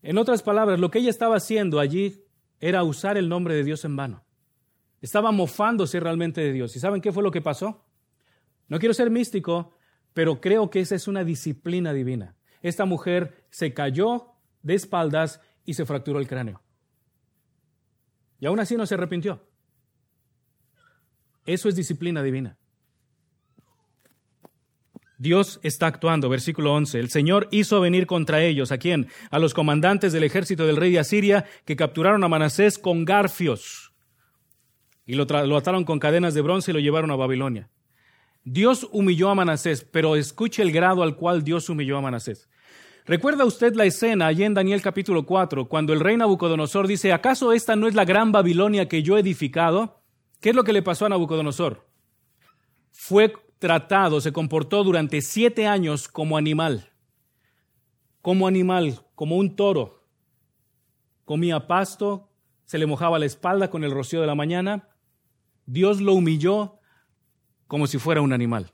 En 0.00 0.16
otras 0.16 0.42
palabras, 0.42 0.80
lo 0.80 0.90
que 0.90 1.00
ella 1.00 1.10
estaba 1.10 1.36
haciendo 1.36 1.80
allí 1.80 2.24
era 2.60 2.82
usar 2.82 3.18
el 3.18 3.28
nombre 3.28 3.54
de 3.54 3.62
Dios 3.62 3.84
en 3.84 3.94
vano. 3.94 4.25
Estaba 5.00 5.30
mofándose 5.30 6.00
realmente 6.00 6.40
de 6.40 6.52
Dios. 6.52 6.74
¿Y 6.76 6.80
saben 6.80 7.00
qué 7.00 7.12
fue 7.12 7.22
lo 7.22 7.30
que 7.30 7.42
pasó? 7.42 7.84
No 8.68 8.78
quiero 8.78 8.94
ser 8.94 9.10
místico, 9.10 9.74
pero 10.14 10.40
creo 10.40 10.70
que 10.70 10.80
esa 10.80 10.94
es 10.94 11.08
una 11.08 11.24
disciplina 11.24 11.92
divina. 11.92 12.36
esta 12.62 12.84
mujer 12.84 13.44
se 13.50 13.72
cayó 13.74 14.32
de 14.62 14.74
espaldas 14.74 15.40
y 15.64 15.74
se 15.74 15.84
fracturó 15.84 16.18
el 16.18 16.26
cráneo. 16.26 16.62
Y 18.40 18.46
aún 18.46 18.58
así 18.58 18.76
no 18.76 18.86
se 18.86 18.94
arrepintió. 18.94 19.46
Eso 21.44 21.68
es 21.68 21.76
disciplina 21.76 22.22
divina. 22.22 22.56
Dios 25.18 25.60
está 25.62 25.86
actuando, 25.86 26.28
versículo 26.28 26.74
11. 26.74 26.98
El 26.98 27.10
Señor 27.10 27.48
hizo 27.50 27.80
venir 27.80 28.06
contra 28.06 28.42
ellos, 28.42 28.72
¿a 28.72 28.78
quién? 28.78 29.08
A 29.30 29.38
los 29.38 29.54
comandantes 29.54 30.12
del 30.12 30.24
ejército 30.24 30.66
del 30.66 30.76
rey 30.76 30.92
de 30.92 30.98
Asiria 30.98 31.46
que 31.64 31.76
capturaron 31.76 32.24
a 32.24 32.28
Manasés 32.28 32.78
con 32.78 33.04
garfios 33.04 33.85
y 35.06 35.14
lo, 35.14 35.56
ataron 35.56 35.84
con 35.84 36.00
cadenas 36.00 36.34
de 36.34 36.42
bronce 36.42 36.72
y 36.72 36.74
lo 36.74 36.80
llevaron 36.80 37.10
a 37.12 37.16
Babilonia. 37.16 37.70
Dios 38.44 38.88
humilló 38.92 39.30
a 39.30 39.34
Manasés, 39.34 39.84
pero 39.84 40.16
escuche 40.16 40.62
el 40.62 40.72
grado 40.72 41.02
al 41.02 41.16
cual 41.16 41.44
Dios 41.44 41.68
humilló 41.68 41.96
a 41.96 42.00
Manasés. 42.00 42.48
¿Recuerda 43.04 43.44
usted 43.44 43.74
la 43.74 43.84
escena 43.84 44.26
allí 44.26 44.42
en 44.42 44.54
Daniel 44.54 44.82
capítulo 44.82 45.24
4, 45.24 45.68
cuando 45.68 45.92
el 45.92 46.00
rey 46.00 46.16
Nabucodonosor 46.16 46.88
dice, 46.88 47.12
¿acaso 47.12 47.52
esta 47.52 47.76
no 47.76 47.86
es 47.86 47.94
la 47.94 48.04
gran 48.04 48.32
Babilonia 48.32 48.88
que 48.88 49.04
yo 49.04 49.16
he 49.16 49.20
edificado? 49.20 50.02
¿Qué 50.40 50.50
es 50.50 50.56
lo 50.56 50.64
que 50.64 50.72
le 50.72 50.82
pasó 50.82 51.06
a 51.06 51.08
Nabucodonosor? 51.08 51.88
Fue 52.90 53.32
tratado, 53.58 54.20
se 54.20 54.32
comportó 54.32 54.82
durante 54.82 55.20
siete 55.20 55.68
años 55.68 56.08
como 56.08 56.36
animal, 56.36 56.90
como 58.22 58.48
animal, 58.48 59.00
como 59.14 59.36
un 59.36 59.54
toro. 59.54 60.02
Comía 61.24 61.66
pasto, 61.68 62.28
se 62.64 62.78
le 62.78 62.86
mojaba 62.86 63.20
la 63.20 63.26
espalda 63.26 63.70
con 63.70 63.84
el 63.84 63.92
rocío 63.92 64.20
de 64.20 64.26
la 64.26 64.34
mañana. 64.34 64.88
Dios 65.66 66.00
lo 66.00 66.14
humilló 66.14 66.78
como 67.66 67.86
si 67.86 67.98
fuera 67.98 68.20
un 68.20 68.32
animal. 68.32 68.72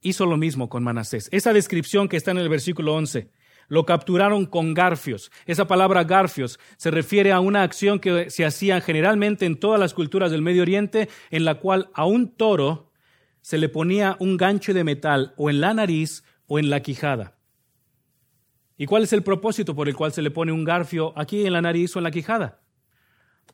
Hizo 0.00 0.24
lo 0.24 0.36
mismo 0.36 0.68
con 0.68 0.82
Manasés. 0.82 1.28
Esa 1.32 1.52
descripción 1.52 2.08
que 2.08 2.16
está 2.16 2.30
en 2.30 2.38
el 2.38 2.48
versículo 2.48 2.94
11, 2.94 3.30
lo 3.68 3.84
capturaron 3.86 4.46
con 4.46 4.74
garfios. 4.74 5.30
Esa 5.46 5.66
palabra 5.66 6.04
garfios 6.04 6.58
se 6.76 6.90
refiere 6.90 7.32
a 7.32 7.40
una 7.40 7.62
acción 7.62 8.00
que 8.00 8.30
se 8.30 8.44
hacía 8.44 8.80
generalmente 8.80 9.46
en 9.46 9.58
todas 9.58 9.78
las 9.78 9.94
culturas 9.94 10.30
del 10.30 10.42
Medio 10.42 10.62
Oriente, 10.62 11.08
en 11.30 11.44
la 11.44 11.56
cual 11.56 11.90
a 11.94 12.04
un 12.04 12.34
toro 12.34 12.90
se 13.42 13.58
le 13.58 13.68
ponía 13.68 14.16
un 14.18 14.36
gancho 14.36 14.74
de 14.74 14.84
metal 14.84 15.34
o 15.36 15.50
en 15.50 15.60
la 15.60 15.72
nariz 15.72 16.24
o 16.46 16.58
en 16.58 16.70
la 16.70 16.80
quijada. 16.80 17.38
¿Y 18.76 18.86
cuál 18.86 19.04
es 19.04 19.12
el 19.12 19.22
propósito 19.22 19.74
por 19.74 19.88
el 19.88 19.96
cual 19.96 20.12
se 20.12 20.22
le 20.22 20.30
pone 20.30 20.52
un 20.52 20.64
garfio 20.64 21.12
aquí 21.16 21.46
en 21.46 21.52
la 21.52 21.62
nariz 21.62 21.94
o 21.94 21.98
en 22.00 22.04
la 22.04 22.10
quijada? 22.10 22.60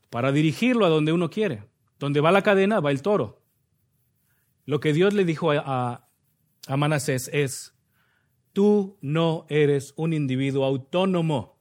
Para 0.08 0.32
dirigirlo 0.32 0.86
a 0.86 0.88
donde 0.88 1.12
uno 1.12 1.30
quiere. 1.30 1.64
Donde 1.98 2.20
va 2.20 2.32
la 2.32 2.42
cadena, 2.42 2.80
va 2.80 2.90
el 2.90 3.02
toro. 3.02 3.42
Lo 4.64 4.80
que 4.80 4.92
Dios 4.92 5.14
le 5.14 5.24
dijo 5.24 5.52
a, 5.52 6.08
a, 6.66 6.76
Manasés 6.76 7.30
es, 7.32 7.74
tú 8.52 8.98
no 9.00 9.46
eres 9.48 9.94
un 9.96 10.12
individuo 10.12 10.64
autónomo. 10.64 11.58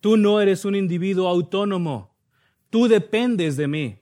Tú 0.00 0.16
no 0.16 0.40
eres 0.40 0.64
un 0.64 0.74
individuo 0.74 1.28
autónomo. 1.28 2.16
Tú 2.70 2.88
dependes 2.88 3.56
de 3.56 3.68
mí. 3.68 3.98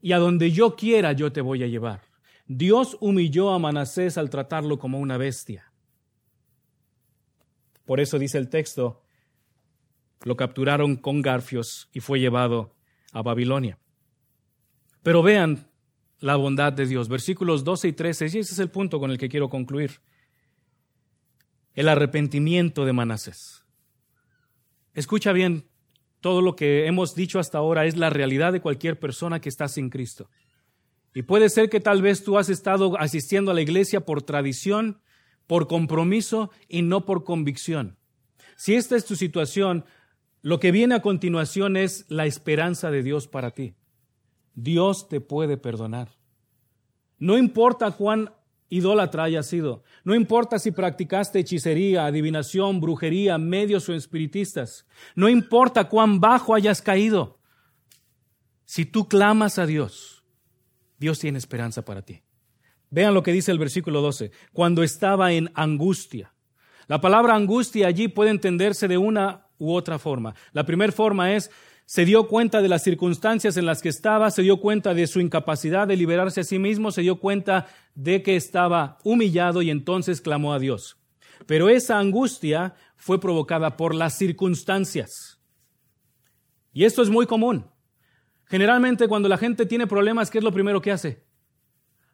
Y 0.00 0.12
a 0.12 0.18
donde 0.18 0.52
yo 0.52 0.76
quiera 0.76 1.12
yo 1.12 1.32
te 1.32 1.40
voy 1.40 1.62
a 1.64 1.66
llevar. 1.66 2.02
Dios 2.46 2.96
humilló 3.00 3.50
a 3.50 3.58
Manasés 3.58 4.16
al 4.16 4.30
tratarlo 4.30 4.78
como 4.78 4.98
una 5.00 5.18
bestia. 5.18 5.70
Por 7.84 8.00
eso 8.00 8.18
dice 8.18 8.38
el 8.38 8.48
texto, 8.48 9.02
lo 10.22 10.36
capturaron 10.36 10.96
con 10.96 11.20
garfios 11.20 11.88
y 11.92 12.00
fue 12.00 12.20
llevado 12.20 12.74
a 13.12 13.22
Babilonia. 13.22 13.78
Pero 15.02 15.22
vean 15.22 15.68
la 16.20 16.36
bondad 16.36 16.72
de 16.72 16.86
Dios, 16.86 17.08
versículos 17.08 17.64
12 17.64 17.88
y 17.88 17.92
13, 17.92 18.24
y 18.24 18.28
ese 18.28 18.40
es 18.40 18.58
el 18.58 18.70
punto 18.70 18.98
con 18.98 19.10
el 19.10 19.18
que 19.18 19.28
quiero 19.28 19.48
concluir. 19.48 20.00
El 21.74 21.88
arrepentimiento 21.88 22.84
de 22.84 22.92
Manasés. 22.92 23.64
Escucha 24.94 25.32
bien, 25.32 25.68
todo 26.20 26.42
lo 26.42 26.56
que 26.56 26.86
hemos 26.86 27.14
dicho 27.14 27.38
hasta 27.38 27.58
ahora 27.58 27.86
es 27.86 27.96
la 27.96 28.10
realidad 28.10 28.52
de 28.52 28.60
cualquier 28.60 28.98
persona 28.98 29.40
que 29.40 29.48
está 29.48 29.68
sin 29.68 29.90
Cristo. 29.90 30.28
Y 31.14 31.22
puede 31.22 31.48
ser 31.48 31.70
que 31.70 31.80
tal 31.80 32.02
vez 32.02 32.24
tú 32.24 32.38
has 32.38 32.48
estado 32.48 32.98
asistiendo 32.98 33.50
a 33.50 33.54
la 33.54 33.60
iglesia 33.60 34.00
por 34.04 34.22
tradición, 34.22 35.00
por 35.46 35.68
compromiso 35.68 36.50
y 36.68 36.82
no 36.82 37.04
por 37.04 37.24
convicción. 37.24 37.96
Si 38.56 38.74
esta 38.74 38.96
es 38.96 39.04
tu 39.04 39.14
situación, 39.14 39.84
lo 40.42 40.58
que 40.58 40.72
viene 40.72 40.96
a 40.96 41.02
continuación 41.02 41.76
es 41.76 42.04
la 42.08 42.26
esperanza 42.26 42.90
de 42.90 43.02
Dios 43.02 43.28
para 43.28 43.52
ti. 43.52 43.74
Dios 44.62 45.08
te 45.08 45.20
puede 45.20 45.56
perdonar. 45.56 46.16
No 47.18 47.38
importa 47.38 47.92
cuán 47.92 48.32
idólatra 48.68 49.24
hayas 49.24 49.46
sido, 49.46 49.82
no 50.04 50.14
importa 50.14 50.58
si 50.58 50.72
practicaste 50.72 51.38
hechicería, 51.38 52.06
adivinación, 52.06 52.80
brujería, 52.80 53.38
medios 53.38 53.88
o 53.88 53.94
espiritistas, 53.94 54.84
no 55.14 55.28
importa 55.28 55.88
cuán 55.88 56.20
bajo 56.20 56.54
hayas 56.54 56.82
caído, 56.82 57.38
si 58.64 58.84
tú 58.84 59.08
clamas 59.08 59.58
a 59.58 59.64
Dios, 59.64 60.24
Dios 60.98 61.18
tiene 61.18 61.38
esperanza 61.38 61.84
para 61.84 62.02
ti. 62.02 62.22
Vean 62.90 63.14
lo 63.14 63.22
que 63.22 63.32
dice 63.32 63.52
el 63.52 63.58
versículo 63.58 64.02
12. 64.02 64.32
Cuando 64.52 64.82
estaba 64.82 65.32
en 65.32 65.50
angustia. 65.54 66.34
La 66.86 67.00
palabra 67.00 67.34
angustia 67.34 67.86
allí 67.86 68.08
puede 68.08 68.30
entenderse 68.30 68.88
de 68.88 68.98
una 68.98 69.46
u 69.58 69.72
otra 69.72 69.98
forma. 69.98 70.34
La 70.52 70.64
primera 70.64 70.92
forma 70.92 71.34
es, 71.34 71.50
se 71.88 72.04
dio 72.04 72.28
cuenta 72.28 72.60
de 72.60 72.68
las 72.68 72.82
circunstancias 72.82 73.56
en 73.56 73.64
las 73.64 73.80
que 73.80 73.88
estaba, 73.88 74.30
se 74.30 74.42
dio 74.42 74.60
cuenta 74.60 74.92
de 74.92 75.06
su 75.06 75.20
incapacidad 75.20 75.88
de 75.88 75.96
liberarse 75.96 76.42
a 76.42 76.44
sí 76.44 76.58
mismo, 76.58 76.90
se 76.90 77.00
dio 77.00 77.18
cuenta 77.18 77.66
de 77.94 78.22
que 78.22 78.36
estaba 78.36 78.98
humillado 79.04 79.62
y 79.62 79.70
entonces 79.70 80.20
clamó 80.20 80.52
a 80.52 80.58
Dios. 80.58 80.98
Pero 81.46 81.70
esa 81.70 81.98
angustia 81.98 82.74
fue 82.94 83.18
provocada 83.18 83.78
por 83.78 83.94
las 83.94 84.18
circunstancias. 84.18 85.40
Y 86.74 86.84
esto 86.84 87.00
es 87.00 87.08
muy 87.08 87.24
común. 87.24 87.64
Generalmente 88.44 89.08
cuando 89.08 89.26
la 89.30 89.38
gente 89.38 89.64
tiene 89.64 89.86
problemas, 89.86 90.30
¿qué 90.30 90.38
es 90.38 90.44
lo 90.44 90.52
primero 90.52 90.82
que 90.82 90.92
hace? 90.92 91.24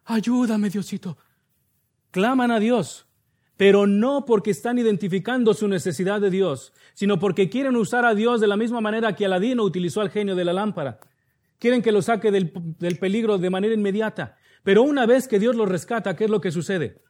Ayúdame, 0.05 0.69
Diosito. 0.69 1.17
Claman 2.11 2.51
a 2.51 2.61
Dios, 2.61 3.07
pero 3.57 3.87
no 3.87 4.25
porque 4.25 4.51
están 4.51 4.77
identificando 4.77 5.53
su 5.53 5.67
necesidad 5.67 6.19
de 6.19 6.29
Dios, 6.29 6.73
sino 6.93 7.19
porque 7.19 7.49
quieren 7.49 7.75
usar 7.75 8.05
a 8.05 8.15
Dios 8.15 8.41
de 8.41 8.47
la 8.47 8.57
misma 8.57 8.81
manera 8.81 9.15
que 9.15 9.25
Aladino 9.25 9.63
utilizó 9.63 10.01
al 10.01 10.09
genio 10.09 10.35
de 10.35 10.45
la 10.45 10.53
lámpara. 10.53 10.99
Quieren 11.57 11.81
que 11.81 11.91
lo 11.91 12.01
saque 12.01 12.31
del, 12.31 12.51
del 12.79 12.97
peligro 12.97 13.37
de 13.37 13.49
manera 13.49 13.73
inmediata. 13.73 14.37
Pero 14.63 14.83
una 14.83 15.05
vez 15.05 15.27
que 15.27 15.39
Dios 15.39 15.55
lo 15.55 15.65
rescata, 15.65 16.15
¿qué 16.15 16.25
es 16.25 16.29
lo 16.29 16.41
que 16.41 16.51
sucede? 16.51 17.01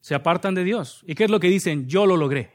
Se 0.00 0.14
apartan 0.14 0.54
de 0.54 0.64
Dios. 0.64 1.04
¿Y 1.06 1.14
qué 1.14 1.24
es 1.24 1.30
lo 1.30 1.40
que 1.40 1.48
dicen? 1.48 1.86
Yo 1.88 2.06
lo 2.06 2.16
logré. 2.16 2.52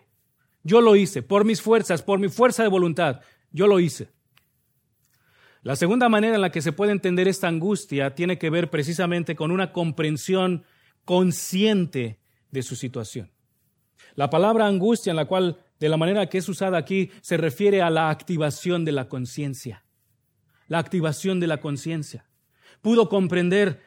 Yo 0.64 0.82
lo 0.82 0.96
hice, 0.96 1.22
por 1.22 1.44
mis 1.46 1.62
fuerzas, 1.62 2.02
por 2.02 2.20
mi 2.20 2.30
fuerza 2.30 2.64
de 2.64 2.70
voluntad. 2.70 3.22
Yo 3.52 3.68
lo 3.68 3.80
hice. 3.80 4.10
La 5.62 5.76
segunda 5.76 6.10
manera 6.10 6.36
en 6.36 6.42
la 6.42 6.52
que 6.52 6.62
se 6.62 6.72
puede 6.72 6.92
entender 6.92 7.28
esta 7.28 7.48
angustia 7.48 8.16
tiene 8.16 8.38
que 8.38 8.50
ver 8.50 8.70
precisamente 8.70 9.36
con 9.36 9.52
una 9.52 9.72
comprensión 9.72 10.64
consciente 11.06 12.20
de 12.52 12.64
su 12.64 12.76
situación. 12.76 13.32
La 14.16 14.30
palabra 14.30 14.68
angustia, 14.68 15.12
en 15.12 15.18
la 15.18 15.26
cual, 15.26 15.58
de 15.80 15.90
la 15.90 15.98
manera 15.98 16.28
que 16.28 16.38
es 16.38 16.48
usada 16.48 16.78
aquí, 16.78 17.12
se 17.22 17.38
refiere 17.38 17.82
a 17.82 17.90
la 17.90 18.10
activación 18.10 18.86
de 18.86 18.92
la 18.92 19.08
conciencia. 19.08 19.84
La 20.68 20.80
activación 20.80 21.40
de 21.40 21.48
la 21.48 21.60
conciencia. 21.60 22.26
Pudo 22.82 23.10
comprender, 23.10 23.82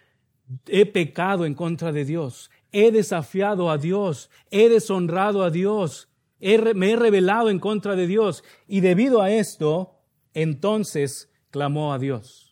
he 0.66 0.86
pecado 0.86 1.44
en 1.44 1.54
contra 1.54 1.92
de 1.92 2.04
Dios, 2.04 2.50
he 2.72 2.90
desafiado 2.90 3.70
a 3.70 3.78
Dios, 3.78 4.30
he 4.50 4.68
deshonrado 4.68 5.42
a 5.42 5.50
Dios, 5.50 6.08
me 6.40 6.90
he 6.90 6.96
rebelado 6.96 7.50
en 7.50 7.58
contra 7.58 7.96
de 7.96 8.06
Dios. 8.06 8.44
Y 8.66 8.80
debido 8.80 9.22
a 9.22 9.30
esto, 9.30 10.00
entonces 10.34 11.30
clamó 11.50 11.92
a 11.92 11.98
Dios. 11.98 12.45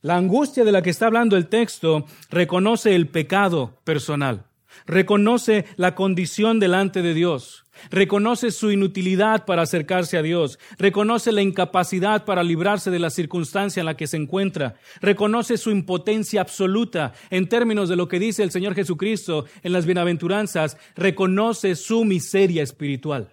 La 0.00 0.16
angustia 0.16 0.64
de 0.64 0.70
la 0.70 0.82
que 0.82 0.90
está 0.90 1.06
hablando 1.06 1.36
el 1.36 1.48
texto 1.48 2.06
reconoce 2.30 2.94
el 2.94 3.08
pecado 3.08 3.74
personal, 3.82 4.44
reconoce 4.86 5.64
la 5.76 5.96
condición 5.96 6.60
delante 6.60 7.02
de 7.02 7.14
Dios, 7.14 7.64
reconoce 7.90 8.52
su 8.52 8.70
inutilidad 8.70 9.44
para 9.44 9.62
acercarse 9.62 10.16
a 10.16 10.22
Dios, 10.22 10.60
reconoce 10.78 11.32
la 11.32 11.42
incapacidad 11.42 12.24
para 12.24 12.44
librarse 12.44 12.92
de 12.92 13.00
la 13.00 13.10
circunstancia 13.10 13.80
en 13.80 13.86
la 13.86 13.96
que 13.96 14.06
se 14.06 14.16
encuentra, 14.16 14.76
reconoce 15.00 15.56
su 15.56 15.72
impotencia 15.72 16.42
absoluta 16.42 17.12
en 17.30 17.48
términos 17.48 17.88
de 17.88 17.96
lo 17.96 18.06
que 18.06 18.20
dice 18.20 18.44
el 18.44 18.52
Señor 18.52 18.76
Jesucristo 18.76 19.46
en 19.64 19.72
las 19.72 19.84
bienaventuranzas, 19.84 20.76
reconoce 20.94 21.74
su 21.74 22.04
miseria 22.04 22.62
espiritual. 22.62 23.32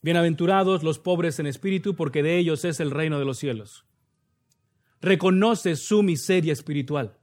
Bienaventurados 0.00 0.82
los 0.82 0.98
pobres 0.98 1.38
en 1.38 1.46
espíritu, 1.46 1.94
porque 1.94 2.24
de 2.24 2.38
ellos 2.38 2.64
es 2.64 2.80
el 2.80 2.90
reino 2.90 3.20
de 3.20 3.24
los 3.24 3.38
cielos. 3.38 3.84
Reconoce 5.02 5.76
su 5.76 6.02
miseria 6.02 6.54
espiritual. 6.54 7.18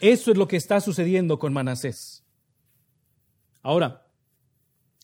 Eso 0.00 0.30
es 0.30 0.38
lo 0.38 0.48
que 0.48 0.56
está 0.56 0.80
sucediendo 0.80 1.38
con 1.38 1.52
Manasés. 1.52 2.24
Ahora, 3.60 4.06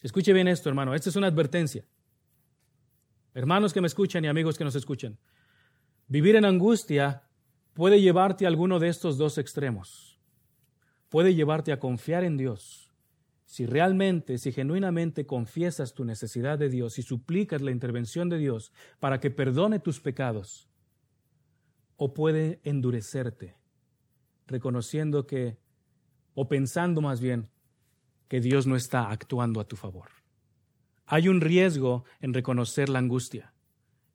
escuche 0.01 0.33
bien 0.33 0.47
esto, 0.47 0.69
hermano. 0.69 0.95
Esta 0.95 1.09
es 1.09 1.15
una 1.15 1.27
advertencia. 1.27 1.85
Hermanos 3.33 3.73
que 3.73 3.81
me 3.81 3.87
escuchan 3.87 4.25
y 4.25 4.29
amigos 4.29 4.57
que 4.57 4.63
nos 4.63 4.75
escuchan. 4.75 5.19
Vivir 6.07 6.35
en 6.35 6.45
angustia 6.45 7.23
puede 7.73 8.01
llevarte 8.01 8.45
a 8.45 8.47
alguno 8.47 8.79
de 8.79 8.87
estos 8.87 9.17
dos 9.17 9.37
extremos. 9.37 10.07
puede 11.09 11.35
llevarte 11.35 11.73
a 11.73 11.79
confiar 11.79 12.23
en 12.23 12.37
Dios 12.37 12.91
si 13.51 13.65
realmente, 13.65 14.37
si 14.37 14.53
genuinamente 14.53 15.25
confiesas 15.25 15.93
tu 15.93 16.05
necesidad 16.05 16.57
de 16.57 16.69
Dios 16.69 16.97
y 16.99 17.01
suplicas 17.01 17.61
la 17.61 17.71
intervención 17.71 18.29
de 18.29 18.37
Dios 18.37 18.71
para 19.01 19.19
que 19.19 19.29
perdone 19.29 19.79
tus 19.79 19.99
pecados, 19.99 20.70
o 22.03 22.15
puede 22.15 22.59
endurecerte, 22.63 23.55
reconociendo 24.47 25.27
que, 25.27 25.59
o 26.33 26.47
pensando 26.47 26.99
más 26.99 27.21
bien, 27.21 27.51
que 28.27 28.41
Dios 28.41 28.65
no 28.65 28.75
está 28.75 29.11
actuando 29.11 29.59
a 29.59 29.67
tu 29.67 29.75
favor. 29.75 30.09
Hay 31.05 31.27
un 31.27 31.41
riesgo 31.41 32.03
en 32.19 32.33
reconocer 32.33 32.89
la 32.89 32.97
angustia 32.97 33.53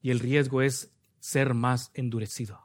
y 0.01 0.11
el 0.11 0.19
riesgo 0.19 0.61
es 0.61 0.93
ser 1.21 1.53
más 1.53 1.91
endurecido. 1.93 2.59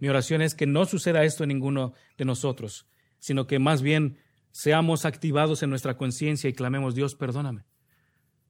Mi 0.00 0.08
oración 0.08 0.42
es 0.42 0.56
que 0.56 0.66
no 0.66 0.84
suceda 0.84 1.22
esto 1.22 1.44
en 1.44 1.50
ninguno 1.50 1.92
de 2.18 2.24
nosotros, 2.24 2.88
sino 3.20 3.46
que 3.46 3.60
más 3.60 3.82
bien 3.82 4.18
seamos 4.50 5.04
activados 5.04 5.62
en 5.62 5.70
nuestra 5.70 5.96
conciencia 5.96 6.50
y 6.50 6.54
clamemos, 6.54 6.96
Dios, 6.96 7.14
perdóname, 7.14 7.66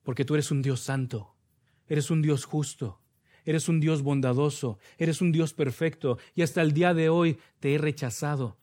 porque 0.02 0.24
tú 0.24 0.32
eres 0.32 0.50
un 0.50 0.62
Dios 0.62 0.80
santo, 0.80 1.36
eres 1.88 2.10
un 2.10 2.22
Dios 2.22 2.46
justo, 2.46 3.01
eres 3.44 3.68
un 3.68 3.80
Dios 3.80 4.02
bondadoso, 4.02 4.78
eres 4.98 5.20
un 5.20 5.32
Dios 5.32 5.52
perfecto, 5.54 6.18
y 6.34 6.42
hasta 6.42 6.62
el 6.62 6.72
día 6.72 6.94
de 6.94 7.08
hoy 7.08 7.38
te 7.60 7.74
he 7.74 7.78
rechazado. 7.78 8.56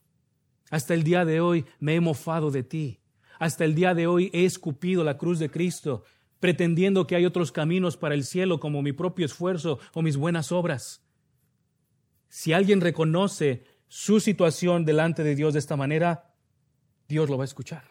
Hasta 0.70 0.94
el 0.94 1.04
día 1.04 1.26
de 1.26 1.42
hoy 1.42 1.66
me 1.80 1.96
he 1.96 2.00
mofado 2.00 2.52
de 2.52 2.64
ti. 2.64 3.00
Hasta 3.40 3.66
el 3.66 3.74
día 3.76 3.94
de 3.94 4.08
hoy 4.08 4.30
he 4.34 4.46
escupido 4.46 5.04
la 5.04 5.18
cruz 5.18 5.40
de 5.40 5.50
Cristo, 5.50 6.04
pretendiendo 6.40 7.08
que 7.08 7.16
hay 7.16 7.26
otros 7.26 7.52
caminos 7.52 7.98
para 7.98 8.16
el 8.16 8.24
cielo 8.24 8.60
como 8.60 8.82
mi 8.82 8.92
propio 8.92 9.26
esfuerzo 9.26 9.80
o 9.94 10.02
mis 10.02 10.18
buenas 10.18 10.52
obras. 10.52 11.04
Si 12.30 12.54
alguien 12.54 12.82
reconoce 12.82 13.64
su 13.88 14.20
situación 14.20 14.86
delante 14.86 15.24
de 15.24 15.36
Dios 15.36 15.54
de 15.54 15.60
esta 15.60 15.76
manera, 15.76 16.36
Dios 17.08 17.30
lo 17.30 17.38
va 17.38 17.44
a 17.44 17.46
escuchar. 17.46 17.84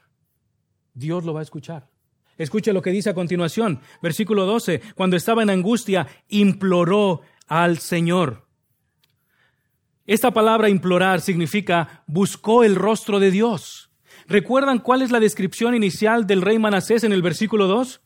Dios 0.94 1.24
lo 1.24 1.34
va 1.34 1.40
a 1.40 1.42
escuchar. 1.42 1.90
Escuche 2.38 2.72
lo 2.72 2.82
que 2.82 2.90
dice 2.90 3.10
a 3.10 3.14
continuación, 3.14 3.80
versículo 4.00 4.46
12, 4.46 4.80
cuando 4.94 5.16
estaba 5.16 5.42
en 5.42 5.50
angustia, 5.50 6.06
imploró 6.28 7.22
al 7.48 7.78
Señor. 7.78 8.46
Esta 10.06 10.30
palabra 10.30 10.70
implorar 10.70 11.20
significa 11.20 12.04
buscó 12.06 12.64
el 12.64 12.76
rostro 12.76 13.18
de 13.18 13.30
Dios. 13.30 13.90
¿Recuerdan 14.26 14.78
cuál 14.78 15.02
es 15.02 15.10
la 15.10 15.20
descripción 15.20 15.74
inicial 15.74 16.26
del 16.26 16.42
rey 16.42 16.58
Manasés 16.58 17.04
en 17.04 17.12
el 17.12 17.22
versículo 17.22 17.66
2? 17.66 18.00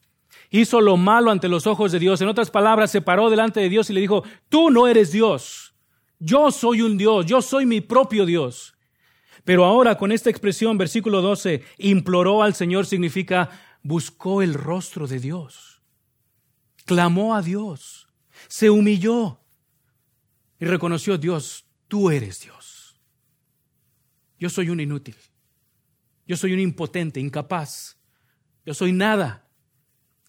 Hizo 0.50 0.80
lo 0.80 0.96
malo 0.96 1.30
ante 1.30 1.48
los 1.48 1.66
ojos 1.66 1.92
de 1.92 1.98
Dios. 1.98 2.20
En 2.20 2.28
otras 2.28 2.50
palabras, 2.50 2.90
se 2.90 3.02
paró 3.02 3.30
delante 3.30 3.60
de 3.60 3.68
Dios 3.68 3.90
y 3.90 3.92
le 3.92 4.00
dijo, 4.00 4.24
tú 4.48 4.70
no 4.70 4.88
eres 4.88 5.12
Dios. 5.12 5.74
Yo 6.18 6.50
soy 6.50 6.82
un 6.82 6.96
Dios, 6.96 7.26
yo 7.26 7.42
soy 7.42 7.66
mi 7.66 7.80
propio 7.80 8.24
Dios. 8.24 8.74
Pero 9.44 9.64
ahora 9.64 9.96
con 9.96 10.12
esta 10.12 10.30
expresión, 10.30 10.78
versículo 10.78 11.20
12, 11.20 11.62
imploró 11.78 12.42
al 12.42 12.54
Señor 12.54 12.86
significa 12.86 13.50
buscó 13.82 14.42
el 14.42 14.54
rostro 14.54 15.06
de 15.06 15.18
Dios, 15.18 15.82
clamó 16.84 17.34
a 17.34 17.42
Dios, 17.42 18.08
se 18.48 18.70
humilló 18.70 19.40
y 20.58 20.64
reconoció, 20.64 21.18
Dios, 21.18 21.66
tú 21.88 22.10
eres 22.10 22.40
Dios. 22.40 23.00
Yo 24.38 24.48
soy 24.48 24.70
un 24.70 24.80
inútil, 24.80 25.16
yo 26.26 26.36
soy 26.36 26.52
un 26.52 26.60
impotente, 26.60 27.20
incapaz, 27.20 27.96
yo 28.64 28.74
soy 28.74 28.92
nada 28.92 29.48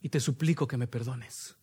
y 0.02 0.10
te 0.10 0.20
suplico 0.20 0.68
que 0.68 0.78
me 0.78 0.88
perdones. 0.88 1.56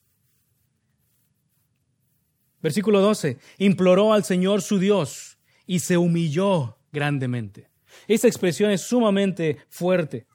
Versículo 2.62 3.00
12, 3.00 3.38
imploró 3.58 4.12
al 4.12 4.24
Señor 4.24 4.62
su 4.62 4.78
Dios 4.78 5.38
y 5.66 5.78
se 5.80 5.96
humilló 5.96 6.78
grandemente. 6.92 7.70
Esta 8.06 8.28
expresión 8.28 8.70
es 8.70 8.82
sumamente 8.82 9.58
fuerte. 9.68 10.26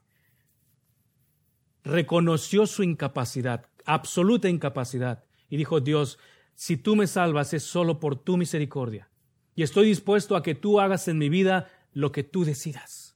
Reconoció 1.85 2.65
su 2.65 2.83
incapacidad, 2.83 3.67
absoluta 3.85 4.49
incapacidad, 4.49 5.23
y 5.49 5.57
dijo, 5.57 5.79
Dios, 5.79 6.17
si 6.55 6.77
tú 6.77 6.95
me 6.95 7.05
salvas 7.05 7.53
es 7.53 7.63
solo 7.63 7.99
por 7.99 8.15
tu 8.15 8.37
misericordia, 8.37 9.09
y 9.53 9.63
estoy 9.63 9.87
dispuesto 9.87 10.35
a 10.35 10.43
que 10.43 10.55
tú 10.55 10.81
hagas 10.81 11.07
en 11.07 11.19
mi 11.19 11.29
vida 11.29 11.69
lo 11.93 12.11
que 12.11 12.23
tú 12.23 12.43
decidas. 12.43 13.15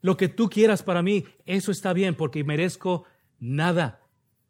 Lo 0.00 0.16
que 0.16 0.28
tú 0.28 0.48
quieras 0.48 0.82
para 0.82 1.02
mí, 1.02 1.24
eso 1.44 1.70
está 1.72 1.92
bien, 1.92 2.14
porque 2.14 2.44
merezco 2.44 3.04
nada, 3.38 4.00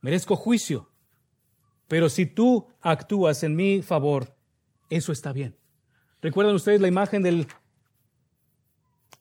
merezco 0.02 0.36
juicio. 0.36 0.90
Pero 1.88 2.08
si 2.08 2.26
tú 2.26 2.68
actúas 2.80 3.42
en 3.42 3.56
mi 3.56 3.82
favor, 3.82 4.36
eso 4.90 5.10
está 5.10 5.32
bien. 5.32 5.56
¿Recuerdan 6.22 6.54
ustedes 6.54 6.80
la 6.80 6.88
imagen 6.88 7.22
del 7.22 7.48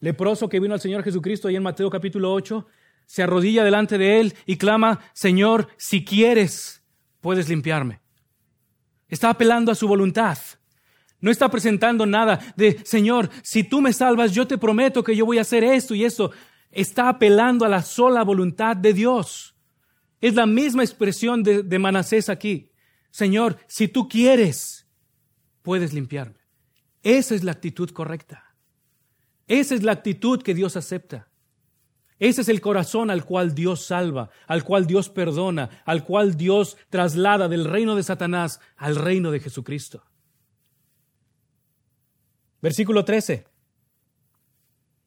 leproso 0.01 0.49
que 0.49 0.59
vino 0.59 0.73
al 0.73 0.81
Señor 0.81 1.03
Jesucristo 1.03 1.47
ahí 1.47 1.55
en 1.55 1.63
Mateo 1.63 1.89
capítulo 1.89 2.31
8, 2.31 2.67
se 3.09 3.23
arrodilla 3.23 3.63
delante 3.63 3.97
de 3.97 4.19
él 4.19 4.35
y 4.45 4.57
clama, 4.57 4.99
Señor, 5.13 5.69
si 5.77 6.05
quieres, 6.05 6.83
puedes 7.21 7.49
limpiarme. 7.49 8.01
Está 9.07 9.31
apelando 9.31 9.71
a 9.71 9.75
su 9.75 9.87
voluntad. 9.87 10.37
No 11.19 11.31
está 11.31 11.49
presentando 11.49 12.05
nada 12.05 12.39
de, 12.55 12.79
Señor, 12.85 13.31
si 13.41 13.63
tú 13.63 13.81
me 13.81 13.93
salvas, 13.93 14.31
yo 14.31 14.45
te 14.45 14.59
prometo 14.59 15.03
que 15.03 15.15
yo 15.15 15.25
voy 15.25 15.39
a 15.39 15.41
hacer 15.41 15.63
esto 15.63 15.95
y 15.95 16.05
esto. 16.05 16.29
Está 16.69 17.09
apelando 17.09 17.65
a 17.65 17.69
la 17.69 17.81
sola 17.81 18.23
voluntad 18.23 18.77
de 18.77 18.93
Dios. 18.93 19.55
Es 20.21 20.35
la 20.35 20.45
misma 20.45 20.83
expresión 20.83 21.41
de, 21.41 21.63
de 21.63 21.79
Manasés 21.79 22.29
aquí. 22.29 22.71
Señor, 23.09 23.57
si 23.65 23.87
tú 23.87 24.07
quieres, 24.07 24.87
puedes 25.63 25.93
limpiarme. 25.93 26.41
Esa 27.01 27.33
es 27.33 27.43
la 27.43 27.53
actitud 27.53 27.89
correcta. 27.89 28.53
Esa 29.47 29.73
es 29.73 29.81
la 29.81 29.93
actitud 29.93 30.43
que 30.43 30.53
Dios 30.53 30.77
acepta. 30.77 31.28
Ese 32.19 32.41
es 32.41 32.49
el 32.49 32.59
corazón 32.59 33.09
al 33.09 33.23
cual 33.23 33.55
Dios 33.55 33.85
salva, 33.85 34.29
al 34.45 34.65
cual 34.65 34.85
Dios 34.85 35.09
perdona, 35.09 35.69
al 35.85 36.03
cual 36.03 36.35
Dios 36.35 36.77
traslada 36.89 37.47
del 37.47 37.63
reino 37.63 37.95
de 37.95 38.03
Satanás 38.03 38.59
al 38.75 38.97
reino 38.97 39.31
de 39.31 39.39
Jesucristo. 39.39 40.03
Versículo 42.61 43.05
13. 43.05 43.47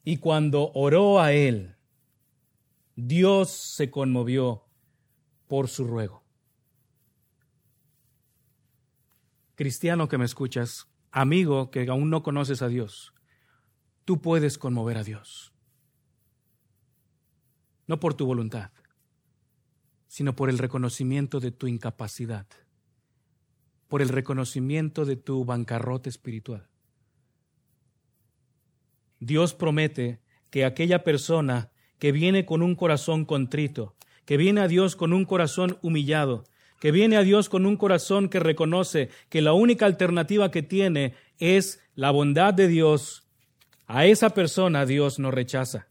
Y 0.03 0.17
cuando 0.17 0.71
oró 0.73 1.21
a 1.21 1.33
él, 1.33 1.75
Dios 2.95 3.51
se 3.51 3.91
conmovió 3.91 4.65
por 5.47 5.67
su 5.67 5.85
ruego. 5.85 6.23
Cristiano 9.55 10.07
que 10.07 10.17
me 10.17 10.25
escuchas, 10.25 10.87
amigo 11.11 11.69
que 11.69 11.87
aún 11.87 12.09
no 12.09 12.23
conoces 12.23 12.63
a 12.63 12.67
Dios, 12.67 13.13
tú 14.03 14.19
puedes 14.19 14.57
conmover 14.57 14.97
a 14.97 15.03
Dios. 15.03 15.52
No 17.87 17.99
por 17.99 18.13
tu 18.13 18.25
voluntad, 18.25 18.71
sino 20.07 20.35
por 20.35 20.49
el 20.49 20.57
reconocimiento 20.57 21.39
de 21.39 21.51
tu 21.51 21.67
incapacidad, 21.67 22.45
por 23.87 24.01
el 24.01 24.09
reconocimiento 24.09 25.05
de 25.05 25.15
tu 25.15 25.43
bancarrota 25.45 26.09
espiritual. 26.09 26.67
Dios 29.19 29.53
promete 29.53 30.19
que 30.49 30.65
aquella 30.65 31.03
persona 31.03 31.71
que 31.97 32.11
viene 32.11 32.45
con 32.45 32.61
un 32.61 32.75
corazón 32.75 33.25
contrito, 33.25 33.95
que 34.25 34.37
viene 34.37 34.61
a 34.61 34.67
Dios 34.67 34.95
con 34.95 35.13
un 35.13 35.25
corazón 35.25 35.77
humillado, 35.81 36.43
que 36.79 36.91
viene 36.91 37.15
a 37.15 37.23
Dios 37.23 37.47
con 37.47 37.65
un 37.65 37.77
corazón 37.77 38.27
que 38.27 38.41
reconoce 38.41 39.09
que 39.29 39.41
la 39.41 39.53
única 39.53 39.85
alternativa 39.85 40.51
que 40.51 40.63
tiene 40.63 41.13
es 41.39 41.79
la 41.95 42.11
bondad 42.11 42.53
de 42.53 42.67
Dios 42.67 43.23
a 43.87 44.05
esa 44.05 44.31
persona 44.31 44.85
Dios 44.85 45.17
no 45.17 45.31
rechaza. 45.31 45.87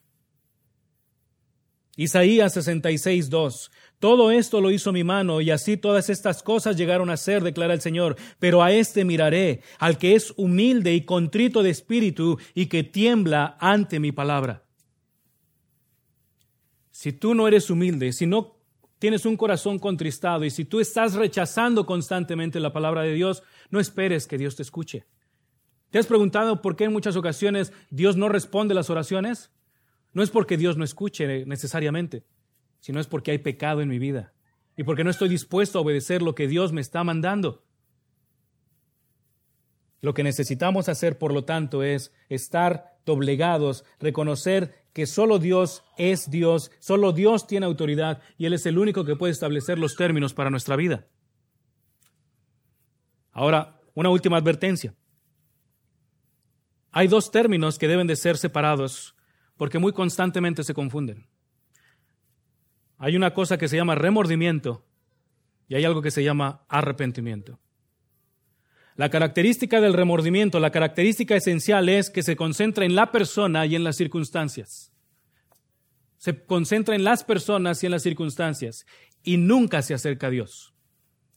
Isaías 1.97 2.55
66, 2.55 3.28
2. 3.28 3.70
Todo 3.99 4.30
esto 4.30 4.61
lo 4.61 4.70
hizo 4.70 4.93
mi 4.93 5.05
mano, 5.05 5.40
y 5.40 5.51
así 5.51 5.76
todas 5.76 6.09
estas 6.09 6.43
cosas 6.43 6.76
llegaron 6.76 7.11
a 7.11 7.16
ser, 7.16 7.43
declara 7.43 7.74
el 7.74 7.80
Señor. 7.80 8.16
Pero 8.38 8.62
a 8.62 8.72
este 8.72 9.05
miraré, 9.05 9.62
al 9.78 9.99
que 9.99 10.14
es 10.14 10.32
humilde 10.36 10.95
y 10.95 11.05
contrito 11.05 11.62
de 11.62 11.70
espíritu, 11.70 12.38
y 12.55 12.66
que 12.66 12.82
tiembla 12.82 13.57
ante 13.61 14.01
mi 14.01 14.11
palabra. 14.11 14.64
Si 16.90 17.12
tú 17.12 17.34
no 17.34 17.47
eres 17.47 17.68
humilde, 17.68 18.12
si 18.12 18.26
no 18.26 18.57
tienes 18.99 19.26
un 19.26 19.36
corazón 19.36 19.78
contristado, 19.78 20.45
y 20.45 20.51
si 20.51 20.64
tú 20.64 20.80
estás 20.80 21.14
rechazando 21.14 21.84
constantemente 21.84 22.59
la 22.59 22.72
palabra 22.72 23.03
de 23.03 23.12
Dios, 23.12 23.43
no 23.70 23.80
esperes 23.80 24.26
que 24.26 24.38
Dios 24.38 24.57
te 24.57 24.62
escuche. 24.62 25.05
¿Te 25.90 25.99
has 25.99 26.07
preguntado 26.07 26.62
por 26.62 26.74
qué 26.74 26.84
en 26.84 26.93
muchas 26.93 27.16
ocasiones 27.16 27.72
Dios 27.90 28.16
no 28.16 28.30
responde 28.30 28.74
las 28.74 28.88
oraciones? 28.88 29.51
No 30.12 30.22
es 30.22 30.30
porque 30.30 30.56
Dios 30.56 30.76
no 30.76 30.84
escuche 30.84 31.46
necesariamente, 31.46 32.24
sino 32.80 33.00
es 33.00 33.06
porque 33.06 33.30
hay 33.30 33.38
pecado 33.38 33.80
en 33.80 33.88
mi 33.88 33.98
vida 33.98 34.34
y 34.76 34.84
porque 34.84 35.04
no 35.04 35.10
estoy 35.10 35.28
dispuesto 35.28 35.78
a 35.78 35.82
obedecer 35.82 36.22
lo 36.22 36.34
que 36.34 36.48
Dios 36.48 36.72
me 36.72 36.80
está 36.80 37.04
mandando. 37.04 37.64
Lo 40.00 40.14
que 40.14 40.24
necesitamos 40.24 40.88
hacer, 40.88 41.16
por 41.16 41.32
lo 41.32 41.44
tanto, 41.44 41.82
es 41.82 42.12
estar 42.28 42.98
doblegados, 43.06 43.84
reconocer 44.00 44.84
que 44.92 45.06
solo 45.06 45.38
Dios 45.38 45.84
es 45.96 46.28
Dios, 46.30 46.70
solo 46.80 47.12
Dios 47.12 47.46
tiene 47.46 47.66
autoridad 47.66 48.20
y 48.36 48.46
Él 48.46 48.52
es 48.52 48.66
el 48.66 48.78
único 48.78 49.04
que 49.04 49.16
puede 49.16 49.32
establecer 49.32 49.78
los 49.78 49.96
términos 49.96 50.34
para 50.34 50.50
nuestra 50.50 50.76
vida. 50.76 51.06
Ahora, 53.30 53.80
una 53.94 54.10
última 54.10 54.36
advertencia. 54.36 54.94
hay 56.90 57.08
dos 57.08 57.30
términos 57.30 57.78
que 57.78 57.88
deben 57.88 58.06
de 58.06 58.16
ser 58.16 58.36
separados 58.36 59.14
porque 59.57 59.78
muy 59.78 59.92
constantemente 59.92 60.64
se 60.64 60.74
confunden. 60.74 61.26
Hay 62.98 63.16
una 63.16 63.34
cosa 63.34 63.59
que 63.59 63.68
se 63.68 63.76
llama 63.76 63.94
remordimiento 63.94 64.84
y 65.68 65.74
hay 65.74 65.84
algo 65.84 66.03
que 66.03 66.11
se 66.11 66.22
llama 66.22 66.64
arrepentimiento. 66.68 67.59
La 68.94 69.09
característica 69.09 69.80
del 69.80 69.94
remordimiento, 69.94 70.61
la 70.61 70.70
característica 70.70 71.34
esencial 71.34 71.88
es 71.88 72.11
que 72.11 72.22
se 72.22 72.36
concentra 72.36 72.84
en 72.84 72.94
la 72.94 73.11
persona 73.11 73.64
y 73.66 73.74
en 73.74 73.84
las 73.84 73.96
circunstancias. 73.96 74.92
Se 76.18 76.44
concentra 76.44 76.94
en 76.94 77.05
las 77.05 77.24
personas 77.24 77.82
y 77.82 77.86
en 77.86 77.92
las 77.92 78.03
circunstancias 78.03 78.86
y 79.22 79.38
nunca 79.38 79.82
se 79.82 79.94
acerca 79.94 80.26
a 80.26 80.30
Dios. 80.30 80.74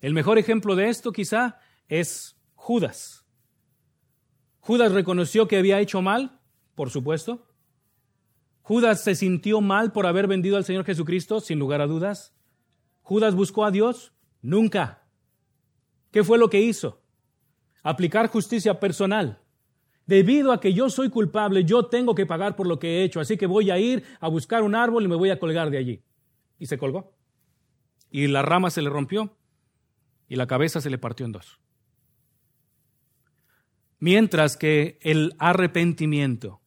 El 0.02 0.14
mejor 0.14 0.38
ejemplo 0.38 0.76
de 0.76 0.90
esto 0.90 1.12
quizá 1.12 1.58
es 1.88 2.36
Judas. 2.54 3.26
Judas 4.60 4.92
reconoció 4.92 5.48
que 5.48 5.58
había 5.58 5.80
hecho 5.80 6.02
mal, 6.02 6.42
por 6.76 6.90
supuesto. 6.90 7.48
Judas 8.66 9.04
se 9.04 9.14
sintió 9.14 9.62
mal 9.62 9.92
por 9.92 10.08
haber 10.08 10.26
vendido 10.26 10.58
al 10.58 10.66
Señor 10.66 10.86
Jesucristo, 10.86 11.40
sin 11.40 11.60
lugar 11.60 11.82
a 11.82 11.86
dudas. 11.86 12.36
Judas 13.04 13.36
buscó 13.36 13.64
a 13.64 13.70
Dios, 13.70 14.12
nunca. 14.42 15.04
¿Qué 16.10 16.24
fue 16.24 16.40
lo 16.40 16.50
que 16.50 16.62
hizo? 16.62 17.06
aplicar 17.84 18.30
justicia 18.30 18.80
personal. 18.80 19.40
Debido 20.08 20.52
a 20.52 20.60
que 20.60 20.74
yo 20.74 20.90
soy 20.90 21.12
culpable, 21.12 21.64
yo 21.64 21.86
tengo 21.86 22.16
que 22.16 22.26
pagar 22.26 22.56
por 22.56 22.66
lo 22.66 22.80
que 22.80 22.88
he 22.88 23.04
hecho, 23.04 23.20
así 23.20 23.38
que 23.38 23.46
voy 23.46 23.70
a 23.70 23.78
ir 23.78 24.04
a 24.20 24.28
buscar 24.28 24.64
un 24.64 24.74
árbol 24.74 25.04
y 25.04 25.08
me 25.08 25.16
voy 25.16 25.30
a 25.30 25.38
colgar 25.38 25.70
de 25.70 25.78
allí. 25.78 26.04
Y 26.58 26.66
se 26.66 26.80
colgó. 26.80 27.14
Y 28.10 28.26
la 28.26 28.42
rama 28.42 28.72
se 28.72 28.82
le 28.82 28.90
rompió 28.90 29.38
y 30.28 30.38
la 30.38 30.48
cabeza 30.48 30.82
se 30.82 30.90
le 30.90 30.98
partió 30.98 31.28
en 31.28 31.34
dos. 31.34 31.60
Mientras 34.00 34.58
que 34.58 34.98
el 35.02 35.36
arrepentimiento 35.38 36.62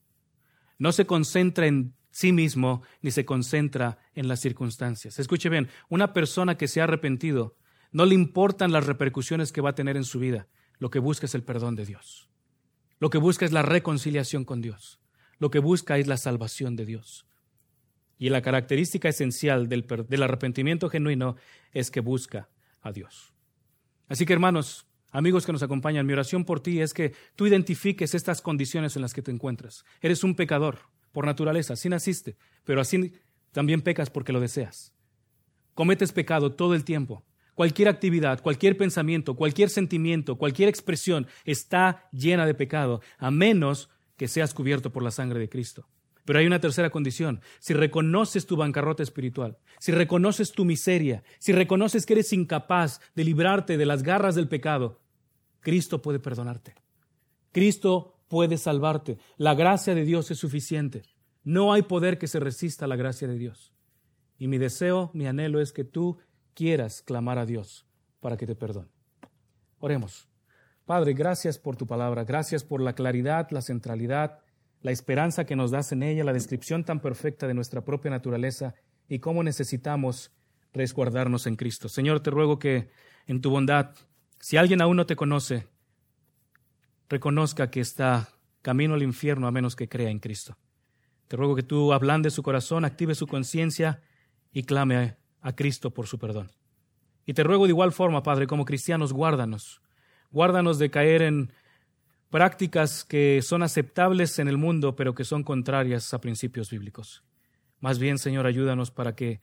no 0.78 0.92
se 0.92 1.06
concentra 1.06 1.66
en 1.66 1.94
sí 2.10 2.32
mismo 2.32 2.82
ni 3.02 3.10
se 3.10 3.24
concentra 3.24 3.98
en 4.14 4.28
las 4.28 4.40
circunstancias. 4.40 5.18
Escuche 5.18 5.48
bien, 5.48 5.68
una 5.88 6.12
persona 6.12 6.56
que 6.56 6.68
se 6.68 6.80
ha 6.80 6.84
arrepentido 6.84 7.56
no 7.92 8.06
le 8.06 8.14
importan 8.14 8.72
las 8.72 8.86
repercusiones 8.86 9.52
que 9.52 9.60
va 9.60 9.70
a 9.70 9.74
tener 9.74 9.96
en 9.96 10.04
su 10.04 10.18
vida 10.18 10.48
lo 10.78 10.90
que 10.90 10.98
busca 10.98 11.26
es 11.26 11.34
el 11.34 11.42
perdón 11.42 11.74
de 11.74 11.84
Dios. 11.84 12.28
Lo 13.00 13.10
que 13.10 13.18
busca 13.18 13.44
es 13.44 13.52
la 13.52 13.62
reconciliación 13.62 14.44
con 14.44 14.60
Dios. 14.60 15.00
Lo 15.38 15.50
que 15.50 15.58
busca 15.58 15.98
es 15.98 16.06
la 16.06 16.16
salvación 16.16 16.76
de 16.76 16.86
Dios. 16.86 17.26
Y 18.18 18.30
la 18.30 18.42
característica 18.42 19.08
esencial 19.08 19.68
del, 19.68 20.22
arrepentimiento 20.22 20.88
genuino 20.88 21.36
es 21.72 21.90
que 21.90 22.00
busca 22.00 22.48
a 22.80 22.90
Dios. 22.92 23.32
Así 24.08 24.26
que 24.26 24.32
hermanos, 24.32 24.87
amigos 25.10 25.46
que 25.46 25.52
nos 25.52 25.62
acompañan, 25.62 26.06
mi 26.06 26.12
oración 26.12 26.44
por 26.44 26.60
ti 26.60 26.80
es 26.80 26.94
que 26.94 27.14
tú 27.36 27.46
identifiques 27.46 28.14
estas 28.14 28.40
condiciones 28.40 28.96
en 28.96 29.02
las 29.02 29.14
que 29.14 29.22
te 29.22 29.30
encuentras. 29.30 29.84
Eres 30.00 30.24
un 30.24 30.34
pecador 30.34 30.78
por 31.12 31.26
naturaleza, 31.26 31.74
así 31.74 31.88
naciste, 31.88 32.36
pero 32.64 32.80
así 32.80 33.12
también 33.52 33.82
pecas 33.82 34.10
porque 34.10 34.32
lo 34.32 34.40
deseas. 34.40 34.92
Cometes 35.74 36.12
pecado 36.12 36.52
todo 36.52 36.74
el 36.74 36.84
tiempo, 36.84 37.24
Cualquier 37.58 37.88
actividad, 37.88 38.40
cualquier 38.40 38.76
pensamiento, 38.76 39.34
cualquier 39.34 39.68
sentimiento, 39.68 40.36
cualquier 40.36 40.68
expresión 40.68 41.26
está 41.44 42.08
llena 42.12 42.46
de 42.46 42.54
pecado, 42.54 43.00
a 43.18 43.32
menos 43.32 43.90
que 44.16 44.28
seas 44.28 44.54
cubierto 44.54 44.92
por 44.92 45.02
la 45.02 45.10
sangre 45.10 45.40
de 45.40 45.48
Cristo. 45.48 45.88
Pero 46.28 46.40
hay 46.40 46.46
una 46.46 46.60
tercera 46.60 46.90
condición. 46.90 47.40
Si 47.58 47.72
reconoces 47.72 48.44
tu 48.44 48.54
bancarrota 48.54 49.02
espiritual, 49.02 49.56
si 49.78 49.92
reconoces 49.92 50.52
tu 50.52 50.66
miseria, 50.66 51.22
si 51.38 51.52
reconoces 51.52 52.04
que 52.04 52.12
eres 52.12 52.34
incapaz 52.34 53.00
de 53.14 53.24
librarte 53.24 53.78
de 53.78 53.86
las 53.86 54.02
garras 54.02 54.34
del 54.34 54.46
pecado, 54.46 55.00
Cristo 55.60 56.02
puede 56.02 56.18
perdonarte. 56.18 56.74
Cristo 57.50 58.20
puede 58.28 58.58
salvarte. 58.58 59.16
La 59.38 59.54
gracia 59.54 59.94
de 59.94 60.04
Dios 60.04 60.30
es 60.30 60.36
suficiente. 60.36 61.00
No 61.44 61.72
hay 61.72 61.80
poder 61.80 62.18
que 62.18 62.26
se 62.26 62.40
resista 62.40 62.84
a 62.84 62.88
la 62.88 62.96
gracia 62.96 63.26
de 63.26 63.38
Dios. 63.38 63.72
Y 64.36 64.48
mi 64.48 64.58
deseo, 64.58 65.10
mi 65.14 65.26
anhelo 65.26 65.62
es 65.62 65.72
que 65.72 65.84
tú 65.84 66.18
quieras 66.52 67.00
clamar 67.00 67.38
a 67.38 67.46
Dios 67.46 67.86
para 68.20 68.36
que 68.36 68.46
te 68.46 68.54
perdone. 68.54 68.90
Oremos. 69.78 70.28
Padre, 70.84 71.14
gracias 71.14 71.58
por 71.58 71.76
tu 71.76 71.86
palabra, 71.86 72.24
gracias 72.24 72.64
por 72.64 72.82
la 72.82 72.94
claridad, 72.94 73.48
la 73.50 73.62
centralidad, 73.62 74.40
la 74.82 74.90
esperanza 74.90 75.44
que 75.44 75.56
nos 75.56 75.70
das 75.70 75.92
en 75.92 76.02
ella, 76.02 76.24
la 76.24 76.32
descripción 76.32 76.84
tan 76.84 77.00
perfecta 77.00 77.46
de 77.46 77.54
nuestra 77.54 77.84
propia 77.84 78.10
naturaleza 78.10 78.74
y 79.08 79.18
cómo 79.18 79.42
necesitamos 79.42 80.30
resguardarnos 80.72 81.46
en 81.46 81.56
Cristo. 81.56 81.88
Señor, 81.88 82.20
te 82.20 82.30
ruego 82.30 82.58
que 82.58 82.90
en 83.26 83.40
tu 83.40 83.50
bondad, 83.50 83.94
si 84.38 84.56
alguien 84.56 84.80
aún 84.80 84.96
no 84.96 85.06
te 85.06 85.16
conoce, 85.16 85.66
reconozca 87.08 87.70
que 87.70 87.80
está 87.80 88.28
camino 88.62 88.94
al 88.94 89.02
infierno 89.02 89.46
a 89.46 89.50
menos 89.50 89.76
que 89.76 89.88
crea 89.88 90.10
en 90.10 90.20
Cristo. 90.20 90.56
Te 91.26 91.36
ruego 91.36 91.56
que 91.56 91.62
tú 91.62 91.92
ablandes 91.92 92.34
su 92.34 92.42
corazón, 92.42 92.84
active 92.84 93.14
su 93.14 93.26
conciencia 93.26 94.02
y 94.52 94.62
clame 94.62 95.16
a 95.40 95.52
Cristo 95.54 95.90
por 95.90 96.06
su 96.06 96.18
perdón. 96.18 96.50
Y 97.26 97.34
te 97.34 97.42
ruego 97.44 97.64
de 97.64 97.70
igual 97.70 97.92
forma, 97.92 98.22
Padre, 98.22 98.46
como 98.46 98.64
cristianos, 98.64 99.12
guárdanos. 99.12 99.82
Guárdanos 100.30 100.78
de 100.78 100.90
caer 100.90 101.22
en 101.22 101.52
prácticas 102.30 103.04
que 103.04 103.40
son 103.42 103.62
aceptables 103.62 104.38
en 104.38 104.48
el 104.48 104.58
mundo, 104.58 104.96
pero 104.96 105.14
que 105.14 105.24
son 105.24 105.42
contrarias 105.42 106.12
a 106.12 106.20
principios 106.20 106.70
bíblicos. 106.70 107.24
Más 107.80 107.98
bien, 107.98 108.18
Señor, 108.18 108.46
ayúdanos 108.46 108.90
para 108.90 109.14
que 109.14 109.40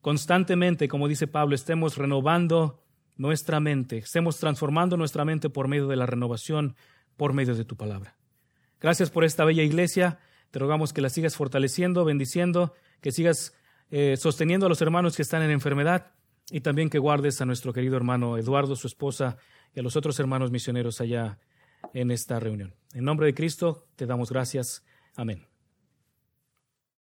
constantemente, 0.00 0.88
como 0.88 1.08
dice 1.08 1.26
Pablo, 1.26 1.54
estemos 1.54 1.96
renovando 1.96 2.82
nuestra 3.16 3.60
mente, 3.60 3.98
estemos 3.98 4.38
transformando 4.38 4.96
nuestra 4.96 5.24
mente 5.24 5.48
por 5.48 5.68
medio 5.68 5.86
de 5.86 5.96
la 5.96 6.06
renovación, 6.06 6.76
por 7.16 7.32
medio 7.32 7.54
de 7.54 7.64
tu 7.64 7.76
palabra. 7.76 8.16
Gracias 8.80 9.10
por 9.10 9.24
esta 9.24 9.44
bella 9.44 9.62
iglesia. 9.62 10.18
Te 10.50 10.58
rogamos 10.58 10.92
que 10.92 11.00
la 11.00 11.08
sigas 11.08 11.36
fortaleciendo, 11.36 12.04
bendiciendo, 12.04 12.74
que 13.00 13.12
sigas 13.12 13.54
eh, 13.90 14.16
sosteniendo 14.18 14.66
a 14.66 14.68
los 14.68 14.82
hermanos 14.82 15.16
que 15.16 15.22
están 15.22 15.42
en 15.42 15.50
enfermedad 15.50 16.12
y 16.50 16.60
también 16.60 16.90
que 16.90 16.98
guardes 16.98 17.40
a 17.40 17.46
nuestro 17.46 17.72
querido 17.72 17.96
hermano 17.96 18.36
Eduardo, 18.36 18.76
su 18.76 18.86
esposa 18.86 19.38
y 19.74 19.80
a 19.80 19.82
los 19.82 19.96
otros 19.96 20.20
hermanos 20.20 20.50
misioneros 20.50 21.00
allá 21.00 21.38
en 21.94 22.10
esta 22.10 22.40
reunión. 22.40 22.74
En 22.94 23.04
nombre 23.04 23.26
de 23.26 23.34
Cristo 23.34 23.86
te 23.96 24.06
damos 24.06 24.30
gracias. 24.30 24.84
Amén. 25.14 25.46